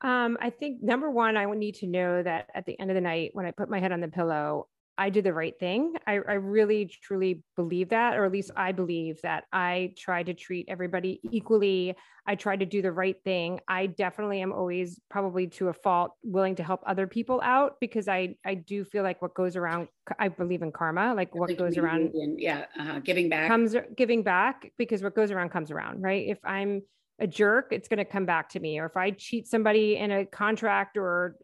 Um, 0.02 0.38
I 0.40 0.48
think 0.48 0.82
number 0.82 1.10
one, 1.10 1.36
I 1.36 1.44
would 1.44 1.58
need 1.58 1.74
to 1.76 1.86
know 1.86 2.22
that 2.22 2.48
at 2.54 2.64
the 2.64 2.78
end 2.80 2.90
of 2.90 2.94
the 2.94 3.02
night, 3.02 3.30
when 3.34 3.44
I 3.44 3.50
put 3.50 3.68
my 3.68 3.80
head 3.80 3.92
on 3.92 4.00
the 4.00 4.08
pillow, 4.08 4.66
I 5.00 5.08
did 5.08 5.24
the 5.24 5.32
right 5.32 5.58
thing. 5.58 5.94
I, 6.06 6.16
I, 6.28 6.34
really 6.34 6.84
truly 6.84 7.42
believe 7.56 7.88
that, 7.88 8.18
or 8.18 8.26
at 8.26 8.32
least 8.32 8.50
I 8.54 8.72
believe 8.72 9.18
that 9.22 9.44
I 9.50 9.94
try 9.96 10.22
to 10.22 10.34
treat 10.34 10.66
everybody 10.68 11.20
equally. 11.32 11.96
I 12.26 12.34
try 12.34 12.54
to 12.54 12.66
do 12.66 12.82
the 12.82 12.92
right 12.92 13.16
thing. 13.24 13.60
I 13.66 13.86
definitely 13.86 14.42
am 14.42 14.52
always 14.52 15.00
probably 15.08 15.46
to 15.56 15.68
a 15.68 15.72
fault 15.72 16.12
willing 16.22 16.54
to 16.56 16.62
help 16.62 16.82
other 16.84 17.06
people 17.06 17.40
out 17.42 17.76
because 17.80 18.08
I 18.08 18.36
I 18.44 18.52
do 18.52 18.84
feel 18.84 19.02
like 19.02 19.22
what 19.22 19.32
goes 19.32 19.56
around. 19.56 19.88
I 20.18 20.28
believe 20.28 20.60
in 20.60 20.70
karma, 20.70 21.14
like 21.14 21.34
what 21.34 21.56
goes 21.56 21.78
around. 21.78 22.10
yeah, 22.36 22.66
uh, 22.78 22.98
giving 22.98 23.30
back 23.30 23.48
comes 23.48 23.74
giving 23.96 24.22
back 24.22 24.70
because 24.76 25.02
what 25.02 25.14
goes 25.14 25.30
around 25.30 25.48
comes 25.48 25.70
around, 25.70 26.02
right? 26.02 26.28
If 26.28 26.44
I'm 26.44 26.82
a 27.18 27.26
jerk, 27.26 27.68
it's 27.70 27.88
going 27.88 27.98
to 27.98 28.04
come 28.04 28.26
back 28.26 28.50
to 28.50 28.60
me. 28.60 28.78
Or 28.78 28.84
if 28.84 28.98
I 28.98 29.12
cheat 29.12 29.46
somebody 29.46 29.96
in 29.96 30.10
a 30.10 30.26
contract 30.26 30.98
or 30.98 31.36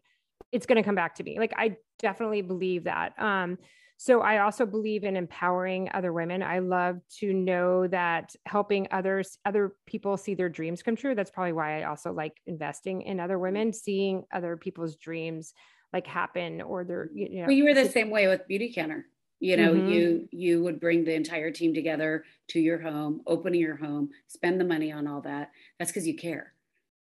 it's 0.51 0.65
going 0.67 0.77
to 0.77 0.83
come 0.83 0.95
back 0.95 1.15
to 1.15 1.23
me. 1.23 1.39
Like 1.39 1.53
I 1.57 1.77
definitely 1.99 2.41
believe 2.41 2.85
that. 2.85 3.13
Um, 3.19 3.57
so 3.97 4.21
I 4.21 4.39
also 4.39 4.67
believe 4.67 5.03
in 5.03 5.15
empowering 5.15 5.89
other 5.91 6.13
women. 6.13 6.43
I 6.43 6.59
love 6.59 6.99
to 7.19 7.33
know 7.33 7.87
that 7.87 8.35
helping 8.45 8.87
others, 8.91 9.39
other 9.43 9.75
people 9.87 10.17
see 10.17 10.35
their 10.35 10.49
dreams 10.49 10.83
come 10.83 10.95
true. 10.95 11.15
That's 11.15 11.31
probably 11.31 11.53
why 11.53 11.81
I 11.81 11.85
also 11.85 12.13
like 12.13 12.37
investing 12.45 13.01
in 13.01 13.19
other 13.19 13.39
women, 13.39 13.73
seeing 13.73 14.23
other 14.31 14.55
people's 14.55 14.97
dreams 14.97 15.53
like 15.93 16.05
happen 16.05 16.61
or 16.61 16.83
their, 16.83 17.09
you 17.13 17.41
know. 17.41 17.47
Well, 17.47 17.55
you 17.55 17.63
were 17.63 17.73
the 17.73 17.89
same 17.89 18.11
way 18.11 18.27
with 18.27 18.41
Beautycounter. 18.49 19.03
You 19.39 19.55
know, 19.55 19.73
mm-hmm. 19.73 19.89
you 19.89 20.27
you 20.31 20.63
would 20.63 20.79
bring 20.79 21.03
the 21.03 21.13
entire 21.13 21.51
team 21.51 21.73
together 21.73 22.23
to 22.49 22.59
your 22.59 22.79
home, 22.79 23.21
opening 23.27 23.61
your 23.61 23.75
home, 23.75 24.09
spend 24.27 24.59
the 24.59 24.65
money 24.65 24.91
on 24.91 25.07
all 25.07 25.21
that. 25.21 25.51
That's 25.77 25.91
because 25.91 26.07
you 26.07 26.15
care. 26.15 26.53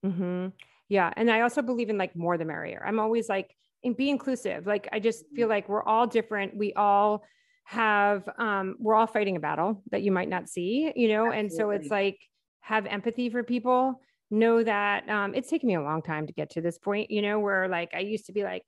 Mm-hmm. 0.04 0.48
Yeah. 0.88 1.12
And 1.16 1.30
I 1.30 1.42
also 1.42 1.60
believe 1.60 1.90
in 1.90 1.98
like 1.98 2.16
more 2.16 2.38
the 2.38 2.44
merrier. 2.44 2.82
I'm 2.86 2.98
always 2.98 3.28
like, 3.28 3.54
and 3.84 3.96
be 3.96 4.10
inclusive. 4.10 4.66
Like 4.66 4.88
I 4.92 4.98
just 4.98 5.24
feel 5.34 5.44
mm-hmm. 5.44 5.50
like 5.50 5.68
we're 5.68 5.82
all 5.82 6.06
different. 6.06 6.56
We 6.56 6.72
all 6.74 7.24
have 7.64 8.28
um 8.38 8.76
we're 8.78 8.94
all 8.94 9.06
fighting 9.06 9.36
a 9.36 9.40
battle 9.40 9.82
that 9.90 10.02
you 10.02 10.12
might 10.12 10.28
not 10.28 10.48
see, 10.48 10.92
you 10.94 11.08
know, 11.08 11.26
Absolutely. 11.26 11.38
and 11.40 11.52
so 11.52 11.70
it's 11.70 11.90
like 11.90 12.18
have 12.60 12.86
empathy 12.86 13.30
for 13.30 13.42
people. 13.42 14.00
Know 14.30 14.62
that 14.62 15.08
um 15.08 15.34
it's 15.34 15.48
taken 15.48 15.68
me 15.68 15.74
a 15.74 15.82
long 15.82 16.02
time 16.02 16.26
to 16.26 16.32
get 16.32 16.50
to 16.50 16.60
this 16.60 16.78
point, 16.78 17.10
you 17.10 17.22
know, 17.22 17.40
where 17.40 17.68
like 17.68 17.92
I 17.94 18.00
used 18.00 18.26
to 18.26 18.32
be 18.32 18.42
like 18.42 18.62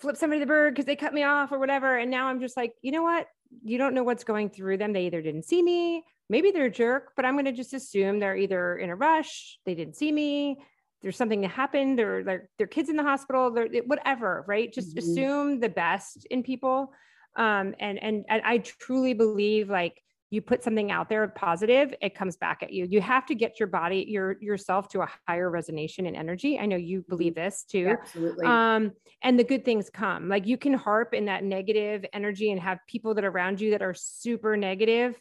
flip 0.00 0.16
somebody 0.16 0.40
the 0.40 0.46
bird 0.46 0.74
because 0.74 0.86
they 0.86 0.96
cut 0.96 1.14
me 1.14 1.22
off 1.22 1.52
or 1.52 1.58
whatever. 1.58 1.96
And 1.96 2.10
now 2.10 2.26
I'm 2.26 2.40
just 2.40 2.56
like, 2.56 2.72
you 2.82 2.92
know 2.92 3.02
what? 3.02 3.26
You 3.62 3.78
don't 3.78 3.94
know 3.94 4.02
what's 4.02 4.24
going 4.24 4.50
through 4.50 4.78
them. 4.78 4.92
They 4.92 5.06
either 5.06 5.22
didn't 5.22 5.44
see 5.44 5.62
me, 5.62 6.04
maybe 6.28 6.50
they're 6.50 6.66
a 6.66 6.70
jerk, 6.70 7.12
but 7.16 7.24
I'm 7.24 7.34
going 7.34 7.46
to 7.46 7.52
just 7.52 7.74
assume 7.74 8.18
they're 8.18 8.36
either 8.36 8.76
in 8.76 8.90
a 8.90 8.96
rush, 8.96 9.58
they 9.64 9.74
didn't 9.74 9.96
see 9.96 10.12
me, 10.12 10.58
there's 11.02 11.16
something 11.16 11.40
that 11.42 11.50
happened 11.50 12.00
or 12.00 12.24
their, 12.24 12.48
their 12.58 12.66
kids 12.66 12.88
in 12.88 12.96
the 12.96 13.02
hospital 13.02 13.50
they're, 13.50 13.68
whatever 13.86 14.44
right? 14.46 14.72
Just 14.72 14.90
mm-hmm. 14.90 14.98
assume 14.98 15.60
the 15.60 15.68
best 15.68 16.26
in 16.30 16.42
people. 16.42 16.92
Um, 17.36 17.74
and, 17.78 18.02
and 18.02 18.24
and 18.28 18.42
i 18.44 18.58
truly 18.58 19.14
believe 19.14 19.68
like 19.68 20.02
you 20.30 20.42
put 20.42 20.62
something 20.62 20.90
out 20.90 21.08
there 21.08 21.26
positive 21.28 21.94
it 22.02 22.14
comes 22.14 22.36
back 22.36 22.62
at 22.62 22.72
you. 22.72 22.86
You 22.90 23.00
have 23.00 23.24
to 23.26 23.34
get 23.34 23.58
your 23.58 23.66
body 23.66 24.04
your 24.08 24.36
yourself 24.40 24.88
to 24.88 25.02
a 25.02 25.08
higher 25.26 25.50
resonation 25.50 26.06
and 26.06 26.16
energy. 26.16 26.58
I 26.58 26.66
know 26.66 26.76
you 26.76 27.04
believe 27.08 27.34
mm-hmm. 27.34 27.44
this 27.44 27.64
too. 27.64 27.96
Absolutely. 28.00 28.46
Um 28.46 28.92
and 29.22 29.38
the 29.38 29.44
good 29.44 29.64
things 29.64 29.88
come. 29.90 30.28
Like 30.28 30.46
you 30.46 30.58
can 30.58 30.74
harp 30.74 31.14
in 31.14 31.26
that 31.26 31.44
negative 31.44 32.04
energy 32.12 32.50
and 32.50 32.60
have 32.60 32.78
people 32.86 33.14
that 33.14 33.24
are 33.24 33.30
around 33.30 33.60
you 33.60 33.70
that 33.70 33.82
are 33.82 33.94
super 33.94 34.56
negative 34.56 35.18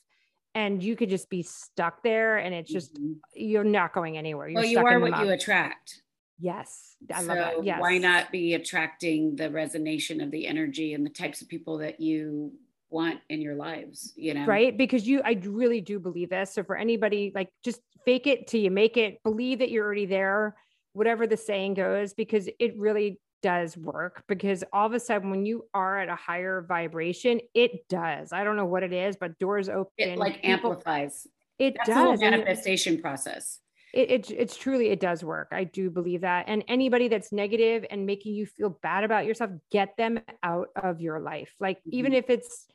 and 0.57 0.81
you 0.81 0.95
could 0.95 1.09
just 1.09 1.29
be 1.29 1.43
stuck 1.43 2.01
there 2.01 2.37
and 2.37 2.53
it's 2.53 2.71
just 2.71 2.95
mm-hmm. 2.95 3.13
you're 3.35 3.63
not 3.63 3.93
going 3.93 4.17
anywhere. 4.17 4.49
You're 4.49 4.61
well, 4.61 4.69
you 4.69 4.79
are 4.79 4.99
what 4.99 5.23
you 5.23 5.29
attract. 5.29 6.01
Yes. 6.39 6.95
I 7.13 7.21
so 7.21 7.27
love 7.27 7.37
that. 7.37 7.63
Yes. 7.63 7.79
Why 7.79 7.99
not 7.99 8.31
be 8.31 8.55
attracting 8.55 9.35
the 9.35 9.49
resonation 9.49 10.23
of 10.23 10.31
the 10.31 10.47
energy 10.47 10.95
and 10.95 11.05
the 11.05 11.11
types 11.11 11.43
of 11.43 11.47
people 11.47 11.77
that 11.77 11.99
you 11.99 12.51
want 12.89 13.19
in 13.29 13.39
your 13.39 13.53
lives, 13.53 14.13
you 14.15 14.33
know? 14.33 14.45
Right. 14.45 14.75
Because 14.75 15.07
you, 15.07 15.21
I 15.23 15.39
really 15.43 15.79
do 15.79 15.99
believe 15.99 16.31
this. 16.31 16.53
So 16.55 16.63
for 16.63 16.75
anybody, 16.75 17.31
like 17.35 17.49
just 17.63 17.81
fake 18.03 18.25
it 18.25 18.47
till 18.47 18.61
you 18.61 18.71
make 18.71 18.97
it, 18.97 19.21
believe 19.23 19.59
that 19.59 19.69
you're 19.69 19.85
already 19.85 20.07
there, 20.07 20.55
whatever 20.93 21.27
the 21.27 21.37
saying 21.37 21.75
goes, 21.75 22.15
because 22.15 22.49
it 22.59 22.75
really 22.79 23.19
does 23.41 23.77
work 23.77 24.23
because 24.27 24.63
all 24.73 24.85
of 24.85 24.93
a 24.93 24.99
sudden 24.99 25.29
when 25.29 25.45
you 25.45 25.65
are 25.73 25.99
at 25.99 26.09
a 26.09 26.15
higher 26.15 26.65
vibration 26.67 27.39
it 27.53 27.87
does. 27.89 28.31
I 28.31 28.43
don't 28.43 28.55
know 28.55 28.65
what 28.65 28.83
it 28.83 28.93
is 28.93 29.15
but 29.15 29.37
doors 29.39 29.69
open 29.69 29.91
it 29.97 30.17
like 30.17 30.41
people, 30.41 30.71
amplifies. 30.71 31.27
It 31.59 31.75
That's 31.77 31.89
does 31.89 32.19
manifestation 32.19 33.01
process. 33.01 33.59
It, 33.93 34.11
it, 34.11 34.31
it's 34.31 34.57
truly 34.57 34.89
it 34.89 34.99
does 34.99 35.23
work. 35.23 35.47
I 35.51 35.63
do 35.63 35.89
believe 35.89 36.21
that. 36.21 36.45
And 36.47 36.63
anybody 36.67 37.07
that's 37.07 37.31
negative 37.31 37.85
and 37.89 38.05
making 38.05 38.35
you 38.35 38.45
feel 38.45 38.69
bad 38.69 39.03
about 39.03 39.25
yourself 39.25 39.51
get 39.71 39.95
them 39.97 40.19
out 40.43 40.67
of 40.75 41.01
your 41.01 41.19
life. 41.19 41.49
Like 41.59 41.79
mm-hmm. 41.79 41.95
even 41.95 42.13
if 42.13 42.29
it's 42.29 42.67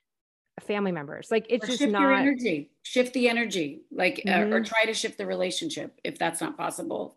family 0.60 0.92
members 0.92 1.28
like 1.30 1.46
it's 1.48 1.64
or 1.64 1.68
just 1.68 1.78
shift 1.78 1.92
not 1.92 2.02
your 2.02 2.12
energy. 2.12 2.70
Shift 2.82 3.14
the 3.14 3.28
energy 3.28 3.82
like 3.90 4.22
mm-hmm. 4.26 4.52
uh, 4.52 4.56
or 4.56 4.62
try 4.62 4.84
to 4.84 4.94
shift 4.94 5.18
the 5.18 5.26
relationship 5.26 5.98
if 6.04 6.18
that's 6.18 6.40
not 6.40 6.56
possible 6.56 7.16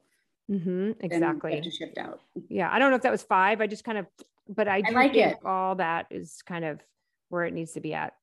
Mm-hmm, 0.51 0.91
exactly. 0.99 1.61
To 1.61 1.71
shift 1.71 1.97
out. 1.97 2.21
Yeah. 2.49 2.69
I 2.71 2.79
don't 2.79 2.91
know 2.91 2.97
if 2.97 3.03
that 3.03 3.11
was 3.11 3.23
five. 3.23 3.61
I 3.61 3.67
just 3.67 3.83
kind 3.83 3.97
of, 3.97 4.05
but 4.47 4.67
I, 4.67 4.83
I 4.85 4.91
like 4.91 5.13
think 5.13 5.33
it. 5.33 5.45
all 5.45 5.75
that 5.75 6.07
is 6.11 6.41
kind 6.45 6.65
of 6.65 6.79
where 7.29 7.45
it 7.45 7.53
needs 7.53 7.73
to 7.73 7.81
be 7.81 7.93
at. 7.93 8.13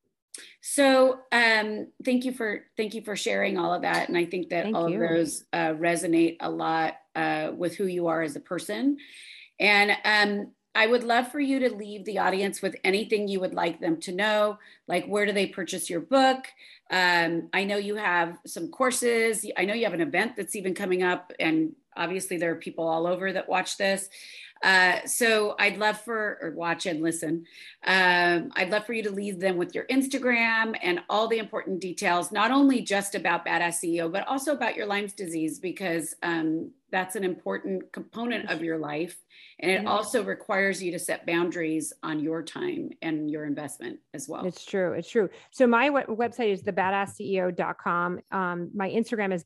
So 0.61 1.21
um, 1.31 1.89
thank 2.05 2.25
you 2.25 2.33
for 2.33 2.65
thank 2.77 2.95
you 2.95 3.03
for 3.03 3.17
sharing 3.17 3.59
all 3.59 3.75
of 3.75 3.83
that, 3.83 4.09
and 4.09 4.17
I 4.17 4.25
think 4.25 4.49
that 4.49 4.65
thank 4.65 4.77
all 4.77 4.89
you. 4.89 5.03
of 5.03 5.11
those 5.11 5.45
uh, 5.53 5.75
resonate 5.75 6.37
a 6.41 6.49
lot 6.49 6.95
uh, 7.15 7.51
with 7.55 7.77
who 7.77 7.87
you 7.87 8.07
are 8.07 8.23
as 8.23 8.37
a 8.37 8.41
person. 8.41 8.97
And 9.61 9.93
um, 10.05 10.53
I 10.75 10.87
would 10.87 11.05
love 11.05 11.31
for 11.31 11.41
you 11.41 11.59
to 11.61 11.75
leave 11.75 12.05
the 12.05 12.19
audience 12.19 12.63
with 12.63 12.77
anything 12.83 13.29
you 13.29 13.41
would 13.41 13.53
like 13.53 13.81
them 13.81 13.99
to 14.01 14.13
know, 14.13 14.59
like 14.89 15.07
where 15.07 15.27
do 15.27 15.33
they 15.33 15.47
purchase 15.47 15.91
your 15.91 16.01
book? 16.01 16.47
Um, 16.91 17.51
I 17.53 17.65
know 17.65 17.77
you 17.77 17.97
have 17.97 18.39
some 18.47 18.69
courses. 18.69 19.47
I 19.57 19.67
know 19.67 19.75
you 19.75 19.85
have 19.85 19.95
an 19.95 20.01
event 20.01 20.33
that's 20.37 20.57
even 20.57 20.75
coming 20.75 21.03
up, 21.03 21.33
and 21.39 21.75
obviously 21.97 22.37
there 22.37 22.53
are 22.53 22.57
people 22.57 22.87
all 22.87 23.07
over 23.07 23.33
that 23.33 23.49
watch 23.49 23.77
this. 23.77 24.09
Uh, 24.63 25.05
so 25.07 25.57
I'd 25.59 25.79
love 25.79 26.01
for, 26.01 26.39
or 26.41 26.53
watch 26.53 26.87
and 26.87 27.03
listen. 27.03 27.47
Um, 27.85 28.53
I'd 28.55 28.71
love 28.71 28.87
for 28.87 28.93
you 28.93 29.03
to 29.03 29.11
leave 29.11 29.41
them 29.41 29.57
with 29.57 29.75
your 29.75 29.85
Instagram 29.87 30.77
and 30.81 31.01
all 31.09 31.27
the 31.27 31.39
important 31.39 31.81
details, 31.81 32.31
not 32.31 32.53
only 32.53 32.81
just 32.81 33.17
about 33.17 33.45
Badass 33.45 33.83
CEO, 33.85 34.11
but 34.11 34.27
also 34.29 34.53
about 34.53 34.77
your 34.77 34.87
Lyme's 34.87 35.15
disease, 35.15 35.59
because 35.59 36.15
um, 36.23 36.71
that's 36.93 37.17
an 37.17 37.25
important 37.25 37.91
component 37.91 38.51
of 38.51 38.63
your 38.63 38.79
life. 38.79 39.19
And 39.59 39.71
it 39.71 39.87
also 39.87 40.23
requires 40.23 40.83
you 40.83 40.93
to 40.93 40.99
set 40.99 41.27
boundaries 41.27 41.93
on 42.03 42.21
your 42.21 42.43
time 42.43 42.91
and 43.01 43.31
your 43.31 43.45
investment 43.45 43.99
as 44.15 44.29
well. 44.29 44.45
It's 44.45 44.65
true. 44.65 44.93
It's 44.93 45.11
true. 45.11 45.29
So 45.51 45.67
my 45.67 45.89
website 45.91 46.53
is 46.53 46.63
thebadassceo.com. 46.63 48.21
Um, 48.31 48.71
my 48.75 48.91
Instagram 48.91 49.33
is 49.33 49.45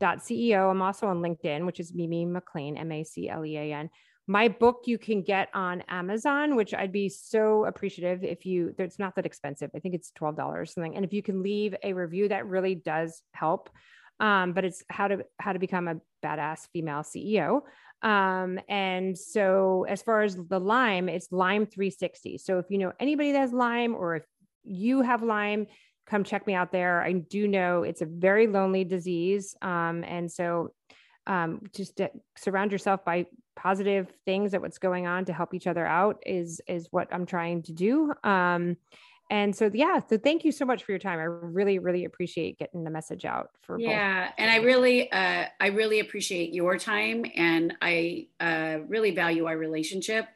badass.ceo. 0.00 0.70
I'm 0.70 0.82
also 0.82 1.06
on 1.06 1.20
LinkedIn, 1.20 1.66
which 1.66 1.80
is 1.80 1.94
Mimi 1.94 2.24
MacLean, 2.24 2.76
M 2.76 2.92
A 2.92 3.04
C 3.04 3.28
L 3.28 3.44
E 3.44 3.56
A 3.56 3.72
N. 3.72 3.90
my 4.26 4.48
book 4.48 4.82
you 4.84 4.98
can 4.98 5.22
get 5.22 5.48
on 5.54 5.82
Amazon, 5.88 6.54
which 6.54 6.74
I'd 6.74 6.92
be 6.92 7.08
so 7.08 7.64
appreciative 7.64 8.22
if 8.24 8.44
you, 8.44 8.74
it's 8.78 8.98
not 8.98 9.16
that 9.16 9.26
expensive. 9.26 9.70
I 9.74 9.78
think 9.78 9.94
it's 9.94 10.12
$12 10.20 10.68
something. 10.68 10.96
And 10.96 11.04
if 11.04 11.12
you 11.12 11.22
can 11.22 11.42
leave 11.42 11.74
a 11.82 11.92
review, 11.94 12.28
that 12.28 12.46
really 12.46 12.74
does 12.74 13.22
help. 13.32 13.70
Um, 14.20 14.52
but 14.52 14.64
it's 14.64 14.82
how 14.90 15.08
to, 15.08 15.24
how 15.38 15.52
to 15.52 15.58
become 15.58 15.88
a 15.88 15.96
badass 16.22 16.68
female 16.72 17.02
CEO. 17.02 17.62
Um, 18.02 18.60
and 18.68 19.16
so 19.16 19.86
as 19.88 20.02
far 20.02 20.22
as 20.22 20.36
the 20.36 20.60
Lyme, 20.60 21.08
it's 21.08 21.32
Lyme 21.32 21.66
360. 21.66 22.38
So 22.38 22.58
if 22.58 22.66
you 22.68 22.78
know 22.78 22.92
anybody 23.00 23.32
that 23.32 23.40
has 23.40 23.52
Lyme 23.52 23.94
or 23.94 24.16
if 24.16 24.24
you 24.62 25.02
have 25.02 25.22
Lyme, 25.22 25.66
come 26.08 26.24
check 26.24 26.46
me 26.46 26.54
out 26.54 26.72
there. 26.72 27.02
I 27.02 27.12
do 27.12 27.46
know 27.46 27.82
it's 27.82 28.00
a 28.00 28.06
very 28.06 28.46
lonely 28.46 28.84
disease. 28.84 29.54
Um, 29.62 30.04
and 30.04 30.30
so 30.30 30.72
um, 31.26 31.60
just 31.74 32.00
surround 32.36 32.72
yourself 32.72 33.04
by 33.04 33.26
positive 33.54 34.08
things 34.24 34.52
that 34.52 34.62
what's 34.62 34.78
going 34.78 35.06
on 35.06 35.24
to 35.26 35.32
help 35.32 35.52
each 35.52 35.66
other 35.66 35.84
out 35.84 36.22
is 36.24 36.60
is 36.66 36.88
what 36.90 37.08
I'm 37.12 37.26
trying 37.26 37.62
to 37.64 37.72
do. 37.72 38.12
Um, 38.24 38.76
and 39.30 39.54
so 39.54 39.70
yeah, 39.74 40.00
so 40.08 40.16
thank 40.16 40.44
you 40.44 40.52
so 40.52 40.64
much 40.64 40.84
for 40.84 40.92
your 40.92 40.98
time. 40.98 41.18
I 41.18 41.24
really 41.24 41.78
really 41.78 42.06
appreciate 42.06 42.58
getting 42.58 42.82
the 42.82 42.90
message 42.90 43.26
out 43.26 43.50
for 43.60 43.78
yeah, 43.78 44.26
both. 44.26 44.34
and 44.38 44.50
I 44.50 44.56
really 44.56 45.12
uh, 45.12 45.44
I 45.60 45.66
really 45.66 46.00
appreciate 46.00 46.54
your 46.54 46.78
time, 46.78 47.26
and 47.36 47.74
I 47.82 48.28
uh, 48.40 48.78
really 48.86 49.10
value 49.10 49.44
our 49.44 49.58
relationship 49.58 50.26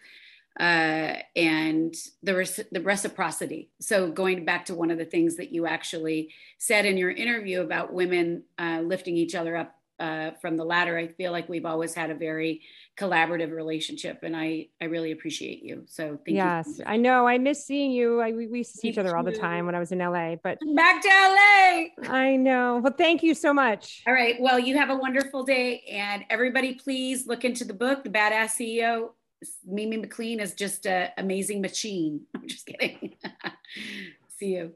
uh, 0.61 1.15
and 1.35 1.95
the 2.23 2.35
res- 2.35 2.61
the 2.71 2.81
reciprocity. 2.81 3.71
So 3.81 4.11
going 4.11 4.45
back 4.45 4.67
to 4.67 4.75
one 4.75 4.91
of 4.91 4.99
the 4.99 5.05
things 5.05 5.37
that 5.37 5.53
you 5.53 5.67
actually 5.67 6.31
said 6.59 6.85
in 6.85 6.97
your 6.97 7.11
interview 7.11 7.63
about 7.63 7.93
women 7.93 8.45
uh, 8.59 8.81
lifting 8.85 9.17
each 9.17 9.35
other 9.35 9.57
up 9.57 9.75
uh, 10.03 10.33
from 10.41 10.57
the 10.57 10.65
ladder. 10.65 10.99
I 10.99 11.07
feel 11.07 11.31
like 11.31 11.49
we've 11.49 11.65
always 11.65 11.95
had 11.95 12.11
a 12.11 12.15
very 12.15 12.63
collaborative 12.99 13.53
relationship, 13.53 14.21
and 14.23 14.37
I 14.37 14.69
I 14.81 14.87
really 14.87 15.13
appreciate 15.13 15.63
you. 15.63 15.85
So 15.87 16.19
thank 16.27 16.37
yes, 16.37 16.67
you. 16.67 16.75
Yes, 16.79 16.87
I 16.87 16.97
know. 16.97 17.27
I 17.27 17.39
miss 17.39 17.65
seeing 17.65 17.93
you. 17.93 18.21
I 18.21 18.33
we, 18.33 18.49
we 18.49 18.59
used 18.59 18.73
to 18.73 18.79
see 18.79 18.89
each 18.89 18.99
other 18.99 19.17
all 19.17 19.23
the 19.23 19.33
time 19.33 19.65
when 19.65 19.75
I 19.75 19.79
was 19.79 19.93
in 19.93 19.99
LA. 19.99 20.35
But 20.43 20.59
back 20.75 21.03
to 21.03 21.09
LA. 21.09 22.13
I 22.13 22.37
know. 22.37 22.81
Well, 22.83 22.95
thank 22.97 23.23
you 23.23 23.35
so 23.35 23.55
much. 23.55 24.03
All 24.07 24.13
right. 24.13 24.37
Well, 24.41 24.59
you 24.59 24.77
have 24.77 24.91
a 24.91 24.97
wonderful 24.97 25.45
day, 25.45 25.85
and 25.91 26.25
everybody, 26.29 26.75
please 26.75 27.27
look 27.27 27.45
into 27.45 27.65
the 27.65 27.75
book, 27.75 28.03
The 28.03 28.11
Badass 28.11 28.57
CEO. 28.61 29.11
Mimi 29.65 29.97
MacLean 29.97 30.41
is 30.41 30.55
just 30.55 30.87
an 30.87 31.11
amazing 31.19 31.61
machine. 31.61 32.23
I'm 32.35 32.49
just 32.49 32.67
kidding. 32.67 33.17
see 34.39 34.55
you. 34.55 34.73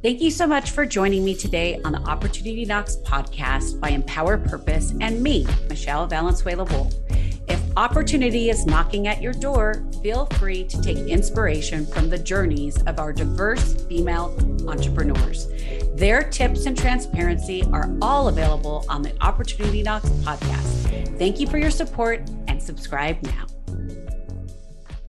Thank 0.00 0.20
you 0.20 0.30
so 0.30 0.46
much 0.46 0.70
for 0.70 0.86
joining 0.86 1.24
me 1.24 1.34
today 1.34 1.80
on 1.84 1.90
the 1.90 1.98
Opportunity 2.02 2.64
Knocks 2.64 2.96
podcast 2.98 3.80
by 3.80 3.88
Empower 3.88 4.38
Purpose 4.38 4.94
and 5.00 5.20
me, 5.20 5.44
Michelle 5.68 6.06
Valenzuela 6.06 6.62
Wolf. 6.64 6.94
If 7.48 7.60
opportunity 7.76 8.50
is 8.50 8.66
knocking 8.66 9.08
at 9.08 9.22
your 9.22 9.32
door, 9.32 9.84
feel 10.02 10.26
free 10.26 10.64
to 10.64 10.82
take 10.82 10.98
inspiration 10.98 11.86
from 11.86 12.10
the 12.10 12.18
journeys 12.18 12.80
of 12.82 12.98
our 12.98 13.12
diverse 13.12 13.74
female 13.86 14.36
entrepreneurs. 14.68 15.48
Their 15.94 16.22
tips 16.22 16.66
and 16.66 16.76
transparency 16.76 17.64
are 17.72 17.90
all 18.02 18.28
available 18.28 18.84
on 18.88 19.02
the 19.02 19.14
Opportunity 19.22 19.82
Knocks 19.82 20.08
podcast. 20.08 21.18
Thank 21.18 21.40
you 21.40 21.46
for 21.46 21.58
your 21.58 21.70
support 21.70 22.28
and 22.46 22.62
subscribe 22.62 23.22
now. 23.22 23.46